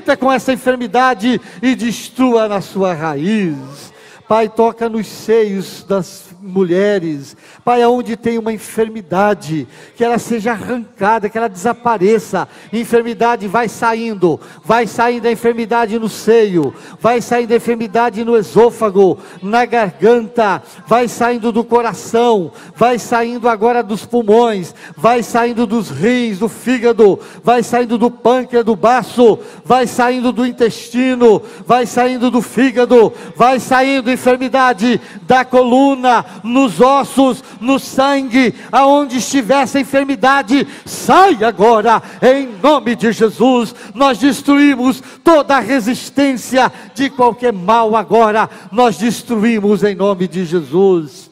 arrebenta 0.00 0.16
com 0.16 0.32
essa 0.32 0.52
enfermidade 0.52 1.40
e 1.62 1.74
destrua 1.74 2.48
na 2.48 2.60
sua 2.60 2.94
raiz. 2.94 3.92
Pai, 4.26 4.48
toca 4.48 4.88
nos 4.88 5.06
seios 5.06 5.84
das 5.84 6.29
mulheres, 6.42 7.36
Pai, 7.64 7.82
aonde 7.82 8.16
tem 8.16 8.38
uma 8.38 8.52
enfermidade, 8.52 9.68
que 9.96 10.02
ela 10.02 10.18
seja 10.18 10.52
arrancada, 10.52 11.28
que 11.28 11.36
ela 11.36 11.48
desapareça. 11.48 12.48
Enfermidade 12.72 13.46
vai 13.46 13.68
saindo, 13.68 14.40
vai 14.64 14.86
saindo 14.86 15.26
a 15.26 15.32
enfermidade 15.32 15.98
no 15.98 16.08
seio, 16.08 16.74
vai 17.00 17.20
saindo 17.20 17.52
a 17.52 17.56
enfermidade 17.56 18.24
no 18.24 18.36
esôfago, 18.36 19.18
na 19.42 19.64
garganta, 19.64 20.62
vai 20.86 21.08
saindo 21.08 21.52
do 21.52 21.62
coração, 21.62 22.50
vai 22.74 22.98
saindo 22.98 23.48
agora 23.48 23.82
dos 23.82 24.06
pulmões, 24.06 24.74
vai 24.96 25.22
saindo 25.22 25.66
dos 25.66 25.90
rins, 25.90 26.38
do 26.38 26.48
fígado, 26.48 27.20
vai 27.44 27.62
saindo 27.62 27.98
do 27.98 28.10
pâncreas, 28.10 28.64
do 28.64 28.74
baço, 28.74 29.38
vai 29.64 29.86
saindo 29.86 30.32
do 30.32 30.46
intestino, 30.46 31.42
vai 31.66 31.86
saindo 31.86 32.30
do 32.30 32.40
fígado, 32.40 33.12
vai 33.36 33.60
saindo 33.60 34.10
enfermidade 34.10 35.00
da 35.22 35.44
coluna, 35.44 36.24
nos 36.42 36.80
ossos, 36.80 37.42
no 37.60 37.78
sangue, 37.78 38.54
aonde 38.70 39.18
estiver 39.18 39.62
essa 39.62 39.80
enfermidade, 39.80 40.66
sai 40.84 41.42
agora, 41.44 42.02
em 42.22 42.48
nome 42.62 42.94
de 42.94 43.12
Jesus. 43.12 43.74
Nós 43.94 44.18
destruímos 44.18 45.02
toda 45.22 45.56
a 45.56 45.60
resistência 45.60 46.72
de 46.94 47.10
qualquer 47.10 47.52
mal 47.52 47.96
agora, 47.96 48.48
nós 48.70 48.96
destruímos 48.96 49.82
em 49.84 49.94
nome 49.94 50.26
de 50.26 50.44
Jesus. 50.44 51.30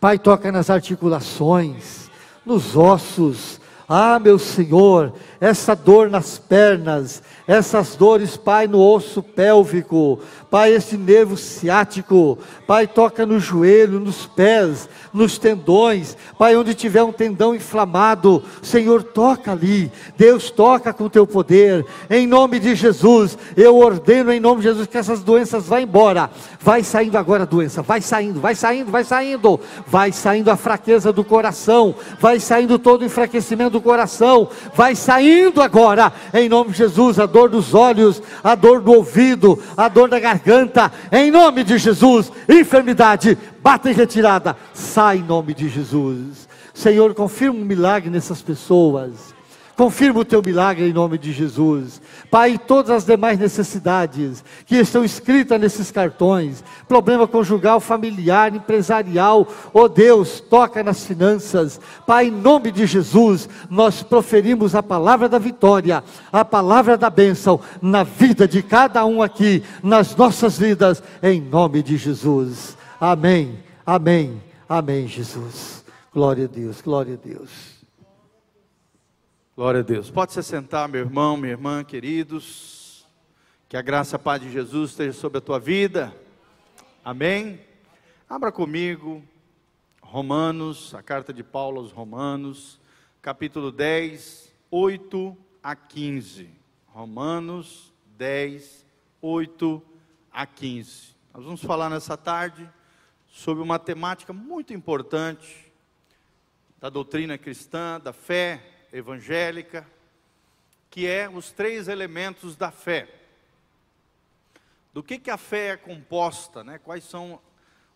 Pai, 0.00 0.18
toca 0.18 0.52
nas 0.52 0.68
articulações, 0.68 2.10
nos 2.44 2.76
ossos. 2.76 3.60
Ah, 3.88 4.18
meu 4.18 4.36
Senhor, 4.36 5.12
essa 5.40 5.76
dor 5.76 6.10
nas 6.10 6.38
pernas, 6.38 7.22
essas 7.46 7.94
dores, 7.94 8.36
Pai, 8.36 8.66
no 8.66 8.80
osso 8.80 9.22
pélvico, 9.22 10.20
Pai, 10.56 10.72
esse 10.72 10.96
nervo 10.96 11.36
ciático, 11.36 12.38
Pai, 12.66 12.86
toca 12.86 13.26
no 13.26 13.38
joelho, 13.38 14.00
nos 14.00 14.24
pés, 14.24 14.88
nos 15.12 15.36
tendões, 15.36 16.16
Pai, 16.38 16.56
onde 16.56 16.74
tiver 16.74 17.02
um 17.02 17.12
tendão 17.12 17.54
inflamado, 17.54 18.42
Senhor, 18.62 19.02
toca 19.02 19.52
ali, 19.52 19.92
Deus 20.16 20.50
toca 20.50 20.94
com 20.94 21.04
o 21.04 21.10
teu 21.10 21.26
poder, 21.26 21.84
em 22.08 22.26
nome 22.26 22.58
de 22.58 22.74
Jesus, 22.74 23.36
eu 23.54 23.76
ordeno 23.76 24.32
em 24.32 24.40
nome 24.40 24.62
de 24.62 24.68
Jesus 24.68 24.86
que 24.86 24.96
essas 24.96 25.22
doenças 25.22 25.66
vá 25.66 25.78
embora, 25.78 26.30
vai 26.58 26.82
saindo 26.82 27.18
agora 27.18 27.42
a 27.42 27.46
doença, 27.46 27.82
vai 27.82 28.00
saindo, 28.00 28.40
vai 28.40 28.54
saindo, 28.54 28.90
vai 28.90 29.04
saindo, 29.04 29.60
vai 29.86 30.10
saindo 30.10 30.50
a 30.50 30.56
fraqueza 30.56 31.12
do 31.12 31.22
coração, 31.22 31.94
vai 32.18 32.40
saindo 32.40 32.78
todo 32.78 33.02
o 33.02 33.04
enfraquecimento 33.04 33.72
do 33.72 33.80
coração, 33.82 34.48
vai 34.74 34.94
saindo 34.94 35.60
agora, 35.60 36.10
em 36.32 36.48
nome 36.48 36.70
de 36.70 36.78
Jesus, 36.78 37.18
a 37.20 37.26
dor 37.26 37.50
dos 37.50 37.74
olhos, 37.74 38.22
a 38.42 38.54
dor 38.54 38.80
do 38.80 38.94
ouvido, 38.94 39.62
a 39.76 39.86
dor 39.86 40.08
da 40.08 40.18
garganta, 40.18 40.45
em 41.12 41.30
nome 41.30 41.64
de 41.64 41.78
Jesus, 41.78 42.32
enfermidade, 42.48 43.36
bata 43.62 43.90
em 43.90 43.94
retirada, 43.94 44.56
sai 44.72 45.18
em 45.18 45.22
nome 45.22 45.52
de 45.54 45.68
Jesus. 45.68 46.48
Senhor, 46.72 47.14
confirma 47.14 47.58
um 47.58 47.64
milagre 47.64 48.10
nessas 48.10 48.42
pessoas. 48.42 49.35
Confirma 49.76 50.20
o 50.20 50.24
teu 50.24 50.40
milagre 50.42 50.88
em 50.88 50.92
nome 50.92 51.18
de 51.18 51.32
Jesus. 51.32 52.00
Pai, 52.30 52.56
todas 52.56 52.90
as 52.90 53.04
demais 53.04 53.38
necessidades 53.38 54.42
que 54.64 54.74
estão 54.76 55.04
escritas 55.04 55.60
nesses 55.60 55.90
cartões, 55.90 56.64
problema 56.88 57.28
conjugal, 57.28 57.78
familiar, 57.78 58.54
empresarial, 58.54 59.46
oh 59.74 59.86
Deus, 59.86 60.40
toca 60.40 60.82
nas 60.82 61.04
finanças. 61.04 61.78
Pai, 62.06 62.28
em 62.28 62.30
nome 62.30 62.72
de 62.72 62.86
Jesus, 62.86 63.50
nós 63.68 64.02
proferimos 64.02 64.74
a 64.74 64.82
palavra 64.82 65.28
da 65.28 65.38
vitória, 65.38 66.02
a 66.32 66.42
palavra 66.42 66.96
da 66.96 67.10
bênção 67.10 67.60
na 67.82 68.02
vida 68.02 68.48
de 68.48 68.62
cada 68.62 69.04
um 69.04 69.22
aqui, 69.22 69.62
nas 69.82 70.16
nossas 70.16 70.58
vidas, 70.58 71.02
em 71.22 71.38
nome 71.38 71.82
de 71.82 71.98
Jesus. 71.98 72.78
Amém, 72.98 73.58
amém, 73.84 74.42
amém, 74.66 75.06
Jesus. 75.06 75.84
Glória 76.14 76.46
a 76.46 76.48
Deus, 76.48 76.80
glória 76.80 77.12
a 77.12 77.28
Deus. 77.28 77.75
Glória 79.56 79.80
a 79.80 79.82
Deus. 79.82 80.10
Pode 80.10 80.34
se 80.34 80.42
sentar, 80.42 80.86
meu 80.86 81.00
irmão, 81.00 81.34
minha 81.34 81.52
irmã, 81.52 81.82
queridos. 81.82 83.06
Que 83.70 83.78
a 83.78 83.80
graça 83.80 84.16
a 84.16 84.18
paz 84.18 84.42
de 84.42 84.52
Jesus 84.52 84.90
esteja 84.90 85.14
sobre 85.14 85.38
a 85.38 85.40
tua 85.40 85.58
vida. 85.58 86.14
Amém. 87.02 87.58
Abra 88.28 88.52
comigo 88.52 89.24
Romanos, 90.02 90.94
a 90.94 91.02
carta 91.02 91.32
de 91.32 91.42
Paulo 91.42 91.80
aos 91.80 91.90
Romanos, 91.90 92.78
capítulo 93.22 93.72
10, 93.72 94.52
8 94.70 95.34
a 95.62 95.74
15. 95.74 96.50
Romanos 96.88 97.94
10, 98.18 98.84
8 99.22 99.82
a 100.34 100.44
15. 100.44 101.16
Nós 101.32 101.44
vamos 101.46 101.64
falar 101.64 101.88
nessa 101.88 102.14
tarde 102.14 102.68
sobre 103.26 103.62
uma 103.62 103.78
temática 103.78 104.34
muito 104.34 104.74
importante 104.74 105.72
da 106.78 106.90
doutrina 106.90 107.38
cristã, 107.38 107.98
da 107.98 108.12
fé 108.12 108.75
evangélica, 108.96 109.86
que 110.90 111.06
é 111.06 111.28
os 111.28 111.52
três 111.52 111.88
elementos 111.88 112.56
da 112.56 112.70
fé. 112.70 113.08
Do 114.92 115.02
que, 115.02 115.18
que 115.18 115.30
a 115.30 115.36
fé 115.36 115.68
é 115.68 115.76
composta, 115.76 116.64
né? 116.64 116.78
quais 116.78 117.04
são 117.04 117.38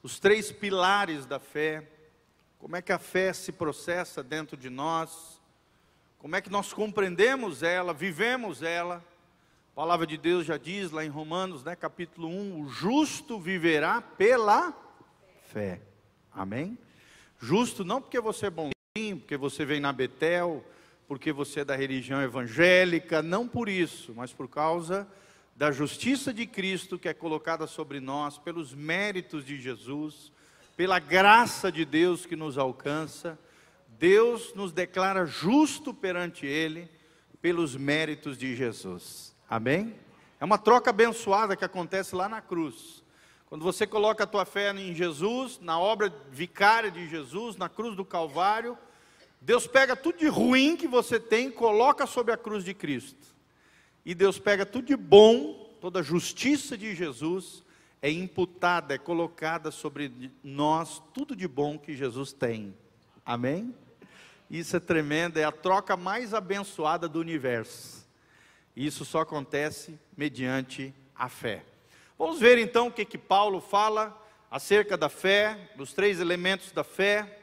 os 0.02 0.18
três 0.18 0.52
pilares 0.52 1.24
da 1.24 1.38
fé, 1.38 1.88
como 2.58 2.76
é 2.76 2.82
que 2.82 2.92
a 2.92 2.98
fé 2.98 3.32
se 3.32 3.52
processa 3.52 4.22
dentro 4.22 4.56
de 4.56 4.68
nós, 4.68 5.40
como 6.18 6.36
é 6.36 6.42
que 6.42 6.50
nós 6.50 6.74
compreendemos 6.74 7.62
ela, 7.62 7.94
vivemos 7.94 8.62
ela. 8.62 9.02
A 9.72 9.74
palavra 9.74 10.06
de 10.06 10.18
Deus 10.18 10.44
já 10.44 10.58
diz 10.58 10.90
lá 10.90 11.02
em 11.02 11.08
Romanos, 11.08 11.64
né, 11.64 11.74
capítulo 11.74 12.28
1, 12.28 12.60
o 12.60 12.68
justo 12.68 13.40
viverá 13.40 14.02
pela 14.02 14.74
fé. 15.46 15.80
Amém? 16.30 16.76
Justo 17.38 17.82
não 17.82 18.02
porque 18.02 18.20
você 18.20 18.46
é 18.46 18.50
bonzinho, 18.50 19.20
porque 19.20 19.38
você 19.38 19.64
vem 19.64 19.80
na 19.80 19.90
Betel, 19.90 20.62
porque 21.10 21.32
você 21.32 21.62
é 21.62 21.64
da 21.64 21.74
religião 21.74 22.22
evangélica, 22.22 23.20
não 23.20 23.48
por 23.48 23.68
isso, 23.68 24.14
mas 24.14 24.32
por 24.32 24.46
causa 24.46 25.08
da 25.56 25.72
justiça 25.72 26.32
de 26.32 26.46
Cristo 26.46 26.96
que 26.96 27.08
é 27.08 27.12
colocada 27.12 27.66
sobre 27.66 27.98
nós, 27.98 28.38
pelos 28.38 28.72
méritos 28.72 29.44
de 29.44 29.60
Jesus, 29.60 30.30
pela 30.76 31.00
graça 31.00 31.72
de 31.72 31.84
Deus 31.84 32.24
que 32.24 32.36
nos 32.36 32.56
alcança. 32.56 33.36
Deus 33.98 34.54
nos 34.54 34.70
declara 34.70 35.26
justo 35.26 35.92
perante 35.92 36.46
Ele, 36.46 36.88
pelos 37.42 37.74
méritos 37.74 38.38
de 38.38 38.54
Jesus. 38.54 39.34
Amém? 39.48 39.96
É 40.38 40.44
uma 40.44 40.58
troca 40.58 40.90
abençoada 40.90 41.56
que 41.56 41.64
acontece 41.64 42.14
lá 42.14 42.28
na 42.28 42.40
cruz. 42.40 43.02
Quando 43.46 43.64
você 43.64 43.84
coloca 43.84 44.22
a 44.22 44.28
tua 44.28 44.44
fé 44.44 44.70
em 44.70 44.94
Jesus, 44.94 45.58
na 45.60 45.76
obra 45.76 46.14
vicária 46.30 46.88
de 46.88 47.08
Jesus, 47.08 47.56
na 47.56 47.68
cruz 47.68 47.96
do 47.96 48.04
Calvário, 48.04 48.78
Deus 49.40 49.66
pega 49.66 49.96
tudo 49.96 50.18
de 50.18 50.28
ruim 50.28 50.76
que 50.76 50.86
você 50.86 51.18
tem 51.18 51.50
coloca 51.50 52.06
sobre 52.06 52.32
a 52.32 52.36
cruz 52.36 52.62
de 52.62 52.74
Cristo. 52.74 53.34
E 54.04 54.14
Deus 54.14 54.38
pega 54.38 54.66
tudo 54.66 54.86
de 54.86 54.96
bom, 54.96 55.74
toda 55.80 56.00
a 56.00 56.02
justiça 56.02 56.76
de 56.76 56.94
Jesus 56.94 57.64
é 58.02 58.10
imputada, 58.10 58.94
é 58.94 58.98
colocada 58.98 59.70
sobre 59.70 60.30
nós, 60.42 61.02
tudo 61.14 61.34
de 61.34 61.48
bom 61.48 61.78
que 61.78 61.96
Jesus 61.96 62.32
tem. 62.32 62.74
Amém? 63.24 63.74
Isso 64.50 64.76
é 64.76 64.80
tremendo, 64.80 65.38
é 65.38 65.44
a 65.44 65.52
troca 65.52 65.96
mais 65.96 66.34
abençoada 66.34 67.08
do 67.08 67.20
universo. 67.20 68.06
Isso 68.76 69.04
só 69.04 69.20
acontece 69.20 69.98
mediante 70.16 70.94
a 71.14 71.28
fé. 71.28 71.64
Vamos 72.18 72.40
ver 72.40 72.58
então 72.58 72.88
o 72.88 72.92
que, 72.92 73.04
que 73.04 73.18
Paulo 73.18 73.60
fala 73.60 74.16
acerca 74.50 74.96
da 74.96 75.08
fé, 75.08 75.70
dos 75.76 75.92
três 75.92 76.20
elementos 76.20 76.72
da 76.72 76.84
fé 76.84 77.39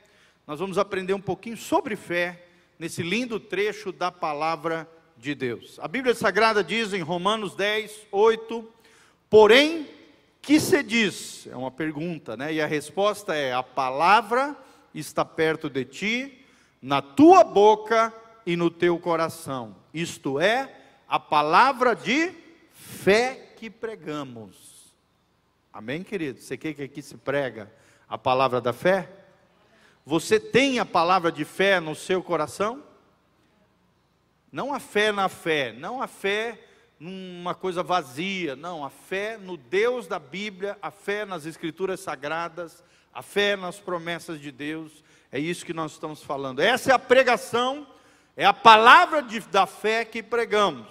nós 0.47 0.61
vamos 0.61 0.77
aprender 0.77 1.13
um 1.13 1.19
pouquinho 1.19 1.57
sobre 1.57 1.97
fé 1.97 2.41
nesse 2.79 3.03
lindo 3.03 3.37
trecho 3.37 3.91
da 3.91 4.09
palavra 4.09 4.89
de 5.17 5.35
Deus. 5.35 5.77
A 5.81 5.89
Bíblia 5.89 6.15
Sagrada 6.15 6.63
diz 6.63 6.93
em 6.93 7.01
Romanos 7.01 7.53
10, 7.53 8.07
8: 8.09 8.65
Porém, 9.29 9.85
que 10.41 10.57
se 10.57 10.81
diz? 10.81 11.45
É 11.47 11.55
uma 11.57 11.69
pergunta, 11.69 12.37
né? 12.37 12.53
E 12.53 12.61
a 12.61 12.65
resposta 12.65 13.35
é: 13.35 13.51
a 13.51 13.61
palavra 13.61 14.55
está 14.95 15.25
perto 15.25 15.69
de 15.69 15.83
ti, 15.83 16.45
na 16.81 17.01
tua 17.01 17.43
boca 17.43 18.13
e 18.45 18.55
no 18.55 18.71
teu 18.71 18.97
coração. 18.97 19.75
Isto 19.93 20.39
é, 20.39 20.73
a 21.09 21.19
palavra 21.19 21.93
de 21.93 22.31
fé 22.71 23.51
que 23.57 23.69
pregamos. 23.69 24.93
Amém, 25.73 26.03
querido? 26.03 26.39
Você 26.39 26.55
quer 26.55 26.73
que 26.73 26.83
aqui 26.83 27.01
se 27.01 27.17
prega 27.17 27.69
a 28.07 28.17
palavra 28.17 28.61
da 28.61 28.71
fé? 28.71 29.26
Você 30.07 30.39
tem 30.39 30.79
a 30.79 30.85
palavra 30.85 31.29
de 31.29 31.43
fé 31.43 31.81
no 31.81 31.93
seu 31.93 32.23
coração? 32.23 32.81
Não 34.49 34.73
a 34.73 34.79
fé 34.79 35.11
na 35.11 35.27
fé, 35.27 35.73
não 35.73 36.01
a 36.01 36.07
fé 36.07 36.63
numa 36.97 37.53
coisa 37.53 37.83
vazia, 37.83 38.55
não, 38.55 38.85
a 38.85 38.89
fé 38.89 39.37
no 39.37 39.57
Deus 39.57 40.07
da 40.07 40.17
Bíblia, 40.17 40.77
a 40.81 40.91
fé 40.91 41.25
nas 41.25 41.45
Escrituras 41.45 41.99
Sagradas, 41.99 42.85
a 43.13 43.21
fé 43.21 43.57
nas 43.57 43.81
promessas 43.81 44.39
de 44.39 44.49
Deus, 44.49 45.03
é 45.29 45.41
isso 45.41 45.65
que 45.65 45.73
nós 45.73 45.91
estamos 45.91 46.23
falando. 46.23 46.61
Essa 46.61 46.91
é 46.91 46.95
a 46.95 46.99
pregação, 46.99 47.85
é 48.37 48.45
a 48.45 48.53
palavra 48.53 49.21
de, 49.21 49.41
da 49.41 49.67
fé 49.67 50.05
que 50.05 50.23
pregamos. 50.23 50.87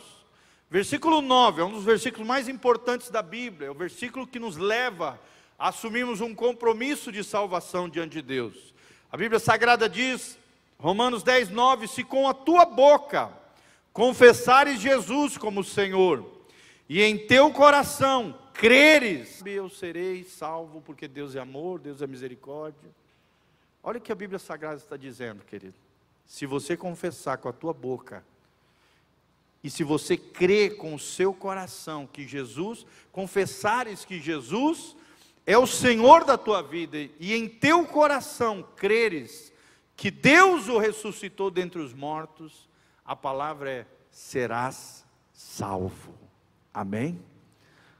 Versículo 0.68 1.22
9 1.22 1.62
é 1.62 1.64
um 1.64 1.72
dos 1.72 1.84
versículos 1.84 2.28
mais 2.28 2.50
importantes 2.50 3.08
da 3.08 3.22
Bíblia, 3.22 3.68
é 3.68 3.70
o 3.70 3.74
versículo 3.74 4.26
que 4.26 4.38
nos 4.38 4.58
leva 4.58 5.18
a 5.58 5.68
assumirmos 5.68 6.20
um 6.20 6.34
compromisso 6.34 7.10
de 7.10 7.24
salvação 7.24 7.88
diante 7.88 8.12
de 8.12 8.20
Deus. 8.20 8.75
A 9.10 9.16
Bíblia 9.16 9.38
Sagrada 9.38 9.88
diz, 9.88 10.38
Romanos 10.78 11.22
10, 11.22 11.50
9: 11.50 11.86
Se 11.86 12.02
com 12.02 12.28
a 12.28 12.34
tua 12.34 12.64
boca 12.64 13.30
confessares 13.92 14.80
Jesus 14.80 15.38
como 15.38 15.64
Senhor, 15.64 16.24
e 16.88 17.02
em 17.02 17.26
teu 17.26 17.50
coração 17.52 18.38
creres, 18.52 19.42
eu 19.44 19.68
serei 19.68 20.24
salvo, 20.24 20.80
porque 20.80 21.06
Deus 21.06 21.34
é 21.34 21.40
amor, 21.40 21.78
Deus 21.78 22.02
é 22.02 22.06
misericórdia. 22.06 22.90
Olha 23.82 23.98
o 23.98 24.00
que 24.00 24.10
a 24.10 24.16
Bíblia 24.16 24.38
Sagrada 24.38 24.76
está 24.76 24.96
dizendo, 24.96 25.44
querido. 25.44 25.74
Se 26.26 26.44
você 26.44 26.76
confessar 26.76 27.38
com 27.38 27.48
a 27.48 27.52
tua 27.52 27.72
boca, 27.72 28.24
e 29.62 29.70
se 29.70 29.84
você 29.84 30.16
crer 30.16 30.76
com 30.76 30.94
o 30.94 30.98
seu 30.98 31.32
coração 31.32 32.06
que 32.06 32.26
Jesus, 32.26 32.86
confessares 33.12 34.04
que 34.04 34.20
Jesus 34.20 34.96
é 35.46 35.56
o 35.56 35.66
Senhor 35.66 36.24
da 36.24 36.36
tua 36.36 36.60
vida, 36.60 36.98
e 36.98 37.32
em 37.32 37.48
teu 37.48 37.86
coração 37.86 38.66
creres 38.74 39.52
que 39.96 40.10
Deus 40.10 40.68
o 40.68 40.76
ressuscitou 40.76 41.50
dentre 41.50 41.80
os 41.80 41.94
mortos, 41.94 42.68
a 43.04 43.14
palavra 43.14 43.70
é: 43.70 43.86
serás 44.10 45.06
salvo. 45.32 46.12
Amém? 46.74 47.22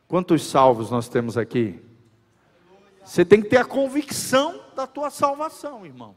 Quantos 0.08 0.44
salvos 0.44 0.90
nós 0.90 1.08
temos 1.08 1.38
aqui? 1.38 1.81
Você 3.04 3.25
tem 3.25 3.40
que 3.40 3.48
ter 3.48 3.58
a 3.58 3.64
convicção 3.64 4.60
da 4.75 4.87
tua 4.87 5.10
salvação, 5.10 5.87
irmão. 5.87 6.16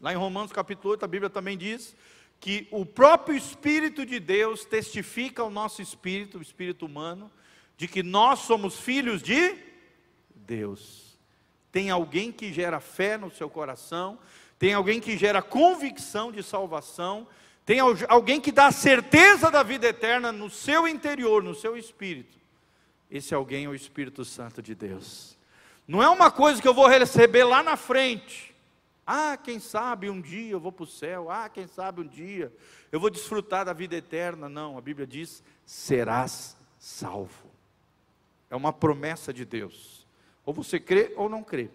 Lá 0.00 0.12
em 0.12 0.16
Romanos 0.16 0.52
capítulo 0.52 0.90
8, 0.90 1.04
a 1.04 1.08
Bíblia 1.08 1.30
também 1.30 1.56
diz 1.56 1.94
que 2.40 2.68
o 2.70 2.84
próprio 2.84 3.36
Espírito 3.36 4.04
de 4.04 4.20
Deus 4.20 4.64
testifica 4.64 5.42
ao 5.42 5.50
nosso 5.50 5.80
espírito, 5.80 6.38
o 6.38 6.42
espírito 6.42 6.86
humano, 6.86 7.30
de 7.76 7.88
que 7.88 8.02
nós 8.02 8.40
somos 8.40 8.78
filhos 8.78 9.22
de 9.22 9.67
Deus. 10.48 11.16
Tem 11.70 11.90
alguém 11.90 12.32
que 12.32 12.52
gera 12.52 12.80
fé 12.80 13.16
no 13.16 13.30
seu 13.30 13.48
coração, 13.48 14.18
tem 14.58 14.74
alguém 14.74 14.98
que 14.98 15.16
gera 15.16 15.40
convicção 15.40 16.32
de 16.32 16.42
salvação, 16.42 17.28
tem 17.64 17.78
alguém 18.08 18.40
que 18.40 18.50
dá 18.50 18.66
a 18.66 18.72
certeza 18.72 19.50
da 19.50 19.62
vida 19.62 19.86
eterna 19.86 20.32
no 20.32 20.48
seu 20.48 20.88
interior, 20.88 21.42
no 21.42 21.54
seu 21.54 21.76
espírito. 21.76 22.38
Esse 23.10 23.34
alguém 23.34 23.66
é 23.66 23.68
o 23.68 23.74
Espírito 23.74 24.24
Santo 24.24 24.62
de 24.62 24.74
Deus. 24.74 25.36
Não 25.86 26.02
é 26.02 26.08
uma 26.08 26.30
coisa 26.30 26.60
que 26.60 26.68
eu 26.68 26.74
vou 26.74 26.86
receber 26.86 27.44
lá 27.44 27.62
na 27.62 27.76
frente 27.76 28.48
ah, 29.10 29.38
quem 29.38 29.58
sabe 29.58 30.10
um 30.10 30.20
dia 30.20 30.52
eu 30.52 30.60
vou 30.60 30.70
para 30.70 30.84
o 30.84 30.86
céu. 30.86 31.30
Ah, 31.30 31.48
quem 31.48 31.66
sabe 31.66 32.02
um 32.02 32.06
dia 32.06 32.52
eu 32.92 33.00
vou 33.00 33.08
desfrutar 33.08 33.64
da 33.64 33.72
vida 33.72 33.96
eterna. 33.96 34.50
Não, 34.50 34.76
a 34.76 34.82
Bíblia 34.82 35.06
diz: 35.06 35.42
serás 35.64 36.54
salvo. 36.78 37.48
É 38.50 38.54
uma 38.54 38.70
promessa 38.70 39.32
de 39.32 39.46
Deus. 39.46 39.97
Ou 40.48 40.54
você 40.54 40.80
crê 40.80 41.12
ou 41.14 41.28
não 41.28 41.42
crê. 41.42 41.68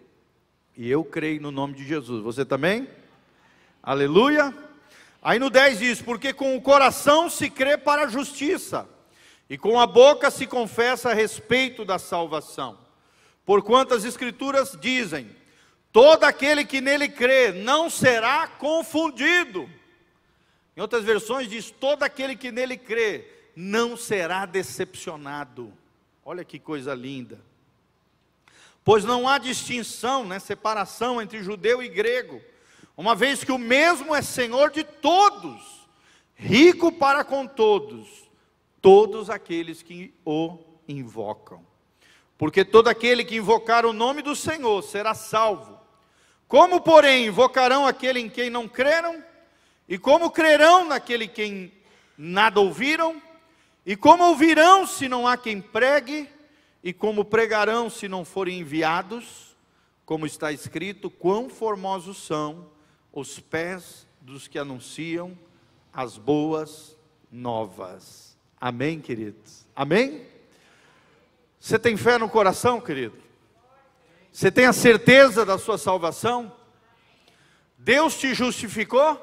E 0.76 0.90
eu 0.90 1.04
creio 1.04 1.40
no 1.40 1.52
nome 1.52 1.74
de 1.74 1.86
Jesus. 1.86 2.24
Você 2.24 2.44
também? 2.44 2.88
Aleluia. 3.80 4.52
Aí 5.22 5.38
no 5.38 5.48
10 5.48 5.78
diz: 5.78 6.02
Porque 6.02 6.32
com 6.32 6.56
o 6.56 6.60
coração 6.60 7.30
se 7.30 7.48
crê 7.48 7.78
para 7.78 8.02
a 8.02 8.08
justiça, 8.08 8.88
e 9.48 9.56
com 9.56 9.78
a 9.78 9.86
boca 9.86 10.28
se 10.28 10.44
confessa 10.44 11.10
a 11.10 11.14
respeito 11.14 11.84
da 11.84 12.00
salvação. 12.00 12.76
Porquanto 13.46 13.94
as 13.94 14.02
Escrituras 14.02 14.76
dizem: 14.80 15.30
Todo 15.92 16.24
aquele 16.24 16.64
que 16.64 16.80
nele 16.80 17.08
crê 17.08 17.52
não 17.52 17.88
será 17.88 18.48
confundido. 18.48 19.70
Em 20.76 20.80
outras 20.80 21.04
versões 21.04 21.48
diz: 21.48 21.70
todo 21.70 22.02
aquele 22.02 22.34
que 22.34 22.50
nele 22.50 22.76
crê 22.76 23.24
não 23.54 23.96
será 23.96 24.44
decepcionado. 24.44 25.72
Olha 26.24 26.44
que 26.44 26.58
coisa 26.58 26.92
linda. 26.92 27.53
Pois 28.84 29.02
não 29.02 29.26
há 29.26 29.38
distinção, 29.38 30.24
né, 30.26 30.38
separação 30.38 31.20
entre 31.20 31.42
judeu 31.42 31.82
e 31.82 31.88
grego, 31.88 32.40
uma 32.96 33.14
vez 33.14 33.42
que 33.42 33.50
o 33.50 33.58
mesmo 33.58 34.14
é 34.14 34.20
Senhor 34.20 34.70
de 34.70 34.84
todos, 34.84 35.88
rico 36.34 36.92
para 36.92 37.24
com 37.24 37.46
todos, 37.46 38.30
todos 38.82 39.30
aqueles 39.30 39.82
que 39.82 40.12
o 40.24 40.58
invocam. 40.86 41.64
Porque 42.36 42.64
todo 42.64 42.88
aquele 42.88 43.24
que 43.24 43.36
invocar 43.36 43.86
o 43.86 43.92
nome 43.92 44.20
do 44.20 44.36
Senhor 44.36 44.82
será 44.82 45.14
salvo. 45.14 45.80
Como, 46.46 46.80
porém, 46.80 47.26
invocarão 47.26 47.86
aquele 47.86 48.20
em 48.20 48.28
quem 48.28 48.50
não 48.50 48.68
creram? 48.68 49.24
E 49.88 49.96
como 49.96 50.30
crerão 50.30 50.84
naquele 50.84 51.26
quem 51.26 51.72
nada 52.18 52.60
ouviram? 52.60 53.20
E 53.86 53.96
como 53.96 54.24
ouvirão 54.24 54.86
se 54.86 55.08
não 55.08 55.26
há 55.26 55.36
quem 55.36 55.60
pregue? 55.60 56.28
E 56.84 56.92
como 56.92 57.24
pregarão 57.24 57.88
se 57.88 58.06
não 58.06 58.26
forem 58.26 58.60
enviados? 58.60 59.56
Como 60.04 60.26
está 60.26 60.52
escrito: 60.52 61.10
quão 61.10 61.48
formosos 61.48 62.18
são 62.18 62.66
os 63.10 63.40
pés 63.40 64.06
dos 64.20 64.46
que 64.46 64.58
anunciam 64.58 65.36
as 65.92 66.18
boas 66.18 66.94
novas. 67.32 68.36
Amém, 68.60 69.00
queridos? 69.00 69.64
Amém? 69.74 70.26
Você 71.58 71.78
tem 71.78 71.96
fé 71.96 72.18
no 72.18 72.28
coração, 72.28 72.80
querido? 72.80 73.16
Você 74.30 74.50
tem 74.50 74.66
a 74.66 74.72
certeza 74.72 75.44
da 75.44 75.56
sua 75.56 75.78
salvação? 75.78 76.52
Deus 77.78 78.18
te 78.18 78.34
justificou 78.34 79.18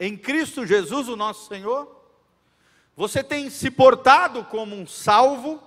em 0.00 0.16
Cristo 0.16 0.64
Jesus, 0.64 1.08
o 1.08 1.16
nosso 1.16 1.46
Senhor? 1.48 1.94
Você 2.96 3.22
tem 3.22 3.50
se 3.50 3.70
portado 3.70 4.44
como 4.44 4.74
um 4.74 4.86
salvo, 4.86 5.62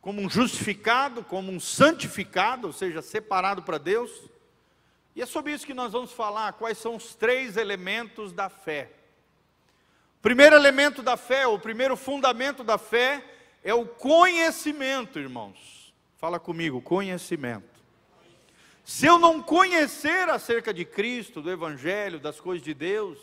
como 0.00 0.22
um 0.22 0.30
justificado, 0.30 1.22
como 1.22 1.52
um 1.52 1.60
santificado, 1.60 2.66
ou 2.66 2.72
seja, 2.72 3.02
separado 3.02 3.62
para 3.62 3.78
Deus? 3.78 4.10
E 5.14 5.22
é 5.22 5.26
sobre 5.26 5.52
isso 5.52 5.66
que 5.66 5.74
nós 5.74 5.92
vamos 5.92 6.12
falar, 6.12 6.54
quais 6.54 6.78
são 6.78 6.96
os 6.96 7.14
três 7.14 7.56
elementos 7.56 8.32
da 8.32 8.48
fé. 8.48 8.90
O 10.18 10.22
primeiro 10.22 10.56
elemento 10.56 11.02
da 11.02 11.16
fé, 11.16 11.46
o 11.46 11.58
primeiro 11.58 11.96
fundamento 11.96 12.62
da 12.62 12.78
fé, 12.78 13.24
é 13.62 13.74
o 13.74 13.86
conhecimento, 13.86 15.18
irmãos. 15.18 15.92
Fala 16.18 16.38
comigo, 16.38 16.80
conhecimento. 16.80 17.80
Se 18.84 19.06
eu 19.06 19.18
não 19.18 19.42
conhecer 19.42 20.28
acerca 20.28 20.72
de 20.72 20.84
Cristo, 20.84 21.40
do 21.40 21.50
Evangelho, 21.50 22.18
das 22.18 22.40
coisas 22.40 22.62
de 22.62 22.74
Deus, 22.74 23.18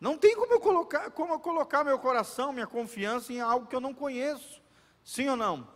não 0.00 0.16
tem 0.16 0.34
como 0.34 0.52
eu 0.52 0.60
colocar, 0.60 1.10
como 1.10 1.34
eu 1.34 1.38
colocar 1.38 1.84
meu 1.84 1.98
coração, 1.98 2.52
minha 2.52 2.66
confiança 2.66 3.32
em 3.32 3.40
algo 3.40 3.66
que 3.66 3.76
eu 3.76 3.80
não 3.80 3.94
conheço. 3.94 4.60
Sim 5.04 5.28
ou 5.28 5.36
não? 5.36 5.68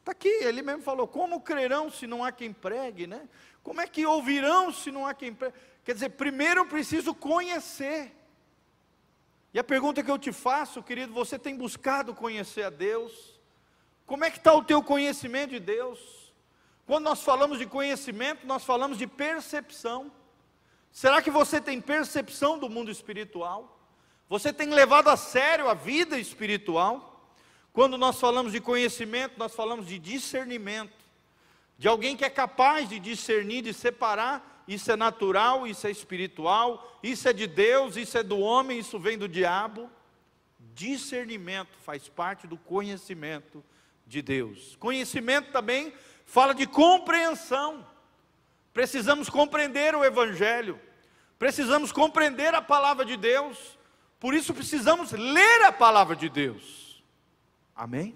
Está 0.00 0.12
aqui, 0.12 0.28
ele 0.28 0.62
mesmo 0.62 0.82
falou: 0.82 1.06
como 1.06 1.40
crerão 1.40 1.90
se 1.90 2.06
não 2.06 2.24
há 2.24 2.32
quem 2.32 2.52
pregue, 2.52 3.06
né? 3.06 3.28
Como 3.62 3.80
é 3.80 3.86
que 3.86 4.04
ouvirão 4.04 4.72
se 4.72 4.90
não 4.90 5.06
há 5.06 5.14
quem 5.14 5.32
pregue? 5.32 5.54
Quer 5.84 5.94
dizer, 5.94 6.10
primeiro 6.10 6.60
eu 6.60 6.66
preciso 6.66 7.14
conhecer. 7.14 8.16
E 9.52 9.58
a 9.58 9.64
pergunta 9.64 10.02
que 10.02 10.10
eu 10.10 10.18
te 10.18 10.32
faço, 10.32 10.82
querido, 10.82 11.12
você 11.12 11.38
tem 11.38 11.56
buscado 11.56 12.14
conhecer 12.14 12.62
a 12.62 12.70
Deus? 12.70 13.40
Como 14.06 14.24
é 14.24 14.30
que 14.30 14.38
está 14.38 14.54
o 14.54 14.64
teu 14.64 14.82
conhecimento 14.82 15.50
de 15.50 15.60
Deus? 15.60 16.32
Quando 16.86 17.04
nós 17.04 17.22
falamos 17.22 17.58
de 17.58 17.66
conhecimento, 17.66 18.46
nós 18.46 18.64
falamos 18.64 18.98
de 18.98 19.06
percepção. 19.06 20.10
Será 20.90 21.22
que 21.22 21.30
você 21.30 21.60
tem 21.60 21.80
percepção 21.80 22.58
do 22.58 22.68
mundo 22.68 22.90
espiritual? 22.90 23.78
Você 24.28 24.52
tem 24.52 24.70
levado 24.70 25.08
a 25.08 25.16
sério 25.16 25.68
a 25.68 25.74
vida 25.74 26.18
espiritual? 26.18 27.09
Quando 27.72 27.96
nós 27.96 28.18
falamos 28.18 28.52
de 28.52 28.60
conhecimento, 28.60 29.38
nós 29.38 29.54
falamos 29.54 29.86
de 29.86 29.98
discernimento, 29.98 30.92
de 31.78 31.88
alguém 31.88 32.16
que 32.16 32.24
é 32.24 32.30
capaz 32.30 32.88
de 32.88 32.98
discernir, 32.98 33.62
de 33.62 33.72
separar, 33.72 34.64
isso 34.66 34.90
é 34.92 34.96
natural, 34.96 35.66
isso 35.66 35.86
é 35.86 35.90
espiritual, 35.90 36.98
isso 37.02 37.28
é 37.28 37.32
de 37.32 37.46
Deus, 37.46 37.96
isso 37.96 38.16
é 38.18 38.22
do 38.22 38.38
homem, 38.38 38.78
isso 38.78 38.98
vem 38.98 39.18
do 39.18 39.28
diabo. 39.28 39.90
Discernimento 40.74 41.76
faz 41.84 42.08
parte 42.08 42.46
do 42.46 42.56
conhecimento 42.56 43.64
de 44.06 44.22
Deus. 44.22 44.76
Conhecimento 44.76 45.50
também 45.50 45.92
fala 46.24 46.54
de 46.54 46.66
compreensão. 46.66 47.84
Precisamos 48.72 49.28
compreender 49.28 49.94
o 49.96 50.04
Evangelho, 50.04 50.78
precisamos 51.38 51.90
compreender 51.90 52.54
a 52.54 52.62
palavra 52.62 53.04
de 53.04 53.16
Deus, 53.16 53.76
por 54.20 54.34
isso 54.34 54.54
precisamos 54.54 55.10
ler 55.10 55.62
a 55.64 55.72
palavra 55.72 56.14
de 56.14 56.28
Deus. 56.28 56.79
Amém? 57.80 58.14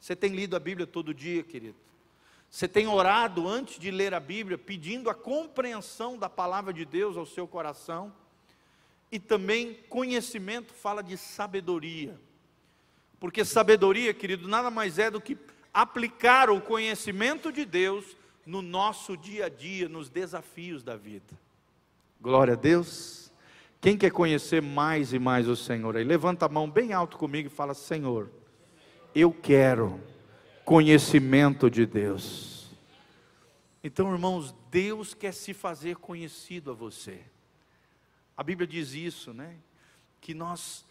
Você 0.00 0.16
tem 0.16 0.34
lido 0.34 0.56
a 0.56 0.58
Bíblia 0.58 0.86
todo 0.86 1.12
dia, 1.12 1.42
querido? 1.42 1.76
Você 2.50 2.66
tem 2.66 2.88
orado 2.88 3.46
antes 3.46 3.78
de 3.78 3.90
ler 3.90 4.14
a 4.14 4.18
Bíblia, 4.18 4.56
pedindo 4.56 5.10
a 5.10 5.14
compreensão 5.14 6.16
da 6.16 6.30
palavra 6.30 6.72
de 6.72 6.86
Deus 6.86 7.14
ao 7.18 7.26
seu 7.26 7.46
coração? 7.46 8.10
E 9.12 9.18
também 9.18 9.74
conhecimento 9.90 10.72
fala 10.72 11.02
de 11.02 11.18
sabedoria. 11.18 12.18
Porque 13.18 13.44
sabedoria, 13.44 14.14
querido, 14.14 14.48
nada 14.48 14.70
mais 14.70 14.98
é 14.98 15.10
do 15.10 15.20
que 15.20 15.36
aplicar 15.74 16.48
o 16.48 16.58
conhecimento 16.58 17.52
de 17.52 17.66
Deus 17.66 18.16
no 18.46 18.62
nosso 18.62 19.14
dia 19.14 19.44
a 19.44 19.48
dia, 19.50 19.90
nos 19.90 20.08
desafios 20.08 20.82
da 20.82 20.96
vida. 20.96 21.38
Glória 22.18 22.54
a 22.54 22.56
Deus. 22.56 23.30
Quem 23.78 23.98
quer 23.98 24.10
conhecer 24.10 24.62
mais 24.62 25.12
e 25.12 25.18
mais 25.18 25.48
o 25.48 25.54
Senhor? 25.54 25.98
Aí 25.98 26.04
levanta 26.04 26.46
a 26.46 26.48
mão 26.48 26.68
bem 26.70 26.94
alto 26.94 27.18
comigo 27.18 27.48
e 27.48 27.50
fala: 27.50 27.74
Senhor, 27.74 28.39
eu 29.14 29.32
quero 29.32 30.00
conhecimento 30.64 31.70
de 31.70 31.86
Deus. 31.86 32.70
Então, 33.82 34.12
irmãos, 34.12 34.54
Deus 34.70 35.14
quer 35.14 35.32
se 35.32 35.54
fazer 35.54 35.96
conhecido 35.96 36.70
a 36.70 36.74
você. 36.74 37.20
A 38.36 38.42
Bíblia 38.42 38.66
diz 38.66 38.92
isso, 38.92 39.32
né? 39.32 39.56
Que 40.20 40.34
nós, 40.34 40.84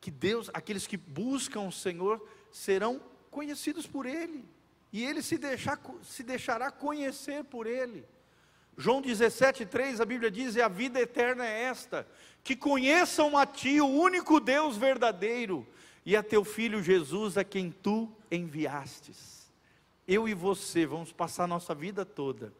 que 0.00 0.10
Deus, 0.10 0.50
aqueles 0.52 0.86
que 0.86 0.96
buscam 0.96 1.60
o 1.60 1.72
Senhor, 1.72 2.20
serão 2.50 3.00
conhecidos 3.30 3.86
por 3.86 4.04
Ele, 4.04 4.44
e 4.92 5.04
Ele 5.04 5.22
se, 5.22 5.38
deixar, 5.38 5.80
se 6.02 6.22
deixará 6.22 6.70
conhecer 6.70 7.44
por 7.44 7.66
Ele. 7.66 8.04
João 8.76 9.02
17,3, 9.02 10.00
a 10.00 10.04
Bíblia 10.04 10.30
diz: 10.30 10.54
E 10.54 10.62
a 10.62 10.68
vida 10.68 11.00
eterna 11.00 11.46
é 11.46 11.64
esta, 11.64 12.06
que 12.44 12.54
conheçam 12.54 13.36
a 13.36 13.44
Ti, 13.44 13.80
o 13.80 13.86
único 13.86 14.38
Deus 14.38 14.76
verdadeiro, 14.76 15.66
e 16.04 16.16
a 16.16 16.22
Teu 16.22 16.44
Filho 16.44 16.82
Jesus, 16.82 17.36
a 17.36 17.44
quem 17.44 17.70
Tu 17.70 18.10
enviastes. 18.30 19.50
Eu 20.06 20.28
e 20.28 20.34
você 20.34 20.86
vamos 20.86 21.12
passar 21.12 21.46
nossa 21.46 21.74
vida 21.74 22.04
toda 22.04 22.52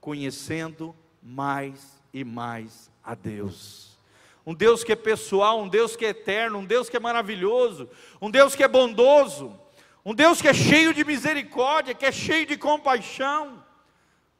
conhecendo 0.00 0.94
mais 1.22 2.02
e 2.12 2.24
mais 2.24 2.90
a 3.04 3.14
Deus. 3.14 3.96
Um 4.44 4.52
Deus 4.52 4.82
que 4.82 4.90
é 4.90 4.96
pessoal, 4.96 5.62
um 5.62 5.68
Deus 5.68 5.94
que 5.94 6.04
é 6.04 6.08
eterno, 6.08 6.58
um 6.58 6.64
Deus 6.64 6.88
que 6.88 6.96
é 6.96 7.00
maravilhoso, 7.00 7.88
um 8.20 8.28
Deus 8.28 8.56
que 8.56 8.64
é 8.64 8.68
bondoso, 8.68 9.56
um 10.04 10.12
Deus 10.12 10.42
que 10.42 10.48
é 10.48 10.52
cheio 10.52 10.92
de 10.92 11.04
misericórdia, 11.04 11.94
que 11.94 12.04
é 12.04 12.10
cheio 12.10 12.44
de 12.44 12.56
compaixão. 12.56 13.64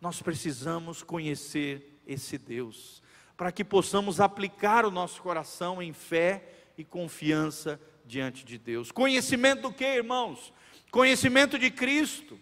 Nós 0.00 0.20
precisamos 0.20 1.04
conhecer 1.04 2.00
esse 2.04 2.36
Deus, 2.36 3.00
para 3.36 3.52
que 3.52 3.62
possamos 3.62 4.20
aplicar 4.20 4.84
o 4.84 4.90
nosso 4.90 5.22
coração 5.22 5.80
em 5.80 5.92
fé 5.92 6.42
e 6.76 6.82
confiança 6.82 7.80
diante 8.04 8.44
de 8.44 8.58
Deus. 8.58 8.90
Conhecimento 8.92 9.62
do 9.62 9.72
que, 9.72 9.84
irmãos? 9.84 10.52
Conhecimento 10.90 11.58
de 11.58 11.70
Cristo. 11.70 12.38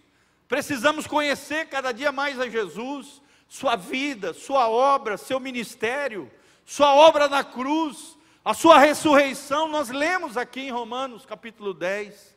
Precisamos 0.48 1.06
conhecer 1.06 1.66
cada 1.68 1.92
dia 1.92 2.10
mais 2.10 2.40
a 2.40 2.48
Jesus, 2.48 3.22
sua 3.48 3.76
vida, 3.76 4.32
sua 4.32 4.68
obra, 4.68 5.16
seu 5.16 5.38
ministério, 5.38 6.30
sua 6.64 6.94
obra 6.94 7.28
na 7.28 7.44
cruz, 7.44 8.18
a 8.44 8.52
sua 8.54 8.78
ressurreição. 8.78 9.68
Nós 9.68 9.90
lemos 9.90 10.36
aqui 10.36 10.60
em 10.62 10.70
Romanos 10.70 11.24
capítulo 11.24 11.72
10. 11.72 12.36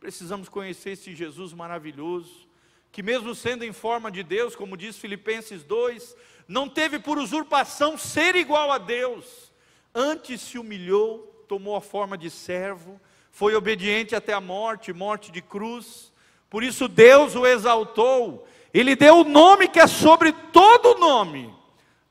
Precisamos 0.00 0.48
conhecer 0.48 0.90
esse 0.90 1.14
Jesus 1.14 1.52
maravilhoso, 1.52 2.46
que, 2.90 3.02
mesmo 3.02 3.34
sendo 3.34 3.64
em 3.64 3.72
forma 3.72 4.10
de 4.10 4.22
Deus, 4.22 4.56
como 4.56 4.76
diz 4.76 4.96
Filipenses 4.96 5.62
2, 5.62 6.16
não 6.48 6.68
teve 6.68 6.98
por 6.98 7.18
usurpação 7.18 7.98
ser 7.98 8.36
igual 8.36 8.70
a 8.70 8.78
Deus, 8.78 9.52
antes 9.94 10.40
se 10.40 10.58
humilhou, 10.58 11.35
tomou 11.46 11.76
a 11.76 11.80
forma 11.80 12.18
de 12.18 12.30
servo, 12.30 13.00
foi 13.30 13.54
obediente 13.54 14.14
até 14.14 14.32
a 14.32 14.40
morte 14.40 14.92
morte 14.92 15.30
de 15.30 15.42
cruz. 15.42 16.12
Por 16.48 16.62
isso 16.62 16.88
Deus 16.88 17.34
o 17.34 17.46
exaltou, 17.46 18.46
ele 18.72 18.96
deu 18.96 19.20
o 19.20 19.24
nome 19.24 19.68
que 19.68 19.78
é 19.78 19.86
sobre 19.86 20.32
todo 20.32 20.98
nome, 20.98 21.52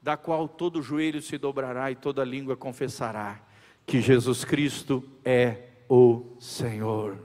da 0.02 0.16
qual 0.18 0.48
todo 0.48 0.82
joelho 0.82 1.22
se 1.22 1.38
dobrará 1.38 1.92
e 1.92 1.96
toda 1.96 2.24
língua 2.24 2.56
confessará 2.56 3.42
que 3.86 4.02
Jesus 4.02 4.44
Cristo 4.44 5.04
é 5.24 5.70
o 5.90 6.26
Senhor 6.40 7.18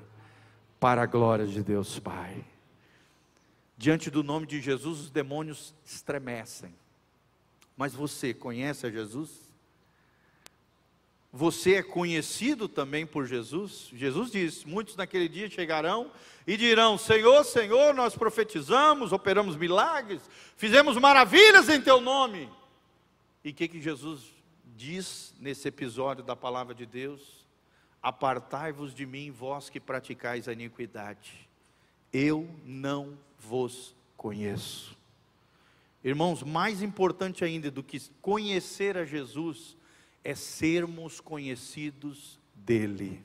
para 0.78 1.02
a 1.02 1.06
glória 1.06 1.46
de 1.46 1.62
Deus 1.62 1.98
Pai. 1.98 2.44
Diante 3.76 4.10
do 4.10 4.22
nome 4.22 4.46
de 4.46 4.60
Jesus, 4.60 5.00
os 5.00 5.10
demônios 5.10 5.74
estremecem. 5.84 6.74
Mas 7.76 7.94
você 7.94 8.34
conhece 8.34 8.86
a 8.86 8.90
Jesus? 8.90 9.49
Você 11.32 11.74
é 11.74 11.82
conhecido 11.82 12.68
também 12.68 13.06
por 13.06 13.24
Jesus? 13.24 13.88
Jesus 13.92 14.32
disse: 14.32 14.66
Muitos 14.66 14.96
naquele 14.96 15.28
dia 15.28 15.48
chegarão 15.48 16.10
e 16.44 16.56
dirão: 16.56 16.98
Senhor, 16.98 17.44
Senhor, 17.44 17.94
nós 17.94 18.16
profetizamos, 18.16 19.12
operamos 19.12 19.56
milagres, 19.56 20.22
fizemos 20.56 20.96
maravilhas 20.96 21.68
em 21.68 21.80
Teu 21.80 22.00
nome. 22.00 22.48
E 23.44 23.50
o 23.50 23.54
que, 23.54 23.68
que 23.68 23.80
Jesus 23.80 24.22
diz 24.76 25.32
nesse 25.38 25.68
episódio 25.68 26.24
da 26.24 26.34
palavra 26.34 26.74
de 26.74 26.84
Deus? 26.84 27.46
Apartai-vos 28.02 28.92
de 28.92 29.06
mim, 29.06 29.30
vós 29.30 29.70
que 29.70 29.78
praticais 29.78 30.48
a 30.48 30.52
iniquidade. 30.52 31.48
Eu 32.12 32.48
não 32.64 33.16
vos 33.38 33.94
conheço. 34.16 34.98
Irmãos, 36.02 36.42
mais 36.42 36.82
importante 36.82 37.44
ainda 37.44 37.70
do 37.70 37.82
que 37.82 38.00
conhecer 38.20 38.96
a 38.96 39.04
Jesus 39.04 39.76
é 40.22 40.34
sermos 40.34 41.20
conhecidos 41.20 42.38
dele. 42.54 43.24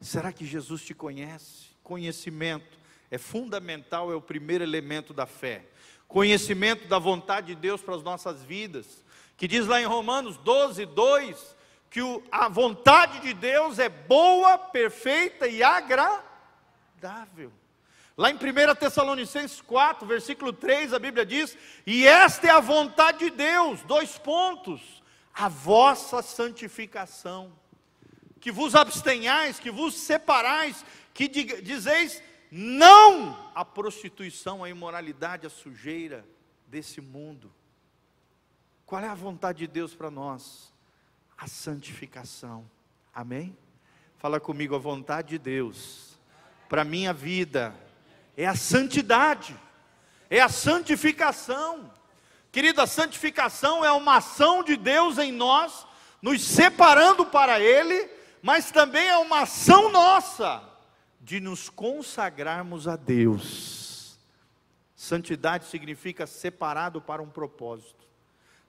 Será 0.00 0.32
que 0.32 0.44
Jesus 0.44 0.82
te 0.82 0.94
conhece? 0.94 1.66
Conhecimento 1.82 2.78
é 3.10 3.18
fundamental, 3.18 4.12
é 4.12 4.14
o 4.14 4.20
primeiro 4.20 4.64
elemento 4.64 5.14
da 5.14 5.26
fé. 5.26 5.64
Conhecimento 6.08 6.86
da 6.88 6.98
vontade 6.98 7.48
de 7.48 7.54
Deus 7.56 7.80
para 7.80 7.94
as 7.94 8.02
nossas 8.02 8.42
vidas, 8.42 9.04
que 9.36 9.48
diz 9.48 9.66
lá 9.66 9.80
em 9.80 9.86
Romanos 9.86 10.36
12, 10.38 10.86
2: 10.86 11.56
que 11.90 12.02
o, 12.02 12.22
a 12.30 12.48
vontade 12.48 13.20
de 13.20 13.32
Deus 13.32 13.78
é 13.78 13.88
boa, 13.88 14.58
perfeita 14.58 15.46
e 15.48 15.62
agradável. 15.62 17.52
Lá 18.16 18.30
em 18.30 18.34
1 18.34 18.38
Tessalonicenses 18.78 19.60
4, 19.60 20.06
versículo 20.06 20.52
3, 20.52 20.94
a 20.94 20.98
Bíblia 20.98 21.24
diz: 21.24 21.56
E 21.86 22.06
esta 22.06 22.46
é 22.46 22.50
a 22.50 22.60
vontade 22.60 23.18
de 23.18 23.30
Deus, 23.30 23.82
dois 23.82 24.16
pontos, 24.18 25.02
a 25.36 25.48
vossa 25.48 26.22
santificação, 26.22 27.52
que 28.40 28.50
vos 28.50 28.74
abstenhais, 28.74 29.58
que 29.58 29.70
vos 29.70 29.94
separais, 29.94 30.84
que 31.12 31.28
dizeis 31.28 32.22
não 32.50 33.50
à 33.54 33.64
prostituição, 33.64 34.64
à 34.64 34.70
imoralidade, 34.70 35.46
à 35.46 35.50
sujeira 35.50 36.26
desse 36.66 37.00
mundo. 37.00 37.52
Qual 38.86 39.02
é 39.02 39.08
a 39.08 39.14
vontade 39.14 39.58
de 39.58 39.66
Deus 39.66 39.94
para 39.94 40.10
nós? 40.10 40.74
a 41.36 41.46
santificação. 41.46 42.68
Amém? 43.14 43.56
Fala 44.18 44.40
comigo, 44.40 44.74
a 44.74 44.78
vontade 44.78 45.30
de 45.30 45.38
Deus 45.38 46.18
para 46.68 46.84
minha 46.84 47.12
vida 47.12 47.74
é 48.36 48.46
a 48.46 48.56
santidade, 48.56 49.54
é 50.30 50.40
a 50.40 50.48
santificação. 50.48 51.92
Querida, 52.56 52.84
a 52.84 52.86
santificação 52.86 53.84
é 53.84 53.92
uma 53.92 54.16
ação 54.16 54.64
de 54.64 54.78
Deus 54.78 55.18
em 55.18 55.30
nós, 55.30 55.86
nos 56.22 56.42
separando 56.42 57.26
para 57.26 57.60
Ele, 57.60 58.08
mas 58.40 58.70
também 58.70 59.06
é 59.06 59.18
uma 59.18 59.42
ação 59.42 59.92
nossa 59.92 60.64
de 61.20 61.38
nos 61.38 61.68
consagrarmos 61.68 62.88
a 62.88 62.96
Deus. 62.96 64.18
Santidade 64.94 65.66
significa 65.66 66.26
separado 66.26 66.98
para 66.98 67.20
um 67.20 67.28
propósito 67.28 68.06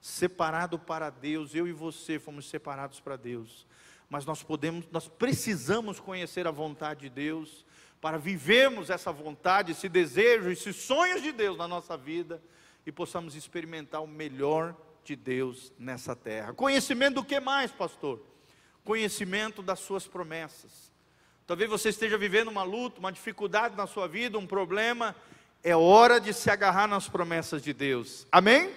separado 0.02 0.78
para 0.78 1.08
Deus, 1.08 1.54
eu 1.54 1.66
e 1.66 1.72
você 1.72 2.18
fomos 2.18 2.46
separados 2.46 3.00
para 3.00 3.16
Deus. 3.16 3.66
Mas 4.10 4.26
nós 4.26 4.42
podemos, 4.42 4.84
nós 4.92 5.08
precisamos 5.08 5.98
conhecer 5.98 6.46
a 6.46 6.50
vontade 6.50 7.00
de 7.00 7.08
Deus 7.08 7.64
para 8.02 8.18
vivermos 8.18 8.90
essa 8.90 9.10
vontade, 9.10 9.72
esse 9.72 9.88
desejo, 9.88 10.50
esses 10.50 10.76
sonhos 10.76 11.22
de 11.22 11.32
Deus 11.32 11.56
na 11.56 11.66
nossa 11.66 11.96
vida 11.96 12.38
e 12.88 12.92
possamos 12.92 13.34
experimentar 13.34 14.02
o 14.02 14.06
melhor 14.06 14.74
de 15.04 15.14
Deus 15.14 15.70
nessa 15.78 16.16
terra. 16.16 16.54
Conhecimento 16.54 17.16
do 17.16 17.24
que 17.24 17.38
mais, 17.38 17.70
pastor? 17.70 18.18
Conhecimento 18.82 19.62
das 19.62 19.78
suas 19.80 20.06
promessas. 20.06 20.90
Talvez 21.46 21.68
você 21.68 21.90
esteja 21.90 22.16
vivendo 22.16 22.48
uma 22.48 22.62
luta, 22.62 22.98
uma 22.98 23.12
dificuldade 23.12 23.76
na 23.76 23.86
sua 23.86 24.08
vida, 24.08 24.38
um 24.38 24.46
problema. 24.46 25.14
É 25.62 25.76
hora 25.76 26.18
de 26.18 26.32
se 26.32 26.50
agarrar 26.50 26.88
nas 26.88 27.10
promessas 27.10 27.60
de 27.60 27.74
Deus. 27.74 28.26
Amém? 28.32 28.74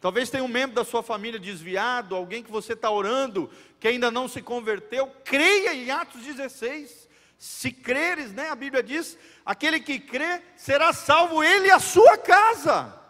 Talvez 0.00 0.30
tenha 0.30 0.44
um 0.44 0.48
membro 0.48 0.76
da 0.76 0.84
sua 0.84 1.02
família 1.02 1.40
desviado, 1.40 2.14
alguém 2.14 2.44
que 2.44 2.50
você 2.50 2.74
está 2.74 2.92
orando, 2.92 3.50
que 3.80 3.88
ainda 3.88 4.08
não 4.08 4.28
se 4.28 4.40
converteu. 4.40 5.08
Creia 5.24 5.74
em 5.74 5.90
Atos 5.90 6.22
16. 6.22 7.08
Se 7.36 7.72
creres, 7.72 8.32
né, 8.32 8.50
a 8.50 8.54
Bíblia 8.54 8.84
diz: 8.84 9.18
aquele 9.44 9.80
que 9.80 9.98
crê 9.98 10.40
será 10.54 10.92
salvo, 10.92 11.42
ele 11.42 11.66
e 11.66 11.72
a 11.72 11.80
sua 11.80 12.16
casa. 12.16 13.01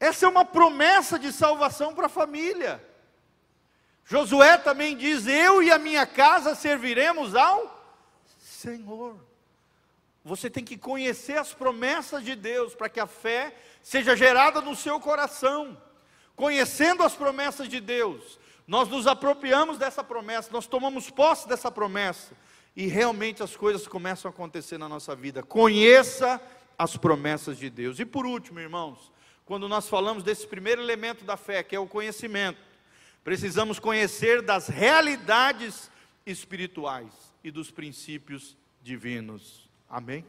Essa 0.00 0.24
é 0.24 0.28
uma 0.28 0.46
promessa 0.46 1.18
de 1.18 1.30
salvação 1.30 1.94
para 1.94 2.06
a 2.06 2.08
família. 2.08 2.82
Josué 4.06 4.56
também 4.56 4.96
diz: 4.96 5.26
Eu 5.26 5.62
e 5.62 5.70
a 5.70 5.78
minha 5.78 6.06
casa 6.06 6.54
serviremos 6.54 7.36
ao 7.36 7.78
Senhor. 8.40 9.16
Você 10.24 10.50
tem 10.50 10.64
que 10.64 10.76
conhecer 10.76 11.38
as 11.38 11.52
promessas 11.52 12.24
de 12.24 12.34
Deus 12.34 12.74
para 12.74 12.88
que 12.88 12.98
a 12.98 13.06
fé 13.06 13.54
seja 13.82 14.16
gerada 14.16 14.60
no 14.60 14.74
seu 14.74 14.98
coração. 14.98 15.80
Conhecendo 16.34 17.02
as 17.02 17.14
promessas 17.14 17.68
de 17.68 17.80
Deus, 17.80 18.38
nós 18.66 18.88
nos 18.88 19.06
apropriamos 19.06 19.76
dessa 19.76 20.02
promessa, 20.02 20.50
nós 20.50 20.66
tomamos 20.66 21.10
posse 21.10 21.46
dessa 21.46 21.70
promessa 21.70 22.34
e 22.74 22.86
realmente 22.86 23.42
as 23.42 23.54
coisas 23.54 23.86
começam 23.86 24.30
a 24.30 24.32
acontecer 24.32 24.78
na 24.78 24.88
nossa 24.88 25.14
vida. 25.14 25.42
Conheça 25.42 26.40
as 26.78 26.96
promessas 26.96 27.58
de 27.58 27.68
Deus. 27.68 27.98
E 27.98 28.04
por 28.04 28.24
último, 28.24 28.60
irmãos, 28.60 29.10
quando 29.50 29.68
nós 29.68 29.88
falamos 29.88 30.22
desse 30.22 30.46
primeiro 30.46 30.80
elemento 30.80 31.24
da 31.24 31.36
fé, 31.36 31.60
que 31.60 31.74
é 31.74 31.80
o 31.80 31.88
conhecimento, 31.88 32.70
Precisamos 33.22 33.78
conhecer 33.78 34.40
das 34.40 34.68
realidades 34.68 35.90
espirituais 36.24 37.12
e 37.44 37.50
dos 37.50 37.70
princípios 37.70 38.56
divinos. 38.82 39.68
Amém? 39.88 40.24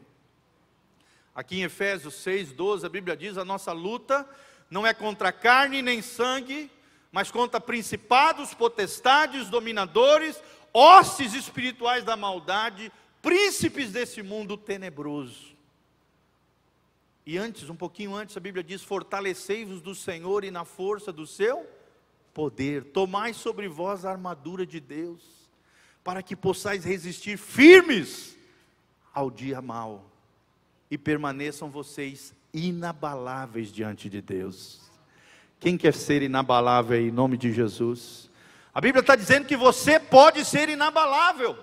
Aqui 1.34 1.60
em 1.60 1.62
Efésios 1.62 2.14
6, 2.16 2.52
12, 2.52 2.84
a 2.84 2.88
Bíblia 2.88 3.16
diz: 3.16 3.38
a 3.38 3.44
nossa 3.44 3.72
luta 3.72 4.28
não 4.68 4.86
é 4.86 4.92
contra 4.92 5.32
carne 5.32 5.80
nem 5.80 6.02
sangue, 6.02 6.70
mas 7.10 7.30
contra 7.30 7.60
principados, 7.60 8.52
potestades, 8.52 9.48
dominadores, 9.48 10.42
hostes 10.72 11.32
espirituais 11.32 12.04
da 12.04 12.16
maldade, 12.16 12.92
príncipes 13.22 13.90
desse 13.90 14.22
mundo 14.22 14.56
tenebroso. 14.56 15.51
E 17.24 17.38
antes, 17.38 17.68
um 17.70 17.76
pouquinho 17.76 18.14
antes, 18.14 18.36
a 18.36 18.40
Bíblia 18.40 18.64
diz: 18.64 18.82
Fortalecei-vos 18.82 19.80
do 19.80 19.94
Senhor 19.94 20.44
e 20.44 20.50
na 20.50 20.64
força 20.64 21.12
do 21.12 21.26
seu 21.26 21.66
poder, 22.34 22.84
tomai 22.84 23.32
sobre 23.32 23.68
vós 23.68 24.04
a 24.04 24.10
armadura 24.10 24.64
de 24.64 24.80
Deus, 24.80 25.20
para 26.02 26.22
que 26.22 26.34
possais 26.34 26.84
resistir 26.84 27.36
firmes 27.36 28.36
ao 29.12 29.30
dia 29.30 29.60
mau 29.60 30.10
e 30.90 30.96
permaneçam 30.96 31.70
vocês 31.70 32.34
inabaláveis 32.52 33.70
diante 33.70 34.08
de 34.08 34.20
Deus. 34.20 34.80
Quem 35.60 35.78
quer 35.78 35.94
ser 35.94 36.22
inabalável 36.22 37.00
em 37.00 37.10
nome 37.10 37.36
de 37.36 37.52
Jesus? 37.52 38.28
A 38.74 38.80
Bíblia 38.80 39.00
está 39.00 39.14
dizendo 39.14 39.46
que 39.46 39.56
você 39.56 40.00
pode 40.00 40.44
ser 40.44 40.68
inabalável. 40.68 41.56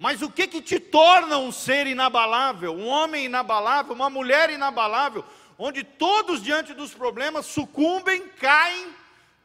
Mas 0.00 0.22
o 0.22 0.30
que 0.30 0.46
que 0.46 0.62
te 0.62 0.80
torna 0.80 1.36
um 1.36 1.52
ser 1.52 1.86
inabalável, 1.86 2.74
um 2.74 2.86
homem 2.86 3.26
inabalável, 3.26 3.92
uma 3.92 4.08
mulher 4.08 4.48
inabalável, 4.48 5.22
onde 5.58 5.84
todos 5.84 6.42
diante 6.42 6.72
dos 6.72 6.94
problemas 6.94 7.44
sucumbem, 7.44 8.26
caem, 8.28 8.94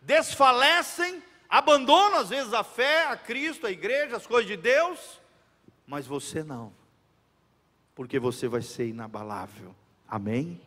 desfalecem, 0.01 1.21
abandonam 1.49 2.19
às 2.19 2.29
vezes 2.29 2.53
a 2.53 2.63
fé, 2.63 3.05
a 3.07 3.17
Cristo, 3.17 3.67
a 3.67 3.71
igreja, 3.71 4.15
as 4.15 4.25
coisas 4.25 4.47
de 4.47 4.55
Deus, 4.55 5.19
mas 5.85 6.07
você 6.07 6.41
não. 6.41 6.71
Porque 7.93 8.17
você 8.17 8.47
vai 8.47 8.61
ser 8.61 8.87
inabalável. 8.87 9.75
Amém? 10.07 10.61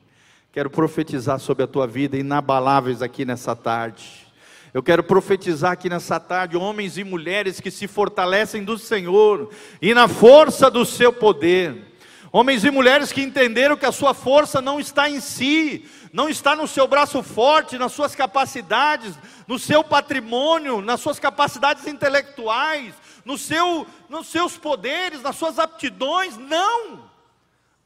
Quero 0.53 0.69
profetizar 0.69 1.41
sobre 1.41 1.65
a 1.65 1.67
tua 1.67 1.87
vida 1.87 2.19
inabaláveis 2.19 3.01
aqui 3.01 3.25
nessa 3.25 3.57
tarde. 3.57 4.28
Eu 4.73 4.83
quero 4.83 5.03
profetizar 5.03 5.73
aqui 5.73 5.89
nessa 5.89 6.21
tarde 6.21 6.57
homens 6.57 6.99
e 6.99 7.05
mulheres 7.05 7.61
que 7.61 7.71
se 7.71 7.87
fortalecem 7.87 8.65
do 8.65 8.77
Senhor 8.77 9.51
e 9.81 9.95
na 9.95 10.07
força 10.07 10.71
do 10.71 10.85
seu 10.85 11.13
poder. 11.13 11.87
Homens 12.31 12.63
e 12.65 12.71
mulheres 12.71 13.11
que 13.11 13.23
entenderam 13.23 13.77
que 13.77 13.87
a 13.87 13.93
sua 13.93 14.13
força 14.13 14.61
não 14.61 14.79
está 14.79 15.09
em 15.09 15.19
si, 15.19 15.87
não 16.13 16.29
está 16.29 16.55
no 16.55 16.67
seu 16.67 16.87
braço 16.87 17.23
forte, 17.23 17.79
nas 17.79 17.93
suas 17.93 18.15
capacidades, 18.15 19.19
no 19.47 19.59
seu 19.59 19.83
patrimônio, 19.83 20.83
nas 20.83 21.01
suas 21.01 21.19
capacidades 21.19 21.87
intelectuais, 21.87 22.95
no 23.25 23.39
seu, 23.39 23.87
nos 24.11 24.27
seus 24.27 24.59
poderes, 24.59 25.23
nas 25.23 25.37
suas 25.37 25.59
aptidões, 25.59 26.37
não. 26.37 27.09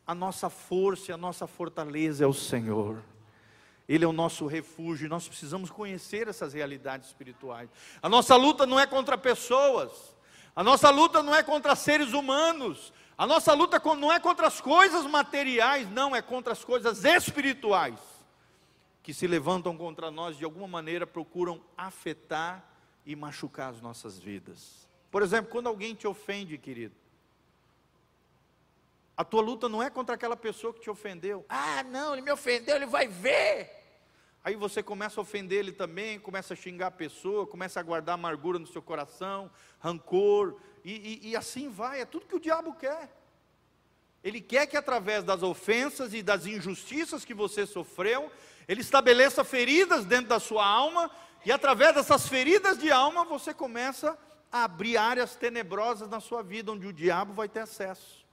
A 0.05 0.15
nossa 0.15 0.51
força 0.51 1.13
e 1.13 1.15
a 1.15 1.17
nossa 1.17 1.47
fortaleza 1.47 2.25
é 2.25 2.27
o 2.27 2.35
Senhor. 2.35 3.12
Ele 3.93 4.07
é 4.07 4.09
o 4.09 4.13
nosso 4.13 4.47
refúgio, 4.47 5.07
nós 5.07 5.29
precisamos 5.29 5.71
conhecer 5.71 6.27
essas 6.27 6.55
realidades 6.55 7.09
espirituais. 7.09 7.69
A 8.01 8.09
nossa 8.09 8.35
luta 8.37 8.65
não 8.65 8.81
é 8.81 8.87
contra 8.87 9.19
pessoas, 9.19 10.17
a 10.57 10.65
nossa 10.65 10.89
luta 10.89 11.23
não 11.23 11.35
é 11.35 11.43
contra 11.43 11.77
seres 11.77 12.15
humanos, 12.15 12.91
a 13.19 13.27
nossa 13.27 13.53
luta 13.53 13.79
não 13.95 14.11
é 14.11 14.19
contra 14.19 14.47
as 14.47 14.63
coisas 14.63 15.05
materiais, 15.05 15.91
não, 15.91 16.17
é 16.17 16.23
contra 16.23 16.55
as 16.55 16.65
coisas 16.65 17.05
espirituais, 17.05 18.01
que 19.03 19.13
se 19.13 19.27
levantam 19.27 19.77
contra 19.77 20.11
nós 20.11 20.39
de 20.39 20.45
alguma 20.47 20.67
maneira, 20.67 21.07
procuram 21.07 21.61
afetar 21.77 22.65
e 23.05 23.15
machucar 23.15 23.73
as 23.73 23.83
nossas 23.83 24.19
vidas. 24.19 24.89
Por 25.11 25.21
exemplo, 25.21 25.51
quando 25.51 25.67
alguém 25.67 25.95
te 25.95 26.07
ofende, 26.07 26.57
querido, 26.57 26.95
a 29.15 29.23
tua 29.23 29.43
luta 29.43 29.69
não 29.69 29.83
é 29.83 29.91
contra 29.91 30.15
aquela 30.15 30.35
pessoa 30.35 30.73
que 30.73 30.81
te 30.81 30.89
ofendeu. 30.89 31.45
Ah, 31.47 31.83
não, 31.83 32.15
ele 32.15 32.23
me 32.23 32.33
ofendeu, 32.33 32.77
ele 32.77 32.87
vai 32.87 33.07
ver. 33.07 33.82
Aí 34.45 34.57
você 34.57 34.83
começa 34.83 35.21
a 35.21 35.23
ofender 35.23 35.61
ele 35.61 35.73
também, 35.73 36.19
começa 36.19 36.55
a 36.55 36.57
xingar 36.57 36.89
a 36.89 36.91
pessoa, 36.91 37.47
começa 37.47 37.79
a 37.79 37.83
guardar 37.83 38.15
amargura 38.15 38.59
no 38.59 38.67
seu 38.67 38.83
coração, 38.83 39.49
rancor, 39.79 40.57
e, 40.85 41.21
e, 41.23 41.29
e 41.31 41.37
assim 41.37 41.71
vai, 41.71 42.01
é 42.01 42.05
tudo 42.05 42.27
que 42.27 42.35
o 42.35 42.41
diabo 42.41 42.75
quer. 42.75 43.17
Ele 44.23 44.41
quer 44.41 44.67
que 44.67 44.77
através 44.77 45.23
das 45.23 45.43
ofensas 45.43 46.13
e 46.13 46.23
das 46.23 46.45
injustiças 46.45 47.25
que 47.25 47.35
você 47.35 47.67
sofreu, 47.67 48.31
ele 48.67 48.81
estabeleça 48.81 49.45
feridas 49.45 50.05
dentro 50.05 50.29
da 50.29 50.41
sua 50.41 50.67
alma, 50.67 51.11
e 51.45 51.53
através 51.53 51.95
dessas 51.95 52.29
feridas 52.29 52.79
de 52.79 52.91
alma 52.91 53.25
você 53.25 53.55
começa 53.55 54.19
a 54.51 54.65
abrir 54.65 54.97
áreas 54.97 55.37
tenebrosas 55.37 56.09
na 56.09 56.21
sua 56.21 56.43
vida, 56.43 56.73
onde 56.73 56.87
o 56.87 56.93
diabo 56.93 57.33
vai 57.33 57.49
ter 57.49 57.61
acesso. 57.61 58.25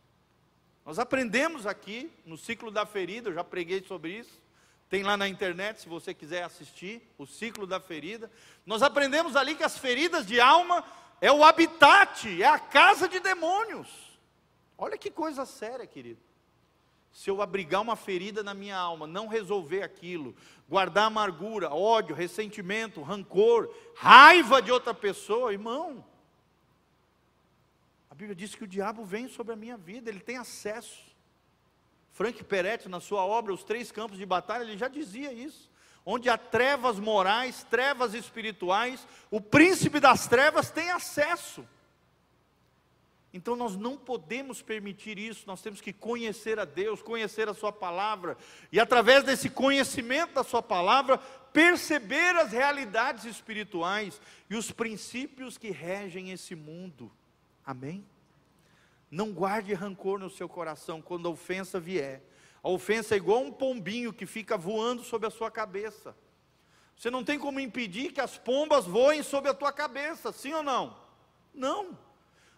Nós 0.85 0.97
aprendemos 0.97 1.67
aqui 1.67 2.11
no 2.25 2.35
ciclo 2.35 2.71
da 2.71 2.85
ferida, 2.85 3.29
eu 3.29 3.33
já 3.33 3.43
preguei 3.43 3.83
sobre 3.83 4.17
isso. 4.17 4.41
Tem 4.89 5.03
lá 5.03 5.15
na 5.15 5.27
internet, 5.27 5.81
se 5.81 5.89
você 5.89 6.13
quiser 6.13 6.43
assistir, 6.43 7.01
o 7.17 7.25
ciclo 7.25 7.67
da 7.67 7.79
ferida. 7.79 8.29
Nós 8.65 8.81
aprendemos 8.81 9.35
ali 9.35 9.55
que 9.55 9.63
as 9.63 9.77
feridas 9.77 10.25
de 10.25 10.39
alma 10.39 10.83
é 11.21 11.31
o 11.31 11.43
habitat, 11.43 12.41
é 12.41 12.47
a 12.47 12.57
casa 12.57 13.07
de 13.07 13.19
demônios. 13.19 13.87
Olha 14.77 14.97
que 14.97 15.11
coisa 15.11 15.45
séria, 15.45 15.85
querido. 15.85 16.19
Se 17.11 17.29
eu 17.29 17.41
abrigar 17.41 17.81
uma 17.81 17.95
ferida 17.95 18.41
na 18.41 18.53
minha 18.53 18.77
alma, 18.77 19.05
não 19.05 19.27
resolver 19.27 19.83
aquilo, 19.83 20.35
guardar 20.67 21.05
amargura, 21.05 21.73
ódio, 21.73 22.15
ressentimento, 22.15 23.01
rancor, 23.01 23.73
raiva 23.95 24.61
de 24.61 24.71
outra 24.71 24.93
pessoa, 24.93 25.51
irmão, 25.51 26.03
Bíblia 28.19 28.35
diz 28.35 28.53
que 28.53 28.65
o 28.65 28.67
diabo 28.67 29.05
vem 29.05 29.29
sobre 29.29 29.53
a 29.53 29.55
minha 29.55 29.77
vida, 29.77 30.09
ele 30.09 30.19
tem 30.19 30.35
acesso. 30.35 31.08
Frank 32.19 32.43
Peretti, 32.43 32.89
na 32.89 32.99
sua 32.99 33.23
obra 33.23 33.53
Os 33.53 33.63
Três 33.63 33.93
Campos 33.93 34.17
de 34.17 34.25
Batalha, 34.25 34.63
ele 34.63 34.77
já 34.77 34.89
dizia 34.89 35.31
isso. 35.31 35.71
Onde 36.05 36.29
há 36.29 36.37
trevas 36.37 36.99
morais, 36.99 37.65
trevas 37.69 38.13
espirituais, 38.13 39.07
o 39.31 39.39
príncipe 39.39 40.01
das 40.01 40.27
trevas 40.27 40.69
tem 40.69 40.91
acesso. 40.91 41.65
Então 43.33 43.55
nós 43.55 43.77
não 43.77 43.95
podemos 43.95 44.61
permitir 44.61 45.17
isso, 45.17 45.47
nós 45.47 45.61
temos 45.61 45.79
que 45.79 45.93
conhecer 45.93 46.59
a 46.59 46.65
Deus, 46.65 47.01
conhecer 47.01 47.47
a 47.47 47.53
Sua 47.53 47.71
palavra, 47.71 48.35
e 48.69 48.81
através 48.81 49.23
desse 49.23 49.49
conhecimento 49.49 50.33
da 50.33 50.43
Sua 50.43 50.61
palavra, 50.61 51.17
perceber 51.53 52.35
as 52.35 52.51
realidades 52.51 53.23
espirituais 53.23 54.21
e 54.49 54.57
os 54.57 54.71
princípios 54.71 55.57
que 55.57 55.71
regem 55.71 56.31
esse 56.31 56.53
mundo. 56.53 57.09
Amém? 57.65 58.03
Não 59.09 59.31
guarde 59.31 59.73
rancor 59.73 60.19
no 60.19 60.29
seu 60.29 60.47
coração 60.47 61.01
quando 61.01 61.27
a 61.27 61.31
ofensa 61.31 61.79
vier. 61.79 62.23
A 62.61 62.69
ofensa 62.69 63.15
é 63.15 63.17
igual 63.17 63.41
um 63.41 63.51
pombinho 63.51 64.13
que 64.13 64.25
fica 64.25 64.57
voando 64.57 65.03
sobre 65.03 65.27
a 65.27 65.31
sua 65.31 65.49
cabeça. 65.49 66.15
Você 66.95 67.09
não 67.09 67.23
tem 67.23 67.39
como 67.39 67.59
impedir 67.59 68.11
que 68.11 68.19
as 68.19 68.37
pombas 68.37 68.85
voem 68.85 69.23
sobre 69.23 69.49
a 69.49 69.53
tua 69.53 69.71
cabeça, 69.71 70.31
sim 70.31 70.53
ou 70.53 70.61
não? 70.61 70.97
Não. 71.53 71.97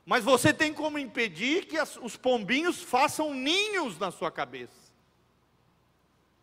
Mas 0.06 0.24
você 0.24 0.52
tem 0.52 0.74
como 0.74 0.98
impedir 0.98 1.68
que 1.68 1.78
as, 1.78 1.96
os 1.98 2.18
pombinhos 2.18 2.82
façam 2.82 3.34
ninhos 3.34 4.00
na 4.00 4.10
sua 4.10 4.32
cabeça. 4.32 4.92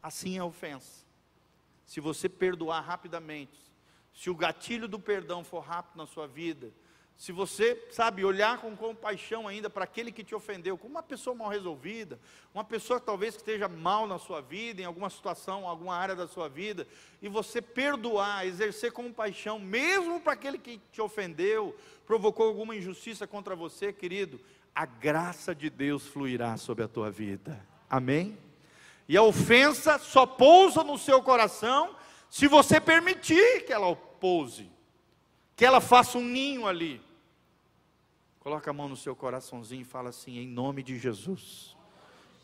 Assim 0.03 0.37
é 0.37 0.41
a 0.41 0.45
ofensa. 0.45 1.05
Se 1.85 2.01
você 2.01 2.29
perdoar 2.29 2.81
rapidamente, 2.81 3.59
se 4.15 4.31
o 4.31 4.35
gatilho 4.35 4.87
do 4.87 4.99
perdão 4.99 5.43
for 5.43 5.61
rápido 5.61 5.97
na 5.97 6.07
sua 6.07 6.27
vida, 6.27 6.73
se 7.19 7.33
você, 7.33 7.77
sabe, 7.91 8.25
olhar 8.25 8.59
com 8.59 8.77
compaixão 8.77 9.49
ainda 9.49 9.69
para 9.69 9.83
aquele 9.83 10.13
que 10.13 10.23
te 10.23 10.37
ofendeu, 10.37 10.79
como 10.79 10.95
uma 10.95 11.03
pessoa 11.03 11.35
mal 11.35 11.49
resolvida, 11.49 12.17
uma 12.55 12.63
pessoa 12.63 13.01
talvez 13.01 13.35
que 13.35 13.41
esteja 13.41 13.67
mal 13.67 14.07
na 14.07 14.21
sua 14.21 14.41
vida, 14.41 14.81
em 14.81 14.85
alguma 14.85 15.11
situação, 15.11 15.67
alguma 15.67 15.97
área 15.97 16.15
da 16.15 16.29
sua 16.29 16.49
vida, 16.49 16.87
e 17.21 17.29
você 17.29 17.61
perdoar, 17.61 18.47
exercer 18.47 18.93
compaixão, 18.93 19.59
mesmo 19.59 20.21
para 20.21 20.35
aquele 20.35 20.59
que 20.59 20.81
te 20.93 21.03
ofendeu, 21.03 21.77
provocou 22.07 22.47
alguma 22.47 22.77
injustiça 22.77 23.27
contra 23.27 23.57
você, 23.57 23.93
querido, 23.93 24.41
a 24.73 24.87
graça 24.87 25.53
de 25.53 25.69
Deus 25.69 26.07
fluirá 26.07 26.57
sobre 26.57 26.85
a 26.85 26.89
tua 26.89 27.11
vida. 27.11 27.61
Amém? 27.91 28.39
E 29.09 29.17
a 29.17 29.25
ofensa 29.25 29.99
só 29.99 30.25
pousa 30.25 30.85
no 30.85 30.97
seu 30.97 31.21
coração 31.21 31.97
se 32.31 32.47
você 32.47 32.81
permitir 32.81 33.65
que 33.65 33.73
ela 33.73 33.97
pouse, 33.97 34.71
que 35.57 35.65
ela 35.65 35.81
faça 35.81 36.17
um 36.17 36.23
ninho 36.23 36.65
ali. 36.65 37.08
Coloca 38.49 38.71
a 38.71 38.73
mão 38.73 38.89
no 38.89 38.97
seu 38.97 39.15
coraçãozinho 39.15 39.83
e 39.83 39.85
fala 39.85 40.09
assim: 40.09 40.39
em 40.39 40.49
nome 40.49 40.83
de 40.83 40.99
Jesus. 40.99 41.77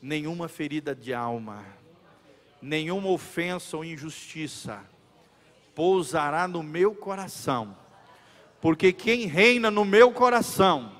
Nenhuma 0.02 0.48
ferida 0.48 0.94
de 0.94 1.14
alma, 1.14 1.64
nenhuma 2.60 3.08
ofensa 3.08 3.74
ou 3.74 3.82
injustiça 3.82 4.84
pousará 5.74 6.46
no 6.46 6.62
meu 6.62 6.94
coração, 6.94 7.74
porque 8.60 8.92
quem 8.92 9.24
reina 9.24 9.70
no 9.70 9.82
meu 9.82 10.12
coração, 10.12 10.94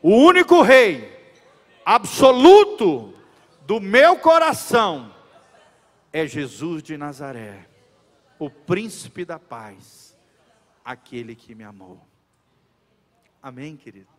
o 0.00 0.16
único 0.16 0.62
rei 0.62 1.36
absoluto 1.84 3.12
do 3.66 3.78
meu 3.82 4.16
coração, 4.16 5.14
é 6.10 6.26
Jesus 6.26 6.82
de 6.82 6.96
Nazaré, 6.96 7.68
o 8.38 8.48
príncipe 8.48 9.26
da 9.26 9.38
paz. 9.38 10.16
aquele 10.82 11.36
que 11.36 11.54
me 11.54 11.64
amou. 11.64 12.00
Amém, 13.42 13.76
querido? 13.76 14.17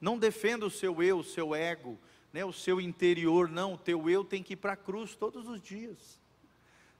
Não 0.00 0.18
defenda 0.18 0.64
o 0.64 0.70
seu 0.70 1.02
eu, 1.02 1.18
o 1.18 1.24
seu 1.24 1.54
ego, 1.54 1.98
né, 2.32 2.44
o 2.44 2.52
seu 2.52 2.80
interior, 2.80 3.48
não. 3.48 3.74
O 3.74 3.78
teu 3.78 4.08
eu 4.08 4.24
tem 4.24 4.42
que 4.42 4.54
ir 4.54 4.56
para 4.56 4.72
a 4.72 4.76
cruz 4.76 5.14
todos 5.14 5.46
os 5.48 5.60
dias. 5.60 6.18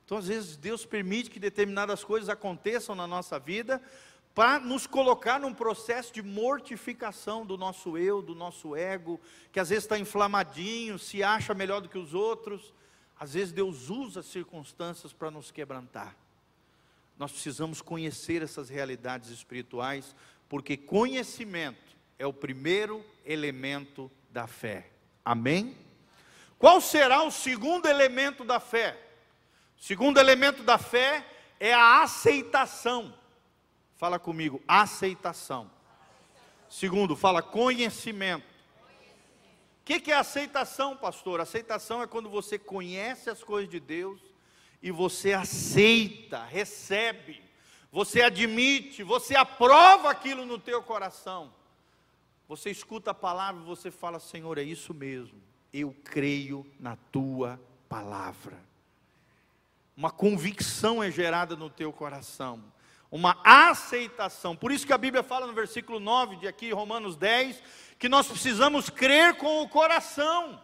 Então, 0.05 0.19
às 0.19 0.27
vezes, 0.27 0.57
Deus 0.57 0.85
permite 0.85 1.31
que 1.31 1.39
determinadas 1.39 2.03
coisas 2.03 2.29
aconteçam 2.29 2.95
na 2.95 3.07
nossa 3.07 3.39
vida 3.39 3.81
para 4.35 4.59
nos 4.59 4.87
colocar 4.87 5.41
num 5.41 5.55
processo 5.55 6.13
de 6.13 6.23
mortificação 6.23 7.47
do 7.47 7.57
nosso 7.57 7.97
eu, 7.97 8.21
do 8.21 8.35
nosso 8.35 8.75
ego, 8.77 9.21
que 9.53 9.61
às 9.61 9.71
vezes 9.71 9.85
está 9.85 9.99
inflamadinho, 9.99 10.99
se 10.99 11.23
acha 11.23 11.55
melhor 11.55 11.81
do 11.81 11.89
que 11.89 11.99
os 11.99 12.13
outros. 12.13 12.73
Às 13.19 13.35
vezes, 13.35 13.53
Deus 13.53 13.89
usa 13.89 14.21
as 14.21 14.27
circunstâncias 14.27 15.13
para 15.13 15.31
nos 15.31 15.51
quebrantar. 15.51 16.17
Nós 17.19 17.33
precisamos 17.33 17.83
conhecer 17.83 18.43
essas 18.43 18.69
realidades 18.69 19.31
espirituais, 19.31 20.15
porque 20.49 20.77
conhecimento 20.77 21.90
é 22.21 22.27
o 22.27 22.35
primeiro 22.35 23.03
elemento 23.25 24.11
da 24.29 24.47
fé. 24.47 24.91
Amém? 25.25 25.75
Qual 26.59 26.79
será 26.79 27.23
o 27.23 27.31
segundo 27.31 27.89
elemento 27.89 28.45
da 28.45 28.61
fé? 28.61 28.95
O 29.81 29.83
segundo 29.83 30.21
elemento 30.21 30.63
da 30.63 30.77
fé 30.77 31.27
é 31.59 31.73
a 31.73 32.03
aceitação. 32.03 33.19
Fala 33.97 34.19
comigo, 34.19 34.63
aceitação. 34.69 35.71
Segundo, 36.69 37.17
fala 37.17 37.41
conhecimento. 37.41 38.45
O 39.81 39.85
que, 39.87 39.99
que 39.99 40.13
é 40.13 40.17
aceitação, 40.17 40.95
pastor? 40.99 41.41
Aceitação 41.41 42.03
é 42.03 42.07
quando 42.07 42.29
você 42.29 42.59
conhece 42.59 43.31
as 43.31 43.43
coisas 43.43 43.71
de 43.71 43.81
Deus 43.81 44.21
e 44.83 44.91
você 44.91 45.33
aceita, 45.33 46.45
recebe, 46.45 47.43
você 47.91 48.21
admite, 48.21 49.03
você 49.03 49.35
aprova 49.35 50.11
aquilo 50.11 50.45
no 50.45 50.59
teu 50.59 50.83
coração. 50.83 51.59
Você 52.51 52.69
escuta 52.69 53.13
a 53.13 53.15
palavra 53.15 53.63
e 53.63 53.65
você 53.65 53.93
fala: 53.93 54.19
Senhor, 54.19 54.59
é 54.59 54.63
isso 54.65 54.93
mesmo. 54.93 55.41
Eu 55.73 55.95
creio 56.03 56.67
na 56.81 56.97
tua 56.97 57.61
palavra. 57.89 58.59
Uma 59.97 60.11
convicção 60.11 61.01
é 61.01 61.13
gerada 61.13 61.55
no 61.55 61.71
teu 61.71 61.93
coração, 61.93 62.61
uma 63.09 63.41
aceitação. 63.45 64.57
Por 64.57 64.73
isso 64.73 64.85
que 64.85 64.93
a 64.93 64.99
Bíblia 64.99 65.23
fala 65.23 65.47
no 65.47 65.53
versículo 65.53 66.01
9 66.01 66.39
de 66.39 66.49
aqui, 66.49 66.73
Romanos 66.73 67.15
10, 67.15 67.63
que 67.97 68.09
nós 68.09 68.27
precisamos 68.27 68.91
crer 68.91 69.37
com 69.37 69.63
o 69.63 69.69
coração, 69.69 70.61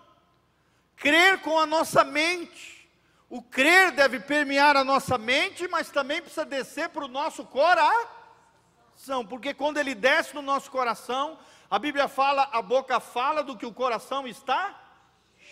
crer 0.97 1.41
com 1.41 1.57
a 1.57 1.67
nossa 1.67 2.03
mente. 2.03 2.91
O 3.31 3.41
crer 3.41 3.93
deve 3.93 4.19
permear 4.19 4.77
a 4.77 4.83
nossa 4.83 5.17
mente, 5.17 5.69
mas 5.69 5.89
também 5.89 6.21
precisa 6.21 6.45
descer 6.45 6.89
para 6.89 7.05
o 7.05 7.09
nosso 7.09 7.45
coração, 7.45 9.25
porque 9.29 9.55
quando 9.55 9.77
ele 9.77 9.95
desce 9.95 10.35
no 10.35 10.43
nosso 10.43 10.69
coração, 10.69 11.39
a 11.71 11.79
Bíblia 11.79 12.09
fala, 12.09 12.49
a 12.53 12.63
boca 12.63 13.01
fala 13.01 13.43
do 13.43 13.57
que 13.57 13.67
o 13.67 13.73
coração 13.73 14.27
está 14.27 14.79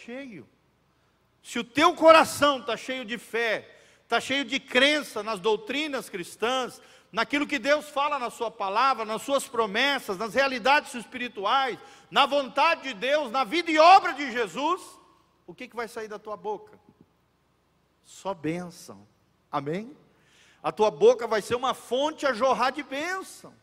cheio. 0.05 0.48
Se 1.42 1.59
o 1.59 1.64
teu 1.64 1.94
coração 1.94 2.59
está 2.59 2.77
cheio 2.77 3.05
de 3.05 3.18
fé, 3.18 3.68
está 4.03 4.20
cheio 4.20 4.44
de 4.44 4.61
crença 4.61 5.22
nas 5.22 5.40
doutrinas 5.40 6.09
cristãs, 6.09 6.81
naquilo 7.11 7.46
que 7.46 7.59
Deus 7.59 7.88
fala 7.88 8.18
na 8.18 8.31
Sua 8.31 8.50
palavra, 8.50 9.05
nas 9.05 9.22
Suas 9.22 9.46
promessas, 9.46 10.16
nas 10.16 10.35
realidades 10.35 10.94
espirituais, 10.94 11.79
na 12.11 12.27
vontade 12.27 12.83
de 12.83 12.94
Deus, 12.94 13.31
na 13.31 13.44
vida 13.44 13.70
e 13.70 13.79
obra 13.79 14.12
de 14.12 14.31
Jesus, 14.31 14.81
o 15.46 15.55
que, 15.55 15.68
que 15.68 15.77
vai 15.77 15.88
sair 15.88 16.09
da 16.09 16.18
tua 16.18 16.37
boca? 16.37 16.79
Só 18.05 18.33
bênção. 18.35 19.07
Amém? 19.50 19.96
A 20.62 20.72
tua 20.72 20.90
boca 20.90 21.27
vai 21.27 21.42
ser 21.42 21.55
uma 21.55 21.74
fonte 21.74 22.27
a 22.27 22.33
jorrar 22.33 22.70
de 22.70 22.83
bênção. 22.83 23.55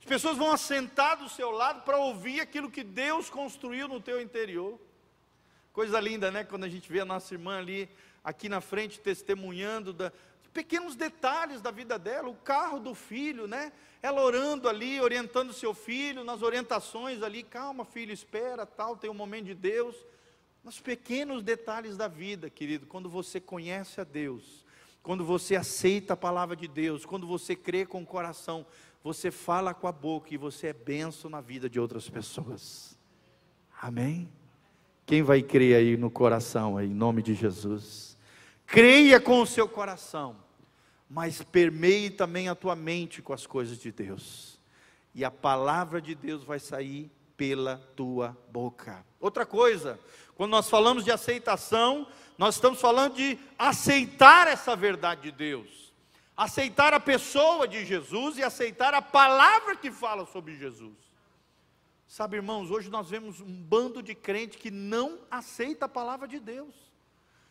As 0.00 0.04
pessoas 0.06 0.36
vão 0.36 0.50
assentar 0.50 1.18
do 1.18 1.28
seu 1.28 1.50
lado 1.50 1.82
para 1.82 1.98
ouvir 1.98 2.40
aquilo 2.40 2.70
que 2.70 2.82
Deus 2.82 3.30
construiu 3.30 3.86
no 3.86 4.00
teu 4.00 4.20
interior. 4.20 4.80
Coisa 5.72 6.00
linda, 6.00 6.30
né? 6.30 6.42
Quando 6.42 6.64
a 6.64 6.68
gente 6.68 6.90
vê 6.90 7.00
a 7.00 7.04
nossa 7.04 7.32
irmã 7.34 7.58
ali, 7.58 7.88
aqui 8.24 8.48
na 8.48 8.60
frente, 8.60 8.98
testemunhando 8.98 9.92
da, 9.92 10.12
pequenos 10.52 10.96
detalhes 10.96 11.60
da 11.60 11.70
vida 11.70 11.98
dela, 11.98 12.28
o 12.28 12.34
carro 12.34 12.80
do 12.80 12.94
filho, 12.94 13.46
né? 13.46 13.72
Ela 14.02 14.22
orando 14.22 14.68
ali, 14.68 15.00
orientando 15.00 15.52
seu 15.52 15.74
filho, 15.74 16.24
nas 16.24 16.42
orientações 16.42 17.22
ali, 17.22 17.42
calma 17.42 17.84
filho, 17.84 18.12
espera, 18.12 18.64
tal, 18.66 18.96
tem 18.96 19.10
um 19.10 19.14
momento 19.14 19.46
de 19.46 19.54
Deus. 19.54 19.94
Nos 20.64 20.80
pequenos 20.80 21.42
detalhes 21.42 21.96
da 21.96 22.08
vida, 22.08 22.50
querido, 22.50 22.86
quando 22.86 23.08
você 23.08 23.38
conhece 23.38 24.00
a 24.00 24.04
Deus, 24.04 24.64
quando 25.02 25.24
você 25.24 25.56
aceita 25.56 26.14
a 26.14 26.16
palavra 26.16 26.56
de 26.56 26.68
Deus, 26.68 27.06
quando 27.06 27.26
você 27.26 27.54
crê 27.54 27.86
com 27.86 28.02
o 28.02 28.06
coração, 28.06 28.66
você 29.02 29.30
fala 29.30 29.72
com 29.72 29.86
a 29.86 29.92
boca 29.92 30.34
e 30.34 30.36
você 30.36 30.68
é 30.68 30.72
benção 30.72 31.30
na 31.30 31.40
vida 31.40 31.68
de 31.68 31.80
outras 31.80 32.08
pessoas. 32.08 32.98
Amém? 33.80 34.30
Quem 35.06 35.22
vai 35.22 35.42
crer 35.42 35.76
aí 35.76 35.96
no 35.96 36.10
coração, 36.10 36.76
aí, 36.76 36.86
em 36.86 36.94
nome 36.94 37.22
de 37.22 37.34
Jesus? 37.34 38.16
Creia 38.66 39.18
com 39.18 39.40
o 39.40 39.46
seu 39.46 39.66
coração, 39.66 40.36
mas 41.08 41.42
permeie 41.42 42.10
também 42.10 42.48
a 42.48 42.54
tua 42.54 42.76
mente 42.76 43.22
com 43.22 43.32
as 43.32 43.46
coisas 43.46 43.78
de 43.78 43.90
Deus, 43.90 44.60
e 45.14 45.24
a 45.24 45.30
palavra 45.30 46.00
de 46.00 46.14
Deus 46.14 46.44
vai 46.44 46.60
sair 46.60 47.10
pela 47.36 47.78
tua 47.96 48.36
boca. 48.52 49.04
Outra 49.18 49.44
coisa, 49.44 49.98
quando 50.36 50.50
nós 50.50 50.68
falamos 50.68 51.04
de 51.04 51.10
aceitação, 51.10 52.06
nós 52.38 52.56
estamos 52.56 52.80
falando 52.80 53.14
de 53.14 53.38
aceitar 53.58 54.46
essa 54.46 54.76
verdade 54.76 55.22
de 55.22 55.32
Deus 55.32 55.89
aceitar 56.40 56.94
a 56.94 56.98
pessoa 56.98 57.68
de 57.68 57.84
Jesus 57.84 58.38
e 58.38 58.42
aceitar 58.42 58.94
a 58.94 59.02
palavra 59.02 59.76
que 59.76 59.90
fala 59.90 60.24
sobre 60.24 60.56
Jesus. 60.56 60.96
Sabe, 62.08 62.36
irmãos, 62.36 62.70
hoje 62.70 62.88
nós 62.88 63.10
vemos 63.10 63.42
um 63.42 63.62
bando 63.62 64.02
de 64.02 64.14
crente 64.14 64.56
que 64.56 64.70
não 64.70 65.18
aceita 65.30 65.84
a 65.84 65.88
palavra 65.88 66.26
de 66.26 66.40
Deus. 66.40 66.74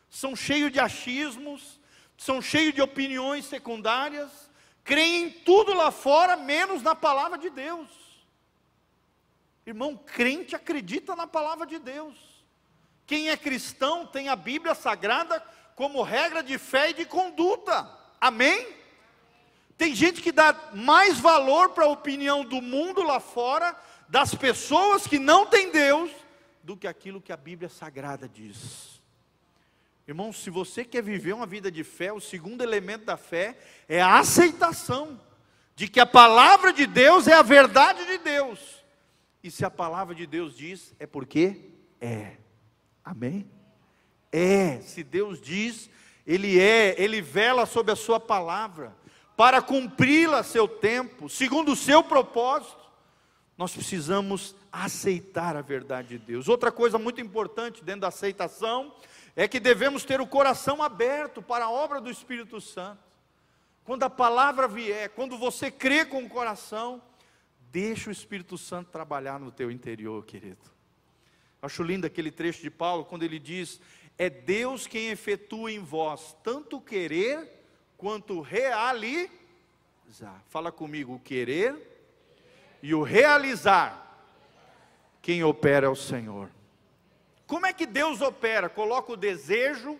São 0.09 0.35
cheios 0.35 0.71
de 0.71 0.79
achismos, 0.79 1.79
são 2.17 2.41
cheios 2.41 2.73
de 2.73 2.81
opiniões 2.81 3.45
secundárias, 3.45 4.49
creem 4.83 5.25
em 5.25 5.29
tudo 5.29 5.71
lá 5.75 5.91
fora, 5.91 6.35
menos 6.35 6.81
na 6.81 6.95
palavra 6.95 7.37
de 7.37 7.51
Deus. 7.51 7.87
Irmão, 9.67 9.95
crente 9.95 10.55
acredita 10.55 11.15
na 11.15 11.27
palavra 11.27 11.67
de 11.67 11.77
Deus. 11.77 12.15
Quem 13.05 13.29
é 13.29 13.37
cristão 13.37 14.07
tem 14.07 14.29
a 14.29 14.35
Bíblia 14.35 14.73
Sagrada 14.73 15.39
como 15.75 16.01
regra 16.01 16.41
de 16.41 16.57
fé 16.57 16.89
e 16.89 16.95
de 16.95 17.05
conduta. 17.05 17.87
Amém? 18.19 18.78
Tem 19.79 19.95
gente 19.95 20.21
que 20.21 20.33
dá 20.33 20.53
mais 20.73 21.21
valor 21.21 21.69
para 21.69 21.85
a 21.85 21.87
opinião 21.87 22.43
do 22.43 22.61
mundo 22.61 23.01
lá 23.01 23.21
fora, 23.21 23.73
das 24.09 24.35
pessoas 24.35 25.07
que 25.07 25.17
não 25.17 25.45
têm 25.45 25.71
Deus, 25.71 26.11
do 26.61 26.75
que 26.75 26.85
aquilo 26.85 27.21
que 27.21 27.31
a 27.31 27.37
Bíblia 27.37 27.69
Sagrada 27.69 28.27
diz. 28.27 29.01
Irmão, 30.05 30.33
se 30.33 30.49
você 30.49 30.83
quer 30.83 31.01
viver 31.01 31.31
uma 31.31 31.45
vida 31.45 31.71
de 31.71 31.85
fé, 31.85 32.11
o 32.11 32.19
segundo 32.19 32.61
elemento 32.61 33.05
da 33.05 33.15
fé 33.15 33.57
é 33.87 34.01
a 34.01 34.19
aceitação 34.19 35.17
de 35.77 35.87
que 35.87 36.01
a 36.01 36.05
palavra 36.05 36.73
de 36.73 36.85
Deus 36.85 37.25
é 37.25 37.33
a 37.33 37.41
verdade 37.41 38.05
de 38.05 38.17
Deus. 38.17 38.83
E 39.41 39.49
se 39.49 39.63
a 39.63 39.71
palavra 39.71 40.13
de 40.13 40.27
Deus 40.27 40.57
diz, 40.57 40.93
é 40.99 41.07
porque 41.07 41.55
é. 42.01 42.33
Amém? 43.01 43.49
É, 44.29 44.81
se 44.81 45.05
Deus 45.05 45.39
diz, 45.39 45.89
Ele 46.27 46.59
é, 46.59 47.01
Ele 47.01 47.21
vela 47.21 47.65
sobre 47.65 47.93
a 47.93 47.95
Sua 47.95 48.19
palavra 48.19 48.98
para 49.39 49.61
cumpri-la 49.61 50.39
a 50.39 50.43
seu 50.43 50.67
tempo, 50.67 51.29
segundo 51.29 51.71
o 51.71 51.75
seu 51.75 52.03
propósito, 52.03 52.85
nós 53.57 53.71
precisamos 53.71 54.53
aceitar 54.69 55.55
a 55.55 55.61
verdade 55.61 56.09
de 56.09 56.17
Deus. 56.17 56.49
Outra 56.49 56.73
coisa 56.73 56.97
muito 56.97 57.21
importante 57.21 57.81
dentro 57.81 58.01
da 58.01 58.09
aceitação 58.09 58.93
é 59.37 59.47
que 59.47 59.57
devemos 59.57 60.03
ter 60.03 60.19
o 60.19 60.27
coração 60.27 60.83
aberto 60.83 61.41
para 61.41 61.63
a 61.63 61.71
obra 61.71 62.01
do 62.01 62.11
Espírito 62.11 62.59
Santo. 62.59 63.01
Quando 63.85 64.03
a 64.03 64.09
palavra 64.09 64.67
vier, 64.67 65.07
quando 65.11 65.37
você 65.37 65.71
crê 65.71 66.03
com 66.03 66.21
o 66.21 66.29
coração, 66.29 67.01
deixa 67.71 68.09
o 68.09 68.11
Espírito 68.11 68.57
Santo 68.57 68.91
trabalhar 68.91 69.39
no 69.39 69.53
teu 69.53 69.71
interior, 69.71 70.25
querido. 70.25 70.69
Acho 71.61 71.81
lindo 71.81 72.05
aquele 72.05 72.29
trecho 72.29 72.61
de 72.61 72.69
Paulo 72.69 73.05
quando 73.05 73.23
ele 73.23 73.39
diz: 73.39 73.79
É 74.17 74.29
Deus 74.29 74.85
quem 74.85 75.07
efetua 75.07 75.71
em 75.71 75.79
vós 75.79 76.35
tanto 76.43 76.81
querer 76.81 77.58
quanto 77.99 78.41
realizar. 78.41 79.29
Fala 80.47 80.71
comigo, 80.71 81.13
o 81.13 81.19
querer 81.19 81.75
e 82.81 82.95
o 82.95 83.03
realizar. 83.03 84.07
Quem 85.21 85.43
opera 85.43 85.85
é 85.85 85.89
o 85.89 85.95
Senhor. 85.95 86.49
Como 87.45 87.65
é 87.65 87.73
que 87.73 87.85
Deus 87.85 88.21
opera? 88.21 88.69
Coloca 88.69 89.11
o 89.11 89.17
desejo, 89.17 89.99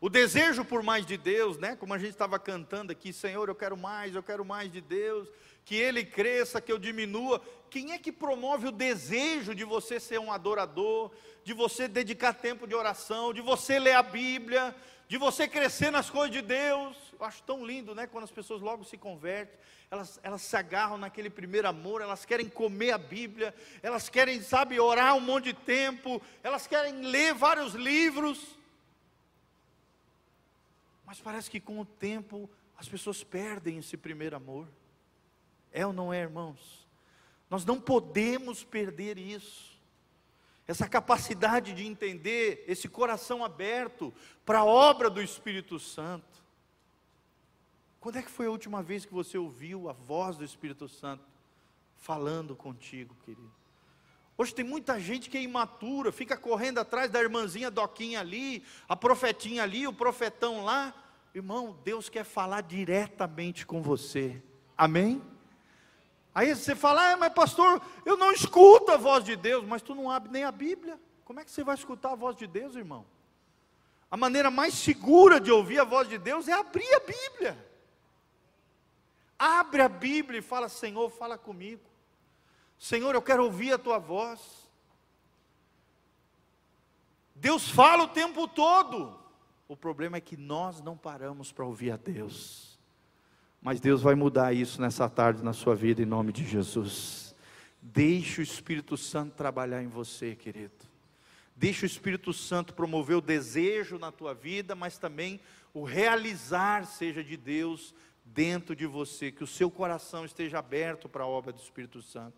O 0.00 0.10
desejo 0.10 0.66
por 0.66 0.82
mais 0.82 1.06
de 1.06 1.16
Deus, 1.16 1.56
né? 1.56 1.76
Como 1.76 1.94
a 1.94 1.98
gente 1.98 2.10
estava 2.10 2.38
cantando 2.38 2.92
aqui, 2.92 3.10
Senhor, 3.10 3.48
eu 3.48 3.54
quero 3.54 3.74
mais, 3.74 4.14
eu 4.14 4.22
quero 4.22 4.44
mais 4.44 4.70
de 4.70 4.82
Deus, 4.82 5.26
que 5.64 5.74
Ele 5.74 6.04
cresça, 6.04 6.60
que 6.60 6.70
eu 6.70 6.78
diminua. 6.78 7.40
Quem 7.70 7.92
é 7.92 7.98
que 7.98 8.12
promove 8.12 8.68
o 8.68 8.72
desejo 8.72 9.54
de 9.54 9.64
você 9.64 9.98
ser 9.98 10.20
um 10.20 10.30
adorador, 10.30 11.10
de 11.42 11.52
você 11.52 11.88
dedicar 11.88 12.34
tempo 12.34 12.66
de 12.66 12.74
oração, 12.74 13.32
de 13.32 13.40
você 13.40 13.78
ler 13.78 13.94
a 13.94 14.02
Bíblia, 14.02 14.74
de 15.08 15.18
você 15.18 15.48
crescer 15.48 15.90
nas 15.90 16.10
coisas 16.10 16.30
de 16.30 16.42
Deus? 16.42 16.96
Eu 17.18 17.24
acho 17.24 17.42
tão 17.42 17.64
lindo, 17.64 17.94
né? 17.94 18.06
Quando 18.06 18.24
as 18.24 18.30
pessoas 18.30 18.60
logo 18.60 18.84
se 18.84 18.96
convertem, 18.96 19.58
elas, 19.90 20.20
elas 20.22 20.42
se 20.42 20.56
agarram 20.56 20.98
naquele 20.98 21.30
primeiro 21.30 21.68
amor, 21.68 22.02
elas 22.02 22.24
querem 22.24 22.48
comer 22.48 22.92
a 22.92 22.98
Bíblia, 22.98 23.54
elas 23.82 24.08
querem, 24.08 24.42
sabe, 24.42 24.78
orar 24.78 25.16
um 25.16 25.20
monte 25.20 25.46
de 25.46 25.54
tempo, 25.54 26.20
elas 26.42 26.66
querem 26.66 27.00
ler 27.02 27.32
vários 27.32 27.74
livros. 27.74 28.58
Mas 31.06 31.20
parece 31.20 31.50
que 31.50 31.60
com 31.60 31.80
o 31.80 31.84
tempo 31.84 32.48
as 32.76 32.88
pessoas 32.88 33.22
perdem 33.22 33.78
esse 33.78 33.96
primeiro 33.96 34.36
amor. 34.36 34.68
É 35.74 35.84
ou 35.84 35.92
não 35.92 36.12
é, 36.12 36.20
irmãos? 36.20 36.86
Nós 37.50 37.64
não 37.64 37.80
podemos 37.80 38.62
perder 38.62 39.18
isso. 39.18 39.74
Essa 40.68 40.88
capacidade 40.88 41.74
de 41.74 41.84
entender, 41.84 42.64
esse 42.68 42.88
coração 42.88 43.44
aberto 43.44 44.14
para 44.46 44.60
a 44.60 44.64
obra 44.64 45.10
do 45.10 45.20
Espírito 45.20 45.80
Santo. 45.80 46.42
Quando 48.00 48.16
é 48.16 48.22
que 48.22 48.30
foi 48.30 48.46
a 48.46 48.50
última 48.50 48.84
vez 48.84 49.04
que 49.04 49.12
você 49.12 49.36
ouviu 49.36 49.90
a 49.90 49.92
voz 49.92 50.36
do 50.36 50.44
Espírito 50.44 50.88
Santo 50.88 51.24
falando 51.96 52.54
contigo, 52.54 53.14
querido? 53.24 53.52
Hoje 54.38 54.54
tem 54.54 54.64
muita 54.64 55.00
gente 55.00 55.28
que 55.28 55.36
é 55.36 55.42
imatura, 55.42 56.12
fica 56.12 56.36
correndo 56.36 56.78
atrás 56.78 57.10
da 57.10 57.20
irmãzinha 57.20 57.70
Doquinha 57.70 58.20
ali, 58.20 58.64
a 58.88 58.94
profetinha 58.94 59.64
ali, 59.64 59.88
o 59.88 59.92
profetão 59.92 60.64
lá. 60.64 60.94
Irmão, 61.34 61.76
Deus 61.84 62.08
quer 62.08 62.24
falar 62.24 62.60
diretamente 62.60 63.66
com 63.66 63.82
você. 63.82 64.40
Amém? 64.76 65.20
Aí 66.34 66.54
você 66.54 66.74
fala, 66.74 67.12
ah, 67.12 67.16
mas 67.16 67.32
pastor, 67.32 67.80
eu 68.04 68.16
não 68.16 68.32
escuto 68.32 68.90
a 68.90 68.96
voz 68.96 69.24
de 69.24 69.36
Deus, 69.36 69.64
mas 69.64 69.82
tu 69.82 69.94
não 69.94 70.10
abre 70.10 70.32
nem 70.32 70.42
a 70.42 70.50
Bíblia. 70.50 70.98
Como 71.24 71.38
é 71.38 71.44
que 71.44 71.50
você 71.50 71.62
vai 71.62 71.76
escutar 71.76 72.12
a 72.12 72.16
voz 72.16 72.36
de 72.36 72.46
Deus, 72.46 72.74
irmão? 72.74 73.06
A 74.10 74.16
maneira 74.16 74.50
mais 74.50 74.74
segura 74.74 75.40
de 75.40 75.50
ouvir 75.50 75.78
a 75.78 75.84
voz 75.84 76.08
de 76.08 76.18
Deus 76.18 76.48
é 76.48 76.52
abrir 76.52 76.92
a 76.94 77.00
Bíblia. 77.00 77.74
Abre 79.38 79.82
a 79.82 79.88
Bíblia 79.88 80.38
e 80.38 80.42
fala: 80.42 80.68
Senhor, 80.68 81.08
fala 81.10 81.38
comigo. 81.38 81.82
Senhor, 82.78 83.14
eu 83.14 83.22
quero 83.22 83.44
ouvir 83.44 83.72
a 83.72 83.78
tua 83.78 83.98
voz. 83.98 84.40
Deus 87.34 87.68
fala 87.68 88.04
o 88.04 88.08
tempo 88.08 88.46
todo. 88.46 89.18
O 89.66 89.76
problema 89.76 90.16
é 90.16 90.20
que 90.20 90.36
nós 90.36 90.80
não 90.80 90.96
paramos 90.96 91.50
para 91.50 91.64
ouvir 91.64 91.90
a 91.90 91.96
Deus. 91.96 92.73
Mas 93.64 93.80
Deus 93.80 94.02
vai 94.02 94.14
mudar 94.14 94.52
isso 94.52 94.78
nessa 94.78 95.08
tarde 95.08 95.42
na 95.42 95.54
sua 95.54 95.74
vida, 95.74 96.02
em 96.02 96.04
nome 96.04 96.34
de 96.34 96.44
Jesus. 96.44 97.34
Deixe 97.80 98.42
o 98.42 98.44
Espírito 98.44 98.94
Santo 98.94 99.34
trabalhar 99.34 99.82
em 99.82 99.88
você, 99.88 100.36
querido. 100.36 100.74
Deixe 101.56 101.86
o 101.86 101.86
Espírito 101.86 102.30
Santo 102.30 102.74
promover 102.74 103.16
o 103.16 103.22
desejo 103.22 103.98
na 103.98 104.12
tua 104.12 104.34
vida, 104.34 104.74
mas 104.74 104.98
também 104.98 105.40
o 105.72 105.82
realizar 105.82 106.84
seja 106.84 107.24
de 107.24 107.38
Deus 107.38 107.94
dentro 108.22 108.76
de 108.76 108.84
você, 108.84 109.32
que 109.32 109.42
o 109.42 109.46
seu 109.46 109.70
coração 109.70 110.26
esteja 110.26 110.58
aberto 110.58 111.08
para 111.08 111.24
a 111.24 111.26
obra 111.26 111.50
do 111.50 111.58
Espírito 111.58 112.02
Santo. 112.02 112.36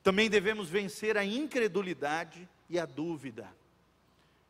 Também 0.00 0.30
devemos 0.30 0.68
vencer 0.68 1.16
a 1.16 1.24
incredulidade 1.24 2.48
e 2.70 2.78
a 2.78 2.86
dúvida. 2.86 3.48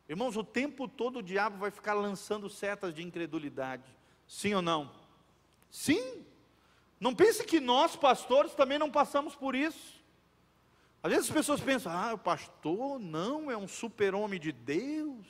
Irmãos, 0.07 0.37
o 0.37 0.43
tempo 0.43 0.87
todo 0.87 1.19
o 1.19 1.23
diabo 1.23 1.57
vai 1.57 1.71
ficar 1.71 1.95
lançando 1.95 2.47
setas 2.51 2.93
de 2.93 3.01
incredulidade. 3.01 3.85
Sim 4.27 4.53
ou 4.53 4.61
não? 4.61 5.02
Sim. 5.73 6.23
Não 6.99 7.15
pense 7.15 7.43
que 7.43 7.59
nós, 7.59 7.95
pastores, 7.95 8.53
também 8.53 8.77
não 8.77 8.91
passamos 8.91 9.35
por 9.35 9.55
isso. 9.55 10.01
Às 11.01 11.11
vezes 11.11 11.29
as 11.29 11.35
pessoas 11.35 11.59
pensam, 11.59 11.91
ah, 11.91 12.13
o 12.13 12.17
pastor 12.17 12.99
não 12.99 13.49
é 13.49 13.57
um 13.57 13.67
super-homem 13.67 14.39
de 14.39 14.51
Deus. 14.51 15.25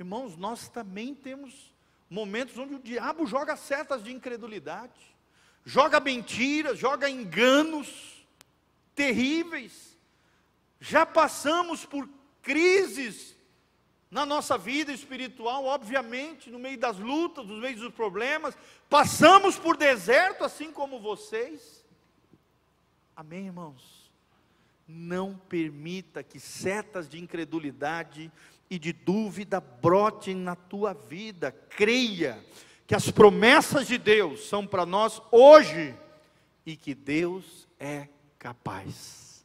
Irmãos, 0.00 0.36
nós 0.38 0.68
também 0.70 1.14
temos 1.14 1.72
momentos 2.08 2.56
onde 2.58 2.74
o 2.74 2.80
diabo 2.80 3.26
joga 3.26 3.56
setas 3.56 4.02
de 4.02 4.10
incredulidade, 4.10 4.98
joga 5.64 6.00
mentiras, 6.00 6.78
joga 6.78 7.10
enganos 7.10 8.26
terríveis. 8.94 9.98
Já 10.80 11.04
passamos 11.04 11.84
por 11.84 12.08
crises 12.40 13.36
na 14.10 14.24
nossa 14.24 14.56
vida 14.56 14.92
espiritual, 14.92 15.64
obviamente, 15.64 16.50
no 16.50 16.58
meio 16.58 16.78
das 16.78 16.98
lutas, 16.98 17.46
no 17.46 17.58
meio 17.58 17.76
dos 17.76 17.92
problemas, 17.92 18.56
passamos 18.88 19.58
por 19.58 19.76
deserto 19.76 20.44
assim 20.44 20.72
como 20.72 20.98
vocês. 20.98 21.84
Amém, 23.14 23.46
irmãos? 23.46 24.10
Não 24.86 25.36
permita 25.48 26.22
que 26.22 26.40
setas 26.40 27.06
de 27.08 27.18
incredulidade 27.18 28.32
e 28.70 28.78
de 28.78 28.92
dúvida 28.92 29.60
brotem 29.60 30.34
na 30.34 30.56
tua 30.56 30.94
vida. 30.94 31.52
Creia 31.52 32.42
que 32.86 32.94
as 32.94 33.10
promessas 33.10 33.86
de 33.86 33.98
Deus 33.98 34.48
são 34.48 34.66
para 34.66 34.86
nós 34.86 35.20
hoje 35.30 35.94
e 36.64 36.76
que 36.76 36.94
Deus 36.94 37.68
é 37.78 38.08
capaz. 38.38 39.44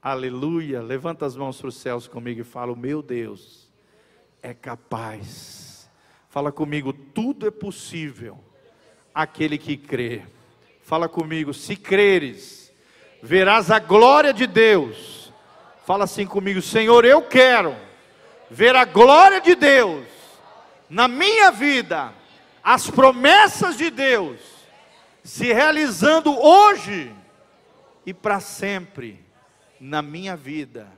Aleluia. 0.00 0.80
Levanta 0.80 1.26
as 1.26 1.34
mãos 1.34 1.58
para 1.58 1.68
os 1.68 1.76
céus 1.76 2.06
comigo 2.06 2.40
e 2.40 2.44
fala: 2.44 2.76
meu 2.76 3.02
Deus 3.02 3.69
é 4.42 4.54
capaz. 4.54 5.90
Fala 6.28 6.52
comigo, 6.52 6.92
tudo 6.92 7.46
é 7.46 7.50
possível 7.50 8.38
aquele 9.14 9.58
que 9.58 9.76
crê. 9.76 10.22
Fala 10.82 11.08
comigo, 11.08 11.52
se 11.52 11.76
creres, 11.76 12.72
verás 13.22 13.70
a 13.70 13.78
glória 13.78 14.32
de 14.32 14.46
Deus. 14.46 15.32
Fala 15.86 16.04
assim 16.04 16.26
comigo, 16.26 16.62
Senhor, 16.62 17.04
eu 17.04 17.22
quero 17.22 17.76
ver 18.50 18.74
a 18.76 18.84
glória 18.84 19.40
de 19.40 19.54
Deus 19.54 20.06
na 20.88 21.06
minha 21.06 21.50
vida, 21.50 22.12
as 22.62 22.90
promessas 22.90 23.76
de 23.76 23.90
Deus 23.90 24.40
se 25.22 25.52
realizando 25.52 26.36
hoje 26.36 27.14
e 28.04 28.12
para 28.12 28.40
sempre 28.40 29.24
na 29.78 30.02
minha 30.02 30.36
vida, 30.36 30.90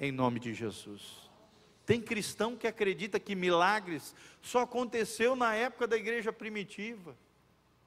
em 0.00 0.10
nome 0.10 0.40
de 0.40 0.52
Jesus. 0.52 1.21
Tem 1.84 2.00
cristão 2.00 2.56
que 2.56 2.66
acredita 2.66 3.18
que 3.18 3.34
milagres 3.34 4.14
só 4.40 4.60
aconteceu 4.60 5.34
na 5.34 5.54
época 5.54 5.86
da 5.86 5.96
igreja 5.96 6.32
primitiva. 6.32 7.16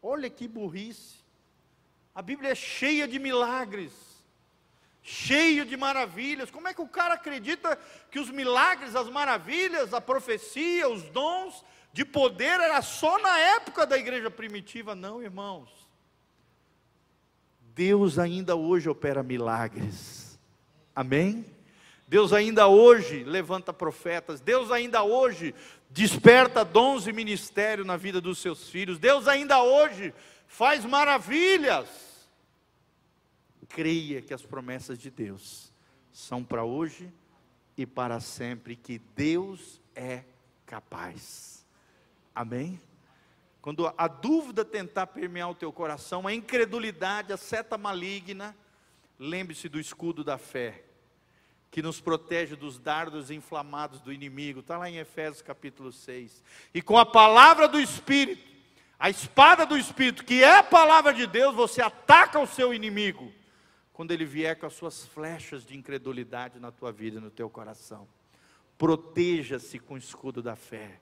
Olha 0.02 0.30
que 0.30 0.48
burrice. 0.48 1.16
A 2.14 2.22
Bíblia 2.22 2.52
é 2.52 2.56
cheia 2.56 3.08
de 3.08 3.20
milagres, 3.20 3.92
cheia 5.02 5.66
de 5.66 5.76
maravilhas. 5.76 6.52
Como 6.52 6.68
é 6.68 6.74
que 6.74 6.82
o 6.82 6.88
cara 6.88 7.16
acredita 7.16 7.78
que 8.12 8.20
os 8.20 8.30
milagres, 8.30 8.96
as 8.96 9.10
maravilhas, 9.10 9.94
a 9.94 10.02
profecia, 10.02 10.90
os 10.90 11.04
dons 11.04 11.64
de 11.92 12.04
poder 12.04 12.60
era 12.60 12.82
só 12.82 13.18
na 13.20 13.38
época 13.38 13.86
da 13.86 13.98
igreja 13.98 14.30
primitiva? 14.30 14.96
Não, 14.96 15.22
irmãos. 15.24 15.70
Deus 17.74 18.18
ainda 18.18 18.56
hoje 18.56 18.90
opera 18.90 19.22
milagres. 19.22 20.40
Amém? 20.96 21.46
Deus 22.08 22.32
ainda 22.34 22.68
hoje 22.68 23.24
levanta 23.24 23.74
profetas, 23.74 24.40
Deus 24.40 24.72
ainda 24.72 25.04
hoje 25.04 25.56
desperta 25.90 26.64
dons 26.64 27.08
e 27.08 27.14
ministério 27.14 27.84
na 27.84 27.98
vida 27.98 28.22
dos 28.22 28.38
seus 28.38 28.70
filhos, 28.70 29.00
Deus 29.00 29.28
ainda 29.28 29.64
hoje 29.64 30.14
faz 30.48 30.86
maravilhas. 30.86 31.88
Creia 33.70 34.22
que 34.22 34.34
as 34.34 34.44
promessas 34.44 35.00
de 35.00 35.10
Deus 35.10 35.74
são 36.14 36.44
para 36.44 36.64
hoje 36.64 37.12
e 37.76 37.86
para 37.86 38.20
sempre, 38.20 38.76
que 38.76 39.00
Deus 39.16 39.82
é 39.96 40.24
capaz. 40.66 41.66
Amém? 42.34 42.80
Quando 43.62 43.92
a 43.98 44.08
dúvida 44.08 44.64
tentar 44.64 45.08
permear 45.08 45.50
o 45.50 45.56
teu 45.56 45.74
coração, 45.74 46.28
a 46.28 46.34
incredulidade, 46.34 47.34
a 47.34 47.38
seta 47.38 47.78
maligna, 47.78 48.56
lembre-se 49.18 49.68
do 49.68 49.80
escudo 49.80 50.24
da 50.24 50.38
fé 50.38 50.85
que 51.76 51.82
nos 51.82 52.00
protege 52.00 52.56
dos 52.56 52.80
dardos 52.80 53.30
inflamados 53.30 54.00
do 54.00 54.14
inimigo. 54.14 54.62
Está 54.62 54.78
lá 54.78 54.90
em 54.90 54.96
Efésios 54.96 55.42
capítulo 55.42 55.92
6. 55.92 56.42
E 56.74 56.82
com 56.82 56.98
a 56.98 57.06
palavra 57.06 57.68
do 57.68 57.78
Espírito, 57.78 58.42
a 58.98 59.10
espada 59.10 59.66
do 59.66 59.78
Espírito, 59.78 60.24
que 60.24 60.42
é 60.42 60.60
a 60.60 60.64
palavra 60.64 61.14
de 61.14 61.28
Deus, 61.28 61.54
você 61.54 61.82
ataca 61.82 62.40
o 62.40 62.48
seu 62.48 62.74
inimigo. 62.74 63.30
Quando 63.92 64.12
ele 64.12 64.24
vier 64.24 64.58
com 64.58 64.66
as 64.66 64.72
suas 64.72 65.06
flechas 65.06 65.66
de 65.66 65.76
incredulidade 65.76 66.62
na 66.62 66.72
tua 66.72 66.94
vida 66.94 67.18
e 67.18 67.22
no 67.22 67.30
teu 67.30 67.50
coração. 67.50 68.08
Proteja-se 68.78 69.78
com 69.78 69.96
o 69.96 69.98
escudo 69.98 70.42
da 70.42 70.56
fé. 70.56 71.02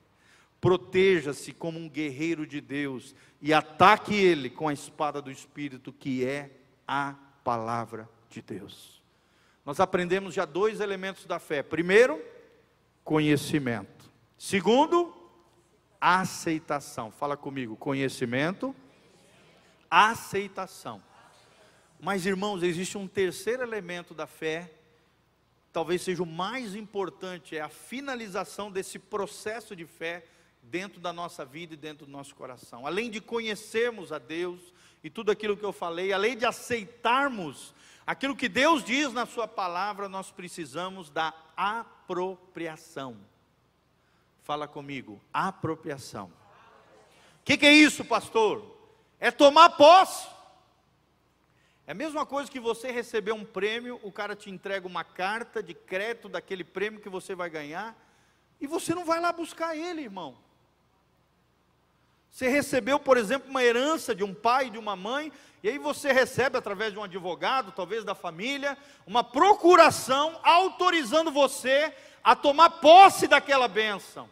Proteja-se 0.60 1.54
como 1.54 1.78
um 1.78 1.88
guerreiro 1.88 2.48
de 2.48 2.60
Deus 2.60 3.14
e 3.40 3.54
ataque 3.54 4.16
ele 4.16 4.50
com 4.50 4.68
a 4.68 4.74
espada 4.74 5.22
do 5.22 5.30
Espírito, 5.30 5.94
que 5.94 6.26
é 6.26 6.50
a 6.88 7.14
palavra 7.44 8.10
de 8.28 8.42
Deus 8.42 9.03
nós 9.66 9.80
aprendemos 9.80 10.34
já 10.34 10.46
dois 10.46 10.80
elementos 10.80 11.26
da 11.26 11.40
fé. 11.40 11.64
Primeiro, 11.64 12.22
conhecimento. 13.04 14.12
Segundo, 14.38 15.16
aceitação. 16.00 17.12
Fala 17.12 17.38
comigo, 17.38 17.78
conhecimento, 17.78 18.76
aceitação. 19.90 21.02
Mas 22.00 22.26
irmãos, 22.26 22.62
existe 22.62 22.98
um 22.98 23.08
terceiro 23.08 23.64
elemento 23.64 24.14
da 24.14 24.28
fé, 24.28 24.70
talvez 25.72 26.02
seja 26.02 26.22
o 26.22 26.26
mais 26.26 26.76
importante, 26.76 27.56
é 27.56 27.62
a 27.62 27.70
finalização 27.70 28.70
desse 28.70 29.00
processo 29.00 29.74
de 29.74 29.86
fé 29.86 30.26
dentro 30.62 31.00
da 31.00 31.14
nossa 31.14 31.46
vida 31.46 31.74
e 31.74 31.78
dentro 31.78 32.06
do 32.06 32.12
nosso 32.12 32.36
coração. 32.36 32.86
Além 32.86 33.10
de 33.10 33.22
conhecermos 33.22 34.12
a 34.12 34.20
Deus 34.20 34.74
e 35.04 35.10
tudo 35.10 35.32
aquilo 35.32 35.58
que 35.58 35.66
eu 35.66 35.74
falei, 35.74 36.14
além 36.14 36.38
de 36.38 36.46
aceitarmos 36.46 37.74
aquilo 38.08 38.36
que 38.36 38.48
Deus 38.48 38.84
diz 38.84 39.12
na 39.12 39.26
Sua 39.26 39.48
palavra, 39.48 40.08
nós 40.08 40.32
precisamos 40.32 41.10
da 41.10 41.34
apropriação. 41.58 43.18
Fala 44.44 44.68
comigo, 44.68 45.22
apropriação. 45.34 46.26
O 47.42 47.44
que, 47.44 47.58
que, 47.58 47.66
é 47.66 47.74
isso, 47.74 48.06
pastor? 48.06 48.66
É 49.20 49.30
tomar 49.30 49.72
posse. 49.72 50.28
É 51.86 51.92
a 51.92 51.96
mesma 51.96 52.26
coisa 52.26 52.50
que 52.50 52.60
você 52.60 52.92
receber 52.92 53.34
um 53.34 53.44
prêmio, 53.44 54.00
o 54.04 54.12
cara 54.12 54.36
te 54.36 54.50
entrega 54.50 54.88
uma 54.88 55.04
carta 55.04 55.62
de 55.62 55.74
crédito 55.74 56.30
daquele 56.30 56.64
prêmio 56.64 57.02
que 57.02 57.10
você 57.10 57.36
vai 57.36 57.50
ganhar, 57.50 57.98
e 58.60 58.68
você 58.68 58.96
não 58.96 59.04
vai 59.04 59.20
lá 59.20 59.34
buscar 59.34 59.76
ele, 59.76 60.02
irmão. 60.02 60.38
Você 62.34 62.48
recebeu, 62.48 63.00
por 63.00 63.16
exemplo, 63.16 63.48
uma 63.48 63.64
herança 63.64 64.16
de 64.16 64.24
um 64.24 64.34
pai, 64.34 64.72
de 64.72 64.80
uma 64.80 64.96
mãe, 64.96 65.32
e 65.62 65.70
aí 65.70 65.78
você 65.78 66.12
recebe 66.12 66.58
através 66.58 66.92
de 66.92 66.98
um 66.98 67.04
advogado, 67.04 67.72
talvez 67.72 68.04
da 68.04 68.16
família, 68.16 68.76
uma 69.06 69.24
procuração 69.24 70.40
autorizando 70.42 71.32
você 71.32 71.94
a 72.24 72.36
tomar 72.36 72.72
posse 72.72 73.28
daquela 73.28 73.68
bênção. 73.68 74.28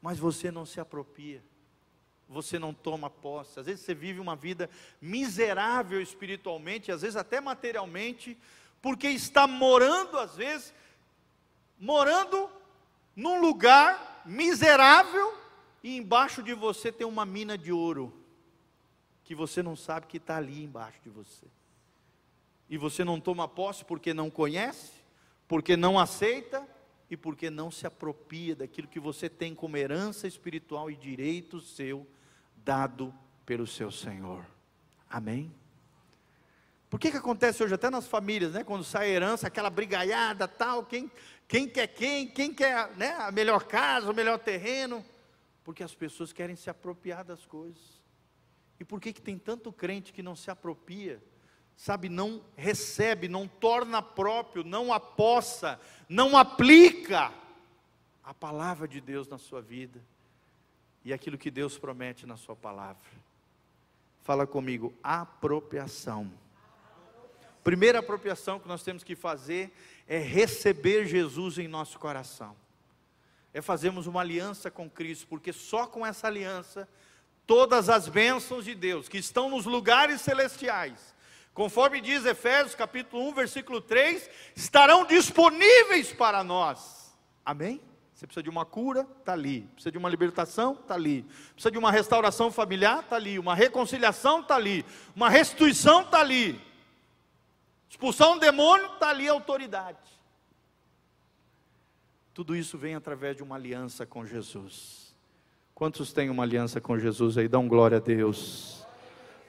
Mas 0.00 0.16
você 0.16 0.52
não 0.52 0.64
se 0.64 0.78
apropria. 0.78 1.42
Você 2.28 2.56
não 2.56 2.72
toma 2.72 3.10
posse. 3.10 3.58
Às 3.58 3.66
vezes 3.66 3.84
você 3.84 3.94
vive 3.94 4.20
uma 4.20 4.36
vida 4.36 4.70
miserável 5.00 6.00
espiritualmente, 6.00 6.92
às 6.92 7.02
vezes 7.02 7.16
até 7.16 7.40
materialmente, 7.40 8.38
porque 8.80 9.08
está 9.08 9.48
morando 9.48 10.20
às 10.20 10.36
vezes 10.36 10.72
morando 11.80 12.48
num 13.16 13.40
lugar 13.40 14.22
miserável 14.24 15.41
e 15.82 15.96
embaixo 15.96 16.42
de 16.42 16.54
você 16.54 16.92
tem 16.92 17.06
uma 17.06 17.26
mina 17.26 17.58
de 17.58 17.72
ouro, 17.72 18.12
que 19.24 19.34
você 19.34 19.62
não 19.62 19.76
sabe 19.76 20.06
que 20.06 20.18
está 20.18 20.36
ali 20.36 20.62
embaixo 20.62 21.00
de 21.02 21.10
você. 21.10 21.46
E 22.68 22.76
você 22.76 23.04
não 23.04 23.20
toma 23.20 23.48
posse 23.48 23.84
porque 23.84 24.14
não 24.14 24.30
conhece, 24.30 24.92
porque 25.46 25.76
não 25.76 25.98
aceita 25.98 26.66
e 27.10 27.16
porque 27.16 27.50
não 27.50 27.70
se 27.70 27.86
apropria 27.86 28.56
daquilo 28.56 28.88
que 28.88 29.00
você 29.00 29.28
tem 29.28 29.54
como 29.54 29.76
herança 29.76 30.26
espiritual 30.26 30.90
e 30.90 30.96
direito 30.96 31.60
seu 31.60 32.06
dado 32.56 33.12
pelo 33.44 33.66
seu 33.66 33.90
Senhor. 33.90 34.46
Amém? 35.10 35.52
Por 36.88 37.00
que, 37.00 37.10
que 37.10 37.16
acontece 37.16 37.62
hoje 37.62 37.74
até 37.74 37.90
nas 37.90 38.06
famílias, 38.06 38.52
né? 38.52 38.64
Quando 38.64 38.84
sai 38.84 39.06
a 39.06 39.14
herança, 39.14 39.46
aquela 39.46 39.70
brigaiada, 39.70 40.46
tal, 40.46 40.84
quem, 40.84 41.10
quem 41.48 41.68
quer 41.68 41.86
quem, 41.86 42.28
quem 42.28 42.52
quer 42.52 42.90
né, 42.96 43.14
a 43.18 43.32
melhor 43.32 43.64
casa, 43.64 44.10
o 44.10 44.14
melhor 44.14 44.38
terreno. 44.38 45.04
Porque 45.64 45.82
as 45.82 45.94
pessoas 45.94 46.32
querem 46.32 46.56
se 46.56 46.68
apropriar 46.68 47.24
das 47.24 47.46
coisas. 47.46 48.00
E 48.80 48.84
por 48.84 49.00
que, 49.00 49.12
que 49.12 49.22
tem 49.22 49.38
tanto 49.38 49.72
crente 49.72 50.12
que 50.12 50.22
não 50.22 50.34
se 50.34 50.50
apropria? 50.50 51.22
Sabe, 51.76 52.08
não 52.08 52.44
recebe, 52.56 53.28
não 53.28 53.46
torna 53.46 54.02
próprio, 54.02 54.64
não 54.64 54.92
apossa, 54.92 55.80
não 56.08 56.36
aplica 56.36 57.32
a 58.22 58.34
palavra 58.34 58.86
de 58.86 59.00
Deus 59.00 59.28
na 59.28 59.38
sua 59.38 59.62
vida 59.62 60.02
e 61.04 61.12
aquilo 61.12 61.38
que 61.38 61.50
Deus 61.50 61.78
promete 61.78 62.26
na 62.26 62.36
sua 62.36 62.54
palavra. 62.54 63.08
Fala 64.22 64.46
comigo, 64.46 64.92
apropriação. 65.02 66.30
Primeira 67.64 68.00
apropriação 68.00 68.58
que 68.58 68.68
nós 68.68 68.82
temos 68.82 69.02
que 69.02 69.14
fazer 69.14 69.72
é 70.06 70.18
receber 70.18 71.06
Jesus 71.06 71.58
em 71.58 71.68
nosso 71.68 71.98
coração 71.98 72.56
é 73.52 73.60
fazermos 73.60 74.06
uma 74.06 74.20
aliança 74.20 74.70
com 74.70 74.88
Cristo, 74.88 75.26
porque 75.26 75.52
só 75.52 75.86
com 75.86 76.04
essa 76.04 76.26
aliança, 76.26 76.88
todas 77.46 77.88
as 77.88 78.08
bênçãos 78.08 78.64
de 78.64 78.74
Deus 78.74 79.08
que 79.08 79.18
estão 79.18 79.50
nos 79.50 79.66
lugares 79.66 80.20
celestiais, 80.20 81.14
conforme 81.52 82.00
diz 82.00 82.24
Efésios 82.24 82.74
capítulo 82.74 83.28
1, 83.28 83.34
versículo 83.34 83.80
3, 83.80 84.30
estarão 84.56 85.04
disponíveis 85.04 86.12
para 86.12 86.42
nós. 86.42 87.14
Amém? 87.44 87.80
Você 88.22 88.26
precisa 88.26 88.42
de 88.44 88.50
uma 88.50 88.64
cura, 88.64 89.04
está 89.18 89.32
ali. 89.32 89.62
Precisa 89.74 89.90
de 89.90 89.98
uma 89.98 90.08
libertação, 90.08 90.74
está 90.74 90.94
ali. 90.94 91.24
Precisa 91.54 91.72
de 91.72 91.78
uma 91.78 91.90
restauração 91.90 92.52
familiar, 92.52 93.00
está 93.00 93.16
ali. 93.16 93.36
Uma 93.36 93.52
reconciliação, 93.52 94.40
está 94.40 94.54
ali. 94.54 94.86
Uma 95.16 95.28
restituição, 95.28 96.02
está 96.02 96.20
ali. 96.20 96.60
Expulsar 97.90 98.30
um 98.30 98.38
demônio, 98.38 98.86
está 98.86 99.08
ali 99.08 99.28
a 99.28 99.32
autoridade. 99.32 99.98
Tudo 102.34 102.56
isso 102.56 102.78
vem 102.78 102.94
através 102.94 103.36
de 103.36 103.42
uma 103.42 103.56
aliança 103.56 104.06
com 104.06 104.24
Jesus. 104.24 105.14
Quantos 105.74 106.12
têm 106.12 106.30
uma 106.30 106.42
aliança 106.42 106.80
com 106.80 106.98
Jesus 106.98 107.36
aí? 107.36 107.46
Dão 107.46 107.68
glória 107.68 107.98
a 107.98 108.00
Deus. 108.00 108.86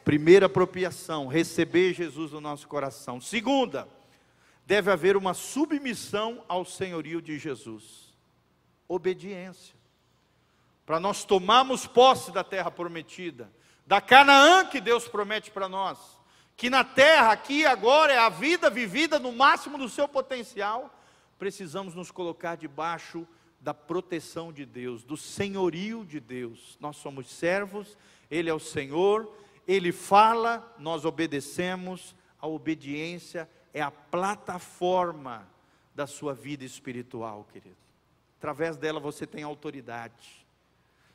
Primeira 0.04 0.48
apropriação, 0.48 1.28
receber 1.28 1.94
Jesus 1.94 2.32
no 2.34 2.42
nosso 2.42 2.68
coração. 2.68 3.22
Segunda, 3.22 3.88
deve 4.66 4.92
haver 4.92 5.16
uma 5.16 5.34
submissão 5.34 6.44
ao 6.48 6.66
senhorio 6.66 7.22
de 7.22 7.38
Jesus. 7.38 8.14
Obediência. 8.88 9.76
Para 10.86 11.00
nós 11.00 11.24
tomarmos 11.24 11.88
posse 11.88 12.32
da 12.32 12.44
terra 12.44 12.70
prometida, 12.70 13.50
da 13.88 14.02
Canaã 14.02 14.66
que 14.66 14.82
Deus 14.82 15.08
promete 15.08 15.52
para 15.52 15.70
nós, 15.70 15.98
que 16.58 16.70
na 16.70 16.84
terra, 16.84 17.32
aqui 17.32 17.66
agora, 17.66 18.12
é 18.12 18.18
a 18.18 18.28
vida 18.28 18.70
vivida 18.70 19.18
no 19.20 19.32
máximo 19.32 19.78
do 19.78 19.88
seu 19.88 20.08
potencial 20.08 20.94
precisamos 21.38 21.94
nos 21.96 22.12
colocar 22.12 22.56
debaixo 22.56 23.28
da 23.60 23.74
proteção 23.74 24.52
de 24.52 24.66
Deus, 24.66 25.04
do 25.04 25.16
senhorio 25.16 26.04
de 26.06 26.20
Deus. 26.20 26.78
Nós 26.80 26.98
somos 26.98 27.30
servos, 27.30 27.98
Ele 28.30 28.50
é 28.50 28.54
o 28.54 28.60
Senhor, 28.60 29.32
Ele 29.68 29.92
fala, 29.92 30.76
nós 30.78 31.06
obedecemos, 31.06 32.14
a 32.40 32.48
obediência 32.48 33.50
é 33.74 33.82
a 33.82 33.90
plataforma 33.90 35.48
da 35.96 36.06
sua 36.06 36.34
vida 36.34 36.66
espiritual, 36.66 37.48
querido. 37.52 37.76
Através 38.38 38.76
dela 38.76 39.00
você 39.00 39.26
tem 39.26 39.44
autoridade. 39.44 40.46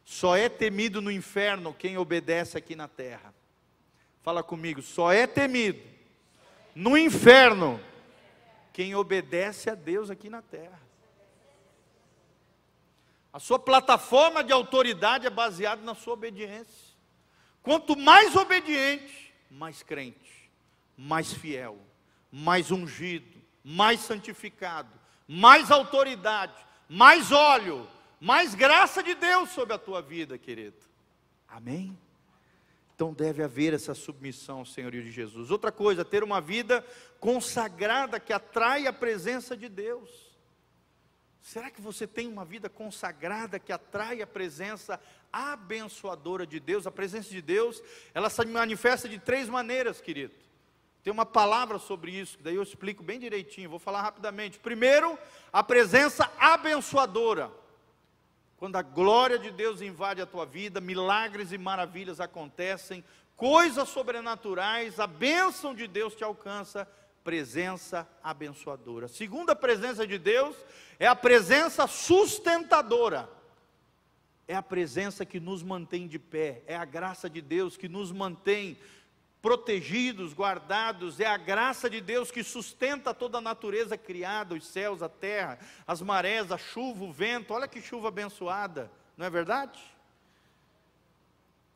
Só 0.05 0.35
é 0.35 0.49
temido 0.49 1.03
no 1.03 1.11
inferno 1.11 1.75
quem 1.75 1.99
obedece 1.99 2.57
aqui 2.57 2.75
na 2.75 2.89
terra. 2.89 3.35
Fala 4.23 4.43
comigo, 4.43 4.81
só 4.81 5.13
é 5.13 5.27
temido 5.27 5.83
no 6.75 6.97
inferno 6.97 7.81
quem 8.79 8.95
obedece 8.95 9.69
a 9.69 9.75
Deus 9.75 10.09
aqui 10.09 10.31
na 10.31 10.41
terra. 10.41 10.81
A 13.33 13.41
sua 13.41 13.59
plataforma 13.59 14.45
de 14.45 14.53
autoridade 14.53 15.27
é 15.27 15.31
baseada 15.31 15.83
na 15.83 15.97
sua 15.97 16.13
obediência. 16.13 16.95
Quanto 17.61 17.99
mais 17.99 18.37
obediente, 18.37 19.35
mais 19.51 19.83
crente, 19.83 20.49
mais 20.97 21.33
fiel, 21.33 21.77
mais 22.31 22.71
ungido, 22.71 23.43
mais 23.65 23.99
santificado, 23.99 24.93
mais 25.27 25.73
autoridade, 25.73 26.65
mais 26.89 27.33
óleo, 27.33 27.85
mais 28.21 28.55
graça 28.55 29.03
de 29.03 29.17
Deus 29.17 29.51
sobre 29.51 29.75
a 29.75 29.79
tua 29.79 30.01
vida, 30.01 30.39
querido. 30.39 30.79
Amém? 31.49 31.99
Então 32.99 33.13
deve 33.13 33.45
haver 33.45 33.75
essa 33.75 33.95
submissão 33.95 34.59
ao 34.59 34.67
senhorio 34.67 35.05
de 35.05 35.13
Jesus. 35.13 35.53
Outra 35.53 35.71
coisa, 35.71 36.05
ter 36.05 36.25
uma 36.25 36.41
vida 36.41 36.85
consagrada 37.21 38.19
que 38.19 38.33
atrai 38.33 38.89
a 38.89 38.93
presença 38.93 39.57
de 39.57 39.69
Deus. 39.69 40.11
Será 41.41 41.71
que 41.71 41.81
você 41.81 42.09
tem 42.09 42.27
uma 42.27 42.45
vida 42.45 42.69
consagrada 42.69 43.61
que 43.61 43.71
atrai 43.71 44.21
a 44.21 44.27
presença 44.27 45.01
abençoadora 45.33 46.45
de 46.45 46.59
Deus? 46.59 46.89
A 46.89 46.91
presença 46.91 47.31
de 47.31 47.41
Deus, 47.41 47.81
ela 48.13 48.29
se 48.29 48.45
manifesta 48.45 49.09
de 49.09 49.21
três 49.21 49.49
maneiras, 49.49 50.01
querido. 50.01 50.35
Tem 51.01 51.13
uma 51.13 51.25
palavra 51.25 51.79
sobre 51.79 52.11
isso, 52.11 52.37
daí 52.43 52.57
eu 52.57 52.65
explico 52.65 53.05
bem 53.05 53.21
direitinho, 53.21 53.71
vou 53.71 53.79
falar 53.79 54.03
rapidamente. 54.03 54.59
Primeiro, 54.59 55.17
a 55.53 55.63
presença 55.63 56.29
abençoadora. 56.37 57.49
Quando 58.59 58.75
a 58.75 58.83
glória 58.83 59.39
de 59.39 59.53
Deus 59.53 59.81
invade 59.81 60.21
a 60.21 60.27
tua 60.27 60.45
vida, 60.45 60.81
milagres 60.81 61.53
e 61.53 61.59
maravilhas 61.59 62.21
acontecem, 62.21 63.05
coisas 63.37 63.89
sobrenaturais, 63.89 64.99
a 64.99 65.07
bênção 65.07 65.73
de 65.73 65.87
Deus 65.87 66.13
te 66.13 66.25
alcança, 66.25 66.87
presença 67.23 68.07
abençoadora. 68.21 69.07
Segunda 69.07 69.55
presença 69.55 70.05
de 70.05 70.19
Deus 70.19 70.57
é 70.99 71.07
a 71.07 71.15
presença 71.15 71.87
sustentadora. 71.87 73.29
É 74.49 74.57
a 74.57 74.63
presença 74.63 75.25
que 75.25 75.39
nos 75.39 75.63
mantém 75.63 76.09
de 76.09 76.19
pé, 76.19 76.63
é 76.67 76.75
a 76.75 76.85
graça 76.85 77.29
de 77.29 77.41
Deus 77.41 77.77
que 77.77 77.87
nos 77.87 78.11
mantém 78.11 78.77
protegidos, 79.41 80.33
guardados, 80.33 81.21
é 81.21 81.27
a 81.27 81.37
graça 81.37 81.89
de 81.89 82.01
Deus 82.01 82.31
que 82.31 82.43
sustenta 82.43 83.15
toda 83.15 83.39
a 83.39 83.41
natureza 83.41 83.97
criada, 83.97 84.55
os 84.55 84.67
céus, 84.67 85.03
a 85.03 85.09
terra, 85.09 85.59
as 85.87 86.03
marés, 86.03 86.51
a 86.51 86.59
chuva, 86.59 87.05
o 87.05 87.13
vento. 87.13 87.55
Olha 87.55 87.69
que 87.69 87.81
chuva 87.81 88.09
abençoada, 88.09 88.91
não 89.17 89.25
é 89.25 89.31
verdade? 89.31 89.81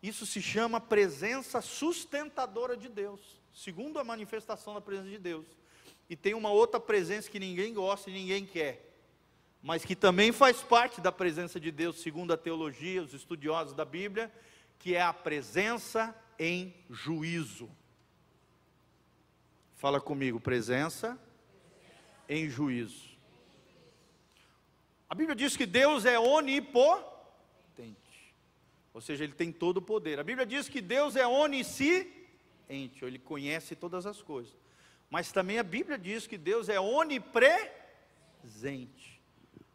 Isso 0.03 0.27
se 0.27 0.43
chama 0.43 0.81
presença 0.81 1.61
sustentadora 1.61 2.77
de 2.77 2.89
Deus, 2.89 3.21
segundo 3.55 4.01
a 4.01 4.05
manifestação 4.05 4.75
da 4.75 4.81
presença 4.81 5.11
de 5.11 5.19
Deus. 5.19 5.47
E 6.11 6.17
tem 6.17 6.35
uma 6.35 6.51
outra 6.51 6.81
presença 6.81 7.31
que 7.31 7.39
ninguém 7.39 7.73
gosta 7.73 8.11
e 8.11 8.13
ninguém 8.13 8.45
quer, 8.45 8.91
mas 9.63 9.85
que 9.85 9.95
também 9.95 10.33
faz 10.33 10.61
parte 10.61 11.01
da 11.01 11.13
presença 11.13 11.61
de 11.61 11.71
Deus, 11.71 12.03
segundo 12.03 12.33
a 12.33 12.37
teologia, 12.37 13.01
os 13.01 13.15
estudiosos 13.15 13.73
da 13.73 13.85
Bíblia, 13.85 14.33
que 14.81 14.97
é 14.97 15.01
a 15.01 15.13
presença 15.13 16.13
em 16.39 16.75
juízo. 16.91 17.71
Fala 19.77 20.01
comigo, 20.01 20.41
presença 20.41 21.19
em 22.29 22.49
juízo. 22.49 23.11
A 25.09 25.15
Bíblia 25.15 25.37
diz 25.37 25.57
que 25.57 25.67
Deus 25.67 26.07
é 26.07 26.19
onipotente, 26.19 27.13
ou 28.95 29.01
seja, 29.01 29.25
Ele 29.25 29.35
tem 29.35 29.53
todo 29.53 29.77
o 29.79 29.83
poder. 29.83 30.19
A 30.19 30.25
Bíblia 30.25 30.47
diz 30.47 30.69
que 30.69 30.81
Deus 30.81 31.17
é 31.17 31.27
onisciente, 31.27 33.05
Ele 33.05 33.19
conhece 33.19 33.77
todas 33.77 34.07
as 34.07 34.23
coisas. 34.23 34.57
Mas 35.11 35.31
também 35.31 35.59
a 35.59 35.63
Bíblia 35.63 35.99
diz 35.99 36.27
que 36.27 36.39
Deus 36.39 36.71
é 36.71 36.81
onipresente. 36.81 37.71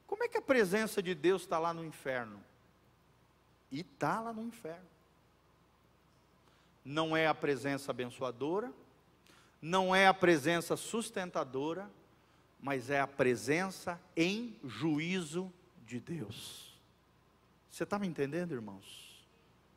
Como 0.08 0.24
é 0.24 0.28
que 0.28 0.38
a 0.38 0.42
presença 0.42 1.04
de 1.04 1.14
Deus 1.14 1.44
está 1.44 1.60
lá 1.60 1.72
no 1.72 1.86
inferno? 1.86 2.44
E 3.70 3.82
está 3.82 4.20
lá 4.20 4.34
no 4.34 4.42
inferno. 4.42 4.88
Não 6.90 7.18
é 7.18 7.28
a 7.28 7.36
presença 7.36 7.92
abençoadora, 7.92 8.72
não 9.62 9.94
é 9.94 10.08
a 10.08 10.14
presença 10.14 10.78
sustentadora, 10.78 11.92
mas 12.62 12.90
é 12.90 13.02
a 13.02 13.06
presença 13.06 14.02
em 14.16 14.58
juízo 14.64 15.52
de 15.86 16.00
Deus. 16.00 16.80
Você 17.70 17.84
está 17.84 18.00
me 18.00 18.08
entendendo, 18.08 18.54
irmãos? 18.54 19.28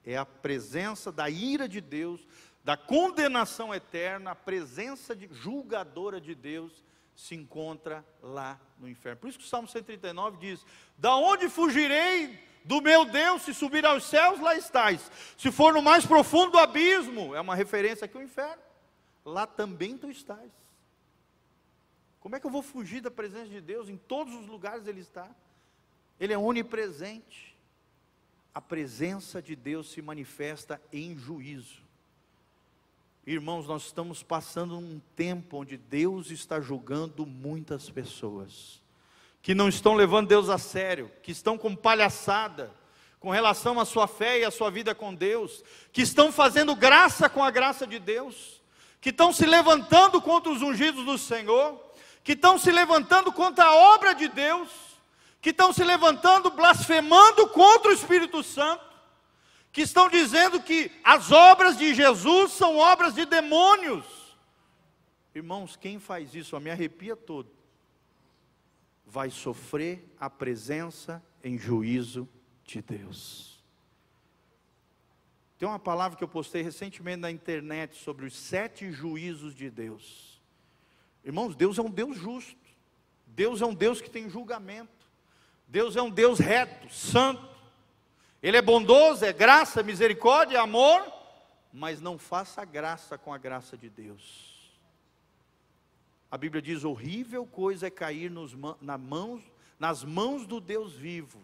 É 0.07 0.17
a 0.17 0.25
presença 0.25 1.11
da 1.11 1.29
ira 1.29 1.69
de 1.69 1.81
Deus, 1.81 2.25
da 2.63 2.77
condenação 2.77 3.75
eterna, 3.75 4.31
a 4.31 4.37
presença 4.37 5.17
de, 5.17 5.29
julgadora 5.33 6.21
de 6.21 6.33
Deus 6.33 6.85
se 7.17 7.35
encontra 7.35 8.07
lá 8.23 8.57
no 8.79 8.89
inferno. 8.89 9.21
Por 9.21 9.31
isso 9.31 9.39
que 9.41 9.45
o 9.45 9.49
Salmo 9.49 9.67
139 9.67 10.37
diz: 10.37 10.65
Da 10.97 11.17
onde 11.17 11.49
fugirei 11.49 12.39
do 12.65 12.81
meu 12.81 13.05
Deus? 13.05 13.43
Se 13.43 13.55
subir 13.55 13.85
aos 13.85 14.05
céus, 14.05 14.41
lá 14.41 14.55
estás. 14.55 15.11
Se 15.37 15.51
for 15.51 15.73
no 15.73 15.83
mais 15.83 16.07
profundo 16.07 16.59
abismo, 16.59 17.35
é 17.35 17.41
uma 17.41 17.55
referência 17.55 18.05
aqui 18.05 18.17
ao 18.17 18.23
inferno. 18.23 18.63
Lá 19.25 19.47
também 19.47 19.97
tu 19.97 20.11
estás. 20.11 20.51
Como 22.21 22.37
é 22.37 22.41
que 22.41 22.47
eu 22.47 22.51
vou 22.51 22.63
fugir 22.63 23.01
da 23.01 23.11
presença 23.11 23.49
de 23.49 23.61
Deus? 23.61 23.89
Em 23.89 23.97
todos 23.97 24.35
os 24.35 24.47
lugares 24.47 24.87
Ele 24.87 25.01
está. 25.01 25.29
Ele 26.19 26.33
é 26.33 26.39
onipresente. 26.39 27.57
A 28.55 28.61
presença 28.61 29.41
de 29.41 29.57
Deus 29.57 29.91
se 29.91 30.03
manifesta 30.03 30.81
em 30.93 31.17
juízo. 31.17 31.83
Irmãos, 33.27 33.67
nós 33.67 33.85
estamos 33.85 34.23
passando 34.23 34.77
um 34.77 35.01
tempo 35.15 35.59
onde 35.59 35.77
Deus 35.77 36.31
está 36.31 36.61
julgando 36.61 37.25
muitas 37.25 37.89
pessoas 37.89 38.83
que 39.43 39.55
não 39.55 39.69
estão 39.69 39.95
levando 39.95 40.29
Deus 40.29 40.49
a 40.49 40.59
sério, 40.59 41.11
que 41.23 41.33
estão 41.33 41.57
com 41.57 41.75
palhaçada 41.75 42.73
com 43.21 43.31
relação 43.31 43.79
à 43.79 43.85
sua 43.85 44.09
fé 44.09 44.41
e 44.41 44.45
à 44.47 44.51
sua 44.51 44.71
vida 44.71 44.95
com 44.95 45.15
Deus, 45.15 45.63
que 45.93 46.01
estão 46.01 46.33
fazendo 46.33 46.75
graça 46.75 47.29
com 47.29 47.45
a 47.45 47.51
graça 47.51 47.87
de 47.87 47.99
Deus, 47.99 48.63
que 48.99 49.11
estão 49.11 49.31
se 49.31 49.45
levantando 49.45 50.23
contra 50.23 50.51
os 50.51 50.63
ungidos 50.63 51.05
do 51.05 51.19
Senhor, 51.19 51.79
que 52.25 52.33
estão 52.33 52.59
se 52.59 52.71
levantando 52.71 53.31
contra 53.31 53.67
a 53.67 53.75
obra 53.95 54.15
de 54.15 54.27
Deus, 54.27 54.71
que 55.41 55.51
estão 55.51 55.71
se 55.71 55.85
levantando 55.85 56.51
blasfemando 56.51 57.47
contra 57.49 57.91
o 57.91 57.95
Espírito 57.95 58.43
Santo, 58.43 58.85
que 59.71 59.83
estão 59.83 60.09
dizendo 60.09 60.61
que 60.61 60.91
as 61.05 61.31
obras 61.31 61.77
de 61.77 61.95
Jesus 61.95 62.53
são 62.53 62.79
obras 62.79 63.15
de 63.15 63.27
demônios. 63.27 64.05
Irmãos, 65.35 65.77
quem 65.77 65.99
faz 65.99 66.35
isso, 66.35 66.57
eu 66.57 66.61
me 66.61 66.71
arrepia 66.71 67.15
todo, 67.15 67.51
vai 69.11 69.29
sofrer 69.29 70.09
a 70.21 70.31
presença 70.31 71.21
em 71.43 71.59
juízo 71.59 72.29
de 72.65 72.81
Deus. 72.81 73.61
Tem 75.59 75.69
uma 75.69 75.81
palavra 75.81 76.17
que 76.17 76.23
eu 76.23 76.29
postei 76.29 76.63
recentemente 76.63 77.19
na 77.19 77.31
internet 77.31 77.97
sobre 77.97 78.25
os 78.25 78.37
sete 78.37 78.93
juízos 78.93 79.53
de 79.53 79.69
Deus. 79.69 80.41
Irmãos, 81.25 81.57
Deus 81.57 81.77
é 81.77 81.83
um 81.83 81.91
Deus 81.91 82.17
justo. 82.17 82.57
Deus 83.27 83.61
é 83.61 83.67
um 83.67 83.75
Deus 83.75 84.01
que 84.01 84.09
tem 84.09 84.31
julgamento. 84.31 85.11
Deus 85.67 85.97
é 85.97 86.03
um 86.03 86.11
Deus 86.11 86.39
reto, 86.39 86.89
santo. 86.89 87.49
Ele 88.41 88.57
é 88.57 88.63
bondoso, 88.63 89.25
é 89.25 89.33
graça, 89.33 89.83
misericórdia, 89.83 90.61
amor, 90.61 91.05
mas 91.73 92.01
não 92.01 92.17
faça 92.17 92.65
graça 92.65 93.19
com 93.19 93.35
a 93.35 93.39
graça 93.39 93.77
de 93.77 93.91
Deus. 93.91 94.50
A 96.31 96.39
Bíblia 96.39 96.63
diz: 96.63 96.85
horrível 96.85 97.47
coisa 97.47 97.89
é 97.89 97.91
cair 97.91 98.31
nos, 98.31 98.57
na 98.81 98.97
mãos, 98.97 99.43
nas 99.79 100.05
mãos 100.05 100.47
do 100.47 100.61
Deus 100.61 100.95
vivo. 100.95 101.41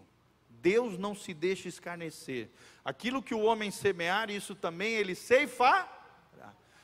Deus 0.48 0.98
não 0.98 1.14
se 1.14 1.32
deixa 1.34 1.68
escarnecer. 1.68 2.50
Aquilo 2.84 3.22
que 3.22 3.34
o 3.34 3.42
homem 3.42 3.70
semear, 3.70 4.30
isso 4.30 4.54
também 4.54 4.94
ele 4.94 5.14
ceifa. 5.14 5.88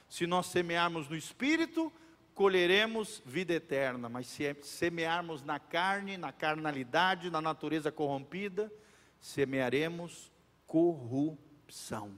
Se 0.09 0.27
nós 0.27 0.47
semearmos 0.47 1.09
no 1.09 1.17
espírito, 1.17 1.93
colheremos 2.35 3.23
vida 3.25 3.55
eterna, 3.55 4.09
mas 4.09 4.27
se 4.27 4.55
semearmos 4.63 5.43
na 5.43 5.59
carne, 5.59 6.17
na 6.17 6.31
carnalidade, 6.31 7.31
na 7.31 7.41
natureza 7.41 7.91
corrompida, 7.91 8.71
semearemos 9.21 10.31
corrupção. 10.67 12.13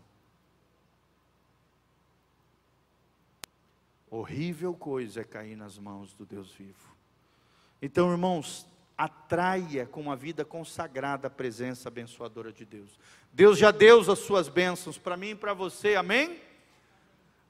Horrível 4.16 4.74
coisa 4.74 5.22
é 5.22 5.24
cair 5.24 5.56
nas 5.56 5.76
mãos 5.76 6.14
do 6.14 6.24
Deus 6.24 6.52
vivo. 6.52 6.94
Então, 7.82 8.12
irmãos, 8.12 8.64
atraia 8.96 9.86
com 9.86 10.00
uma 10.00 10.14
vida 10.14 10.44
consagrada 10.44 11.26
a 11.26 11.30
presença 11.30 11.88
abençoadora 11.88 12.52
de 12.52 12.64
Deus. 12.64 12.96
Deus 13.32 13.58
já 13.58 13.72
deu 13.72 13.98
as 14.08 14.20
suas 14.20 14.48
bênçãos 14.48 14.96
para 14.96 15.16
mim 15.16 15.30
e 15.30 15.34
para 15.34 15.52
você, 15.52 15.96
amém? 15.96 16.40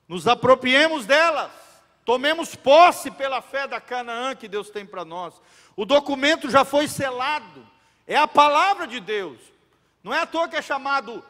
Nos 0.08 0.26
apropriemos 0.26 1.04
delas. 1.04 1.52
Tomemos 2.02 2.56
posse 2.56 3.10
pela 3.10 3.42
fé 3.42 3.68
da 3.68 3.78
Canaã 3.78 4.34
que 4.34 4.48
Deus 4.48 4.70
tem 4.70 4.86
para 4.86 5.04
nós. 5.04 5.34
O 5.76 5.84
documento 5.84 6.50
já 6.50 6.64
foi 6.64 6.88
selado, 6.88 7.68
é 8.06 8.16
a 8.16 8.26
palavra 8.26 8.86
de 8.86 9.00
Deus. 9.00 9.38
Não 10.02 10.14
é 10.14 10.20
à 10.20 10.26
toa 10.26 10.48
que 10.48 10.56
é 10.56 10.62
chamado 10.62 11.22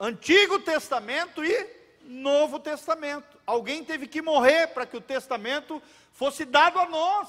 Antigo 0.00 0.58
Testamento 0.58 1.44
e 1.44 1.68
Novo 2.02 2.58
Testamento. 2.58 3.35
Alguém 3.46 3.84
teve 3.84 4.06
que 4.06 4.20
morrer 4.20 4.68
para 4.68 4.84
que 4.84 4.96
o 4.96 5.00
testamento 5.00 5.80
fosse 6.12 6.44
dado 6.44 6.78
a 6.78 6.88
nós. 6.88 7.28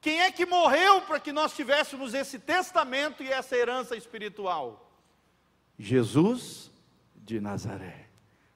Quem 0.00 0.20
é 0.20 0.32
que 0.32 0.46
morreu 0.46 1.02
para 1.02 1.20
que 1.20 1.32
nós 1.32 1.54
tivéssemos 1.54 2.14
esse 2.14 2.38
testamento 2.38 3.22
e 3.22 3.30
essa 3.30 3.54
herança 3.54 3.94
espiritual? 3.94 4.90
Jesus 5.78 6.70
de 7.14 7.38
Nazaré. 7.40 8.08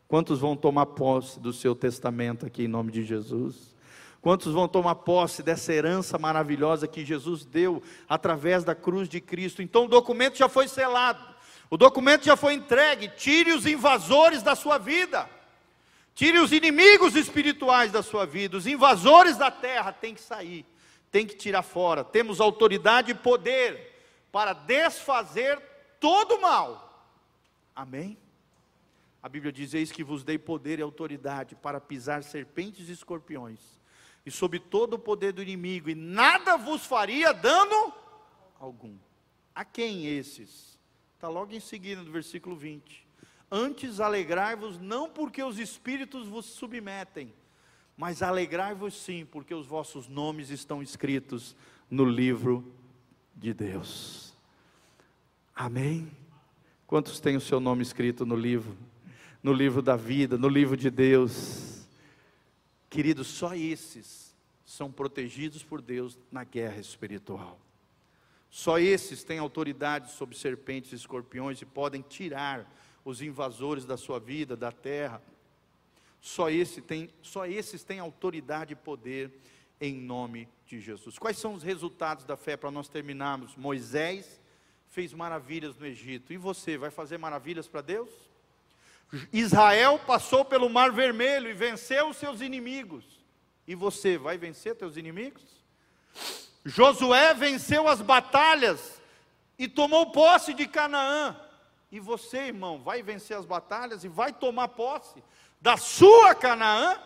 Quantos 0.08 0.38
vão 0.38 0.56
tomar 0.56 0.86
posse 0.86 1.38
do 1.38 1.52
seu 1.52 1.74
testamento 1.74 2.46
aqui 2.46 2.64
em 2.64 2.68
nome 2.68 2.90
de 2.90 3.02
Jesus? 3.02 3.74
Quantos 4.22 4.54
vão 4.54 4.66
tomar 4.66 4.94
posse 4.94 5.42
dessa 5.42 5.70
herança 5.70 6.18
maravilhosa 6.18 6.88
que 6.88 7.04
Jesus 7.04 7.44
deu 7.44 7.82
através 8.08 8.64
da 8.64 8.74
cruz 8.74 9.06
de 9.06 9.20
Cristo? 9.20 9.60
Então 9.60 9.84
o 9.84 9.88
documento 9.88 10.38
já 10.38 10.48
foi 10.48 10.66
selado, 10.66 11.22
o 11.68 11.76
documento 11.76 12.24
já 12.24 12.36
foi 12.36 12.54
entregue. 12.54 13.08
Tire 13.08 13.52
os 13.52 13.66
invasores 13.66 14.42
da 14.42 14.54
sua 14.54 14.78
vida, 14.78 15.28
tire 16.14 16.38
os 16.38 16.52
inimigos 16.52 17.16
espirituais 17.16 17.90
da 17.90 18.02
sua 18.02 18.24
vida, 18.24 18.56
os 18.56 18.66
invasores 18.66 19.36
da 19.36 19.50
terra 19.50 19.92
têm 19.92 20.14
que 20.14 20.20
sair, 20.20 20.64
tem 21.10 21.26
que 21.26 21.34
tirar 21.34 21.62
fora. 21.62 22.04
Temos 22.04 22.40
autoridade 22.40 23.10
e 23.10 23.14
poder 23.14 23.92
para 24.30 24.52
desfazer 24.52 25.60
todo 26.00 26.36
o 26.36 26.40
mal. 26.40 27.12
Amém? 27.74 28.16
A 29.22 29.28
Bíblia 29.28 29.52
diz: 29.52 29.74
Eis 29.74 29.90
que 29.90 30.04
vos 30.04 30.22
dei 30.22 30.38
poder 30.38 30.78
e 30.78 30.82
autoridade 30.82 31.54
para 31.54 31.80
pisar 31.80 32.22
serpentes 32.22 32.88
e 32.88 32.92
escorpiões, 32.92 33.60
e 34.24 34.30
sob 34.30 34.58
todo 34.58 34.94
o 34.94 34.98
poder 34.98 35.32
do 35.32 35.42
inimigo, 35.42 35.88
e 35.88 35.94
nada 35.94 36.56
vos 36.56 36.84
faria 36.84 37.32
dano 37.32 37.92
algum. 38.60 38.96
A 39.54 39.64
quem 39.64 40.06
esses? 40.06 40.78
Está 41.14 41.28
logo 41.28 41.54
em 41.54 41.60
seguida, 41.60 42.02
no 42.02 42.12
versículo 42.12 42.54
20. 42.54 43.03
Antes 43.50 44.00
alegrai-vos, 44.00 44.78
não 44.78 45.08
porque 45.08 45.42
os 45.42 45.58
espíritos 45.58 46.26
vos 46.26 46.46
submetem, 46.46 47.32
mas 47.96 48.22
alegrai-vos 48.22 48.94
sim, 48.94 49.24
porque 49.24 49.54
os 49.54 49.66
vossos 49.66 50.08
nomes 50.08 50.50
estão 50.50 50.82
escritos 50.82 51.54
no 51.90 52.04
livro 52.04 52.74
de 53.34 53.54
Deus. 53.54 54.34
Amém? 55.54 56.10
Quantos 56.86 57.20
têm 57.20 57.36
o 57.36 57.40
seu 57.40 57.60
nome 57.60 57.82
escrito 57.82 58.26
no 58.26 58.34
livro? 58.34 58.76
no 59.44 59.52
livro 59.52 59.82
da 59.82 59.94
vida, 59.94 60.38
no 60.38 60.48
livro 60.48 60.74
de 60.74 60.88
Deus. 60.88 61.86
Queridos, 62.88 63.26
só 63.26 63.54
esses 63.54 64.34
são 64.64 64.90
protegidos 64.90 65.62
por 65.62 65.82
Deus 65.82 66.18
na 66.32 66.44
guerra 66.44 66.80
espiritual. 66.80 67.60
Só 68.48 68.78
esses 68.78 69.22
têm 69.22 69.38
autoridade 69.38 70.12
sobre 70.12 70.34
serpentes 70.34 70.92
e 70.92 70.94
escorpiões 70.94 71.60
e 71.60 71.66
podem 71.66 72.00
tirar 72.00 72.66
os 73.04 73.20
invasores 73.20 73.84
da 73.84 73.96
sua 73.96 74.18
vida, 74.18 74.56
da 74.56 74.72
terra. 74.72 75.20
Só, 76.20 76.48
esse 76.48 76.80
tem, 76.80 77.10
só 77.22 77.46
esses 77.46 77.84
têm 77.84 77.98
autoridade 77.98 78.72
e 78.72 78.76
poder 78.76 79.30
em 79.80 79.94
nome 79.94 80.48
de 80.66 80.80
Jesus. 80.80 81.18
Quais 81.18 81.36
são 81.36 81.54
os 81.54 81.62
resultados 81.62 82.24
da 82.24 82.36
fé 82.36 82.56
para 82.56 82.70
nós 82.70 82.88
terminarmos? 82.88 83.54
Moisés 83.56 84.40
fez 84.88 85.12
maravilhas 85.12 85.76
no 85.76 85.84
Egito. 85.84 86.32
E 86.32 86.36
você 86.36 86.78
vai 86.78 86.90
fazer 86.90 87.18
maravilhas 87.18 87.68
para 87.68 87.82
Deus? 87.82 88.08
Israel 89.32 89.98
passou 90.06 90.44
pelo 90.44 90.70
Mar 90.70 90.90
Vermelho 90.90 91.50
e 91.50 91.52
venceu 91.52 92.08
os 92.08 92.16
seus 92.16 92.40
inimigos. 92.40 93.04
E 93.66 93.74
você 93.74 94.16
vai 94.16 94.38
vencer 94.38 94.74
teus 94.76 94.96
inimigos? 94.96 95.42
Josué 96.64 97.34
venceu 97.34 97.86
as 97.88 98.00
batalhas 98.00 99.00
e 99.58 99.68
tomou 99.68 100.10
posse 100.10 100.54
de 100.54 100.66
Canaã. 100.66 101.36
E 101.94 102.00
você, 102.00 102.48
irmão, 102.48 102.80
vai 102.80 103.04
vencer 103.04 103.36
as 103.36 103.46
batalhas 103.46 104.02
e 104.02 104.08
vai 104.08 104.32
tomar 104.32 104.66
posse 104.66 105.22
da 105.60 105.76
sua 105.76 106.34
Canaã? 106.34 106.98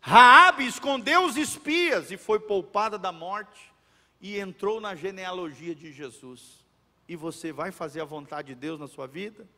Raabe 0.00 0.66
escondeu 0.66 1.24
os 1.24 1.36
espias 1.36 2.10
e 2.10 2.16
foi 2.16 2.40
poupada 2.40 2.98
da 2.98 3.12
morte 3.12 3.72
e 4.20 4.40
entrou 4.40 4.80
na 4.80 4.96
genealogia 4.96 5.72
de 5.72 5.92
Jesus. 5.92 6.66
E 7.08 7.14
você 7.14 7.52
vai 7.52 7.70
fazer 7.70 8.00
a 8.00 8.04
vontade 8.04 8.48
de 8.48 8.54
Deus 8.56 8.80
na 8.80 8.88
sua 8.88 9.06
vida? 9.06 9.48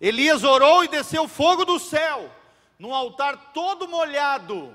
Elias 0.00 0.42
orou 0.42 0.82
e 0.82 0.88
desceu 0.88 1.28
fogo 1.28 1.64
do 1.64 1.78
céu, 1.78 2.28
num 2.76 2.92
altar 2.92 3.52
todo 3.52 3.86
molhado. 3.86 4.74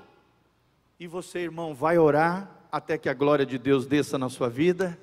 E 0.98 1.06
você, 1.06 1.40
irmão, 1.40 1.74
vai 1.74 1.98
orar 1.98 2.48
até 2.72 2.96
que 2.96 3.10
a 3.10 3.14
glória 3.14 3.44
de 3.44 3.58
Deus 3.58 3.86
desça 3.86 4.16
na 4.16 4.30
sua 4.30 4.48
vida? 4.48 4.98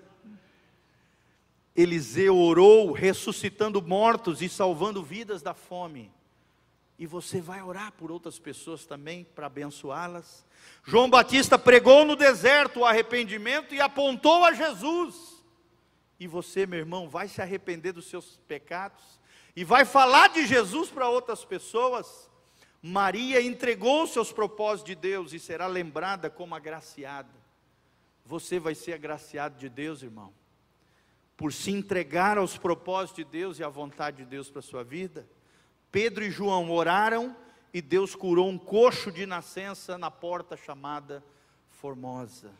Eliseu 1.76 2.38
orou, 2.38 2.93
ressuscitando 2.93 3.82
mortos 3.82 4.41
e 4.41 4.47
salvando 4.47 5.03
vidas 5.03 5.41
da 5.41 5.53
fome. 5.53 6.09
E 6.97 7.05
você 7.05 7.41
vai 7.41 7.61
orar 7.61 7.91
por 7.91 8.09
outras 8.09 8.39
pessoas 8.39 8.86
também 8.86 9.26
para 9.36 9.47
abençoá-las. 9.47 10.45
João 10.86 11.09
Batista 11.09 11.59
pregou 11.59 12.05
no 12.05 12.15
deserto 12.15 12.80
o 12.80 12.86
arrependimento 12.86 13.76
e 13.76 13.82
apontou 13.82 14.45
a 14.45 14.53
Jesus. 14.53 15.43
E 16.17 16.28
você, 16.28 16.65
meu 16.65 16.80
irmão, 16.80 17.09
vai 17.09 17.28
se 17.28 17.41
arrepender 17.41 17.91
dos 17.91 18.05
seus 18.05 18.39
pecados 18.47 19.03
e 19.53 19.65
vai 19.65 19.84
falar 19.84 20.30
de 20.30 20.47
Jesus 20.47 20.89
para 20.89 21.09
outras 21.09 21.43
pessoas. 21.43 22.32
Maria 22.82 23.41
entregou 23.41 24.07
seus 24.07 24.32
propósitos 24.32 24.86
de 24.86 24.95
Deus 24.95 25.34
e 25.34 25.39
será 25.39 25.67
lembrada 25.67 26.30
como 26.30 26.55
agraciada. 26.55 27.36
Você 28.23 28.59
vai 28.59 28.73
ser 28.73 28.93
agraciado 28.93 29.57
de 29.57 29.67
Deus, 29.67 30.01
irmão 30.01 30.32
por 31.38 31.51
se 31.51 31.71
entregar 31.71 32.38
aos 32.38 32.57
propósitos 32.57 33.23
de 33.23 33.31
Deus 33.31 33.59
e 33.59 33.63
à 33.63 33.69
vontade 33.69 34.17
de 34.17 34.25
Deus 34.25 34.49
para 34.49 34.59
a 34.59 34.63
sua 34.63 34.83
vida. 34.83 35.27
Pedro 35.91 36.23
e 36.23 36.31
João 36.31 36.71
oraram 36.71 37.36
e 37.73 37.81
Deus 37.81 38.15
curou 38.15 38.49
um 38.49 38.57
coxo 38.57 39.11
de 39.11 39.25
nascença 39.25 39.97
na 39.97 40.09
porta 40.09 40.55
chamada 40.55 41.23
Formosa. 41.69 42.51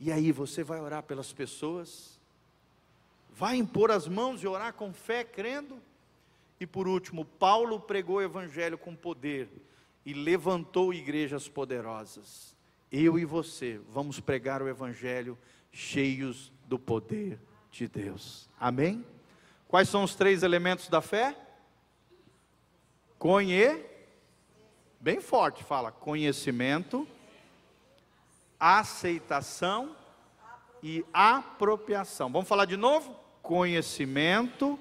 E 0.00 0.10
aí 0.10 0.32
você 0.32 0.64
vai 0.64 0.80
orar 0.80 1.04
pelas 1.04 1.32
pessoas, 1.32 2.18
vai 3.32 3.56
impor 3.56 3.90
as 3.90 4.08
mãos 4.08 4.42
e 4.42 4.46
orar 4.46 4.74
com 4.74 4.92
fé, 4.92 5.22
crendo. 5.22 5.80
E 6.58 6.66
por 6.66 6.88
último, 6.88 7.24
Paulo 7.24 7.78
pregou 7.80 8.16
o 8.16 8.22
evangelho 8.22 8.76
com 8.76 8.94
poder 8.94 9.48
e 10.04 10.12
levantou 10.12 10.92
igrejas 10.92 11.48
poderosas. 11.48 12.54
Eu 12.90 13.18
e 13.18 13.24
você 13.24 13.80
vamos 13.88 14.20
pregar 14.20 14.62
o 14.62 14.68
evangelho 14.68 15.38
cheios 15.72 16.52
do 16.66 16.78
poder 16.78 17.38
de 17.70 17.88
Deus. 17.88 18.48
Amém? 18.58 19.04
Quais 19.68 19.88
são 19.88 20.04
os 20.04 20.14
três 20.14 20.42
elementos 20.42 20.88
da 20.88 21.00
fé? 21.00 21.36
Conhe, 23.18 23.84
bem 25.00 25.20
forte, 25.20 25.64
fala 25.64 25.90
conhecimento, 25.90 27.08
aceitação 28.58 29.96
e 30.82 31.04
apropriação. 31.12 32.30
Vamos 32.30 32.48
falar 32.48 32.66
de 32.66 32.76
novo? 32.76 33.18
Conhecimento, 33.42 34.78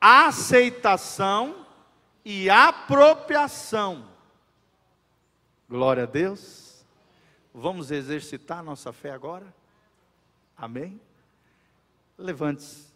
aceitação 0.00 1.66
e 2.24 2.50
apropriação. 2.50 4.06
Glória 5.68 6.02
a 6.02 6.06
Deus. 6.06 6.84
Vamos 7.52 7.90
exercitar 7.90 8.62
nossa 8.62 8.92
fé 8.92 9.10
agora? 9.12 9.46
Amém? 10.56 11.00
Levante-se, 12.16 12.92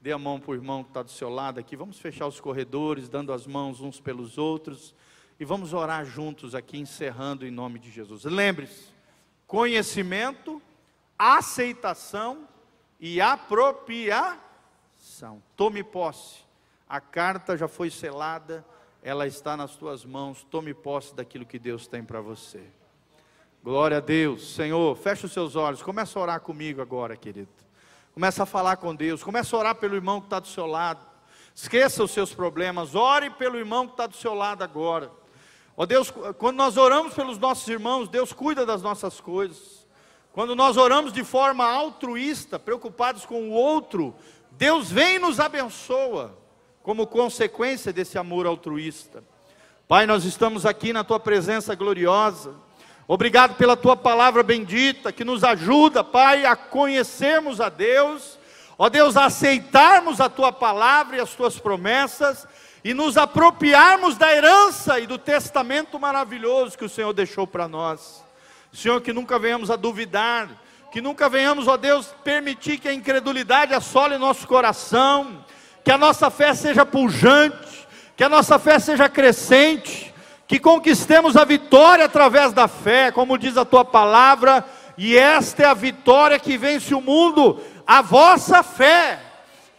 dê 0.00 0.12
a 0.12 0.18
mão 0.18 0.40
para 0.40 0.52
o 0.52 0.54
irmão 0.54 0.82
que 0.82 0.90
está 0.90 1.02
do 1.02 1.10
seu 1.10 1.28
lado 1.28 1.60
aqui. 1.60 1.76
Vamos 1.76 1.98
fechar 1.98 2.26
os 2.26 2.40
corredores, 2.40 3.08
dando 3.08 3.32
as 3.32 3.46
mãos 3.46 3.80
uns 3.80 4.00
pelos 4.00 4.38
outros. 4.38 4.94
E 5.38 5.44
vamos 5.44 5.74
orar 5.74 6.06
juntos 6.06 6.54
aqui, 6.54 6.78
encerrando 6.78 7.46
em 7.46 7.50
nome 7.50 7.78
de 7.78 7.90
Jesus. 7.90 8.24
Lembre-se: 8.24 8.86
conhecimento, 9.46 10.62
aceitação 11.18 12.48
e 12.98 13.20
apropriação. 13.20 14.40
Tome 15.54 15.82
posse. 15.82 16.46
A 16.88 17.00
carta 17.00 17.56
já 17.56 17.68
foi 17.68 17.90
selada, 17.90 18.64
ela 19.02 19.26
está 19.26 19.56
nas 19.56 19.76
tuas 19.76 20.04
mãos. 20.04 20.46
Tome 20.50 20.72
posse 20.72 21.14
daquilo 21.14 21.44
que 21.44 21.58
Deus 21.58 21.86
tem 21.86 22.02
para 22.02 22.22
você. 22.22 22.62
Glória 23.62 23.98
a 23.98 24.00
Deus. 24.00 24.54
Senhor, 24.54 24.96
feche 24.96 25.26
os 25.26 25.32
seus 25.32 25.56
olhos. 25.56 25.82
Começa 25.82 26.18
a 26.18 26.22
orar 26.22 26.40
comigo 26.40 26.80
agora, 26.80 27.16
querido. 27.16 27.65
Começa 28.16 28.44
a 28.44 28.46
falar 28.46 28.78
com 28.78 28.94
Deus. 28.94 29.22
Começa 29.22 29.54
a 29.54 29.58
orar 29.58 29.74
pelo 29.74 29.94
irmão 29.94 30.22
que 30.22 30.26
está 30.28 30.40
do 30.40 30.46
seu 30.46 30.64
lado. 30.64 31.06
Esqueça 31.54 32.02
os 32.02 32.10
seus 32.10 32.32
problemas. 32.32 32.94
Ore 32.94 33.28
pelo 33.28 33.58
irmão 33.58 33.86
que 33.86 33.92
está 33.92 34.06
do 34.06 34.16
seu 34.16 34.32
lado 34.32 34.64
agora. 34.64 35.10
Ó 35.76 35.82
oh 35.82 35.86
Deus, 35.86 36.10
quando 36.38 36.56
nós 36.56 36.78
oramos 36.78 37.12
pelos 37.12 37.36
nossos 37.36 37.68
irmãos, 37.68 38.08
Deus 38.08 38.32
cuida 38.32 38.64
das 38.64 38.80
nossas 38.80 39.20
coisas. 39.20 39.86
Quando 40.32 40.56
nós 40.56 40.78
oramos 40.78 41.12
de 41.12 41.22
forma 41.22 41.66
altruísta, 41.70 42.58
preocupados 42.58 43.26
com 43.26 43.50
o 43.50 43.52
outro, 43.52 44.14
Deus 44.52 44.90
vem 44.90 45.16
e 45.16 45.18
nos 45.18 45.38
abençoa, 45.38 46.38
como 46.82 47.06
consequência 47.06 47.92
desse 47.92 48.16
amor 48.16 48.46
altruísta. 48.46 49.22
Pai, 49.86 50.06
nós 50.06 50.24
estamos 50.24 50.64
aqui 50.64 50.90
na 50.90 51.04
tua 51.04 51.20
presença 51.20 51.74
gloriosa. 51.74 52.54
Obrigado 53.08 53.54
pela 53.54 53.76
tua 53.76 53.96
palavra 53.96 54.42
bendita 54.42 55.12
que 55.12 55.24
nos 55.24 55.44
ajuda, 55.44 56.02
Pai, 56.02 56.44
a 56.44 56.56
conhecermos 56.56 57.60
a 57.60 57.68
Deus, 57.68 58.36
ó 58.76 58.88
Deus, 58.88 59.16
a 59.16 59.26
aceitarmos 59.26 60.20
a 60.20 60.28
tua 60.28 60.50
palavra 60.52 61.16
e 61.16 61.20
as 61.20 61.30
tuas 61.30 61.56
promessas 61.56 62.48
e 62.82 62.92
nos 62.92 63.16
apropriarmos 63.16 64.16
da 64.16 64.34
herança 64.34 64.98
e 64.98 65.06
do 65.06 65.18
testamento 65.18 66.00
maravilhoso 66.00 66.76
que 66.76 66.84
o 66.84 66.88
Senhor 66.88 67.12
deixou 67.12 67.46
para 67.46 67.68
nós. 67.68 68.24
Senhor, 68.72 69.00
que 69.00 69.12
nunca 69.12 69.38
venhamos 69.38 69.70
a 69.70 69.76
duvidar, 69.76 70.48
que 70.90 71.00
nunca 71.00 71.28
venhamos, 71.28 71.68
ó 71.68 71.76
Deus, 71.76 72.12
permitir 72.24 72.78
que 72.78 72.88
a 72.88 72.92
incredulidade 72.92 73.72
assole 73.72 74.18
nosso 74.18 74.48
coração, 74.48 75.44
que 75.84 75.92
a 75.92 75.98
nossa 75.98 76.28
fé 76.28 76.52
seja 76.54 76.84
pujante, 76.84 77.86
que 78.16 78.24
a 78.24 78.28
nossa 78.28 78.58
fé 78.58 78.80
seja 78.80 79.08
crescente 79.08 80.12
que 80.46 80.58
conquistemos 80.60 81.36
a 81.36 81.44
vitória 81.44 82.04
através 82.04 82.52
da 82.52 82.68
fé, 82.68 83.10
como 83.10 83.36
diz 83.36 83.56
a 83.56 83.64
tua 83.64 83.84
palavra, 83.84 84.64
e 84.96 85.16
esta 85.16 85.64
é 85.64 85.66
a 85.66 85.74
vitória 85.74 86.38
que 86.38 86.56
vence 86.56 86.94
o 86.94 87.00
mundo, 87.00 87.60
a 87.86 88.00
vossa 88.00 88.62
fé. 88.62 89.20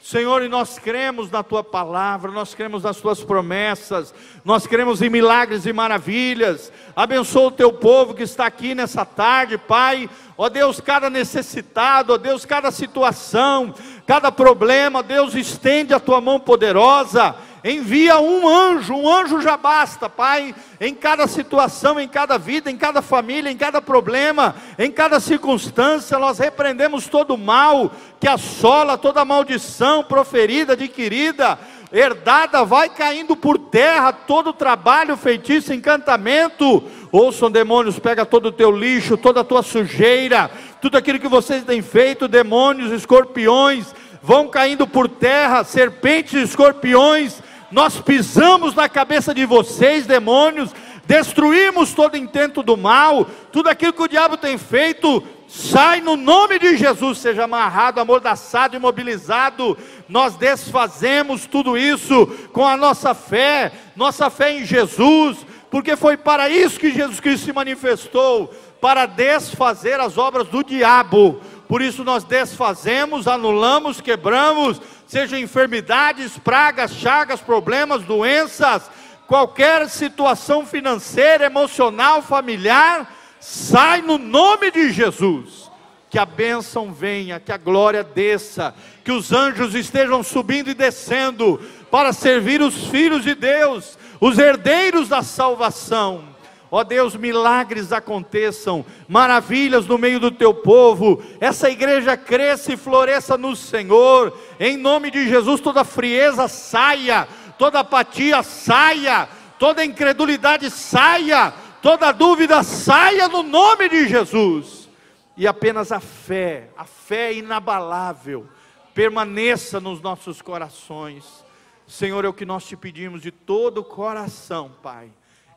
Senhor, 0.01 0.41
e 0.41 0.47
nós 0.47 0.79
cremos 0.79 1.29
na 1.29 1.43
tua 1.43 1.61
palavra, 1.61 2.31
nós 2.31 2.53
cremos 2.53 2.83
nas 2.83 2.95
tuas 2.95 3.21
promessas, 3.21 4.13
nós 4.45 4.65
cremos 4.65 5.01
em 5.01 5.09
milagres 5.09 5.65
e 5.65 5.73
maravilhas. 5.73 6.71
Abençoa 6.95 7.47
o 7.47 7.51
teu 7.51 7.73
povo 7.73 8.13
que 8.13 8.23
está 8.23 8.45
aqui 8.45 8.73
nessa 8.73 9.03
tarde, 9.03 9.57
Pai. 9.57 10.09
Ó 10.37 10.47
Deus, 10.47 10.79
cada 10.79 11.09
necessitado, 11.09 12.13
ó 12.13 12.17
Deus, 12.17 12.45
cada 12.45 12.71
situação, 12.71 13.75
cada 14.05 14.31
problema, 14.31 15.03
Deus, 15.03 15.33
estende 15.33 15.93
a 15.93 15.99
tua 15.99 16.21
mão 16.21 16.39
poderosa 16.39 17.35
envia 17.71 18.17
um 18.19 18.47
anjo, 18.47 18.93
um 18.93 19.13
anjo 19.13 19.41
já 19.41 19.57
basta, 19.57 20.09
Pai, 20.09 20.55
em 20.79 20.93
cada 20.93 21.27
situação, 21.27 21.99
em 21.99 22.07
cada 22.07 22.37
vida, 22.37 22.71
em 22.71 22.77
cada 22.77 23.01
família, 23.01 23.51
em 23.51 23.57
cada 23.57 23.81
problema, 23.81 24.55
em 24.79 24.89
cada 24.89 25.19
circunstância, 25.19 26.17
nós 26.17 26.39
repreendemos 26.39 27.07
todo 27.07 27.33
o 27.33 27.37
mal 27.37 27.91
que 28.19 28.27
assola, 28.27 28.97
toda 28.97 29.25
maldição 29.25 30.03
proferida, 30.03 30.73
adquirida, 30.73 31.59
herdada, 31.91 32.63
vai 32.63 32.89
caindo 32.89 33.35
por 33.35 33.57
terra, 33.57 34.11
todo 34.13 34.53
trabalho, 34.53 35.17
feitiço, 35.17 35.73
encantamento, 35.73 36.83
ouçam 37.11 37.51
demônios, 37.51 37.99
pega 37.99 38.25
todo 38.25 38.47
o 38.47 38.51
teu 38.51 38.71
lixo, 38.71 39.17
toda 39.17 39.41
a 39.41 39.43
tua 39.43 39.61
sujeira, 39.61 40.49
tudo 40.81 40.97
aquilo 40.97 41.19
que 41.19 41.27
vocês 41.27 41.63
têm 41.63 41.81
feito, 41.81 42.27
demônios, 42.27 42.91
escorpiões, 42.91 43.93
vão 44.21 44.47
caindo 44.47 44.85
por 44.85 45.07
terra, 45.07 45.63
serpentes, 45.63 46.49
escorpiões, 46.49 47.41
nós 47.71 47.99
pisamos 47.99 48.73
na 48.73 48.87
cabeça 48.87 49.33
de 49.33 49.45
vocês, 49.45 50.05
demônios, 50.05 50.73
destruímos 51.05 51.93
todo 51.93 52.17
intento 52.17 52.61
do 52.61 52.77
mal, 52.77 53.25
tudo 53.51 53.69
aquilo 53.69 53.93
que 53.93 54.01
o 54.01 54.07
diabo 54.07 54.37
tem 54.37 54.57
feito, 54.57 55.23
sai 55.47 56.01
no 56.01 56.15
nome 56.17 56.59
de 56.59 56.75
Jesus, 56.75 57.19
seja 57.19 57.45
amarrado, 57.45 57.99
amordaçado, 57.99 58.75
imobilizado. 58.75 59.77
Nós 60.07 60.35
desfazemos 60.35 61.45
tudo 61.45 61.77
isso 61.77 62.27
com 62.51 62.65
a 62.65 62.75
nossa 62.75 63.13
fé, 63.13 63.71
nossa 63.95 64.29
fé 64.29 64.53
em 64.53 64.65
Jesus, 64.65 65.37
porque 65.71 65.95
foi 65.95 66.17
para 66.17 66.49
isso 66.49 66.79
que 66.79 66.91
Jesus 66.91 67.19
Cristo 67.19 67.45
se 67.45 67.53
manifestou 67.53 68.53
para 68.81 69.05
desfazer 69.05 69.99
as 69.99 70.17
obras 70.17 70.47
do 70.47 70.63
diabo. 70.63 71.41
Por 71.67 71.81
isso 71.81 72.03
nós 72.03 72.23
desfazemos, 72.23 73.27
anulamos, 73.27 73.99
quebramos, 73.99 74.81
seja 75.05 75.39
enfermidades, 75.39 76.37
pragas, 76.37 76.91
chagas, 76.91 77.41
problemas, 77.41 78.03
doenças, 78.03 78.89
qualquer 79.27 79.89
situação 79.89 80.65
financeira, 80.65 81.45
emocional, 81.45 82.21
familiar, 82.21 83.13
sai 83.39 84.01
no 84.01 84.17
nome 84.17 84.71
de 84.71 84.91
Jesus. 84.91 85.67
Que 86.09 86.17
a 86.17 86.25
bênção 86.25 86.93
venha, 86.93 87.37
que 87.37 87.51
a 87.51 87.57
glória 87.57 88.01
desça, 88.01 88.73
que 89.03 89.11
os 89.11 89.33
anjos 89.33 89.75
estejam 89.75 90.23
subindo 90.23 90.69
e 90.69 90.73
descendo 90.73 91.59
para 91.91 92.13
servir 92.13 92.61
os 92.61 92.87
filhos 92.87 93.23
de 93.23 93.35
Deus, 93.35 93.99
os 94.21 94.39
herdeiros 94.39 95.09
da 95.09 95.21
salvação. 95.21 96.36
Ó 96.69 96.83
Deus, 96.83 97.15
milagres 97.15 97.93
aconteçam, 97.93 98.85
maravilhas 99.07 99.87
no 99.87 99.97
meio 99.97 100.19
do 100.19 100.29
teu 100.29 100.53
povo, 100.53 101.23
essa 101.39 101.69
igreja 101.69 102.17
cresça 102.17 102.73
e 102.73 102.77
floresça 102.77 103.37
no 103.37 103.55
Senhor, 103.55 104.37
em 104.59 104.75
nome 104.75 105.09
de 105.09 105.29
Jesus, 105.29 105.61
toda 105.61 105.85
frieza 105.85 106.47
saia, 106.49 107.27
toda 107.57 107.79
apatia 107.79 108.43
saia, 108.43 109.29
toda 109.57 109.85
incredulidade 109.85 110.69
saia, 110.69 111.53
toda 111.81 112.11
dúvida 112.11 112.61
saia 112.63 113.29
no 113.29 113.43
nome 113.43 113.87
de 113.87 114.07
Jesus, 114.09 114.89
e 115.37 115.47
apenas 115.47 115.91
a 115.91 116.01
fé, 116.01 116.69
a 116.77 116.83
fé 116.83 117.33
inabalável, 117.33 118.45
permaneça 118.93 119.79
nos 119.79 120.01
nossos 120.01 120.41
corações. 120.41 121.45
Senhor, 121.87 122.25
é 122.25 122.27
o 122.27 122.33
que 122.33 122.45
nós 122.45 122.65
te 122.65 122.75
pedimos 122.75 123.21
de 123.21 123.31
todo 123.31 123.77
o 123.77 123.85
coração, 123.85 124.71
Pai, 124.83 125.09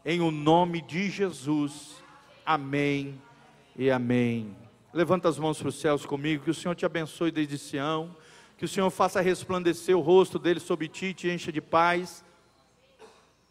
em 0.05 0.21
o 0.21 0.31
nome 0.31 0.81
de 0.81 1.11
Jesus. 1.11 2.03
Amém 2.45 3.21
e 3.77 3.91
amém. 3.91 4.57
Levanta 4.93 5.29
as 5.29 5.39
mãos 5.39 5.59
para 5.59 5.69
os 5.69 5.79
céus 5.79 6.05
comigo, 6.05 6.45
que 6.45 6.51
o 6.51 6.55
Senhor 6.55 6.75
te 6.75 6.87
abençoe 6.87 7.31
desde 7.31 7.59
Sião, 7.59 8.15
que 8.57 8.65
o 8.65 8.69
Senhor 8.69 8.91
faça 8.91 9.21
resplandecer 9.21 9.97
o 9.97 10.01
rosto 10.01 10.39
dele 10.39 10.61
sobre 10.61 10.89
ti 10.89 11.07
e 11.07 11.15
te 11.15 11.29
encha 11.29 11.53
de 11.53 11.61
paz. 11.61 12.25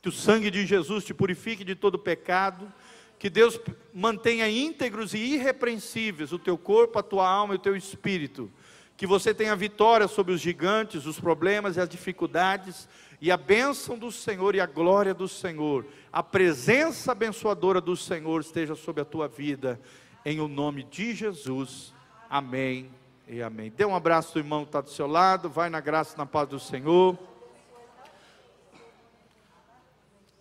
Que 0.02 0.10
o 0.10 0.12
sangue 0.12 0.50
de 0.50 0.66
Jesus 0.66 1.04
te 1.04 1.14
purifique 1.14 1.64
de 1.64 1.76
todo 1.76 2.00
pecado, 2.00 2.72
que 3.18 3.30
Deus 3.30 3.60
mantenha 3.93 4.50
íntegros 4.50 5.14
e 5.14 5.18
irrepreensíveis 5.18 6.32
o 6.32 6.39
teu 6.39 6.58
corpo, 6.58 6.97
a 6.97 7.04
tua 7.04 7.28
alma 7.30 7.54
e 7.54 7.58
o 7.58 7.60
teu 7.60 7.76
espírito, 7.76 8.50
que 8.95 9.06
você 9.06 9.34
tenha 9.34 9.56
vitória 9.58 10.08
sobre 10.08 10.34
os 10.34 10.39
gigantes, 10.39 11.06
os 11.06 11.20
problemas 11.20 11.76
e 11.76 11.82
as 11.82 11.89
dificuldades, 11.89 12.88
e 13.22 13.32
a 13.32 13.38
bênção 13.38 13.97
do 13.97 14.11
Senhor 14.11 14.55
e 14.55 14.61
a 14.61 14.65
glória 14.65 15.13
do 15.13 15.28
Senhor, 15.28 15.86
a 16.11 16.24
presença 16.24 17.11
abençoadora 17.11 17.82
do 17.82 17.95
Senhor 17.95 18.39
esteja 18.39 18.76
sobre 18.76 19.01
a 19.01 19.05
tua 19.05 19.28
vida, 19.28 19.80
em 20.26 20.39
o 20.39 20.47
nome 20.47 20.84
de 20.84 21.13
Jesus. 21.13 21.93
Amém 22.30 22.89
e 23.28 23.41
amém. 23.41 23.72
Dê 23.76 23.84
um 23.84 23.95
abraço 23.95 24.34
do 24.34 24.39
irmão 24.39 24.63
que 24.63 24.70
está 24.70 24.82
do 24.82 24.89
seu 24.89 25.07
lado, 25.07 25.49
vai 25.49 25.70
na 25.70 25.82
graça 25.82 26.15
e 26.15 26.17
na 26.17 26.26
paz 26.26 26.47
do 26.47 26.59
Senhor. 26.59 27.17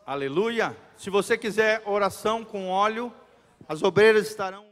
Aleluia. 0.06 0.76
Se 0.96 1.10
você 1.10 1.36
quiser 1.36 1.82
oração 1.84 2.44
com 2.44 2.68
óleo, 2.68 3.12
as 3.68 3.82
obreiras 3.82 4.28
estarão. 4.28 4.67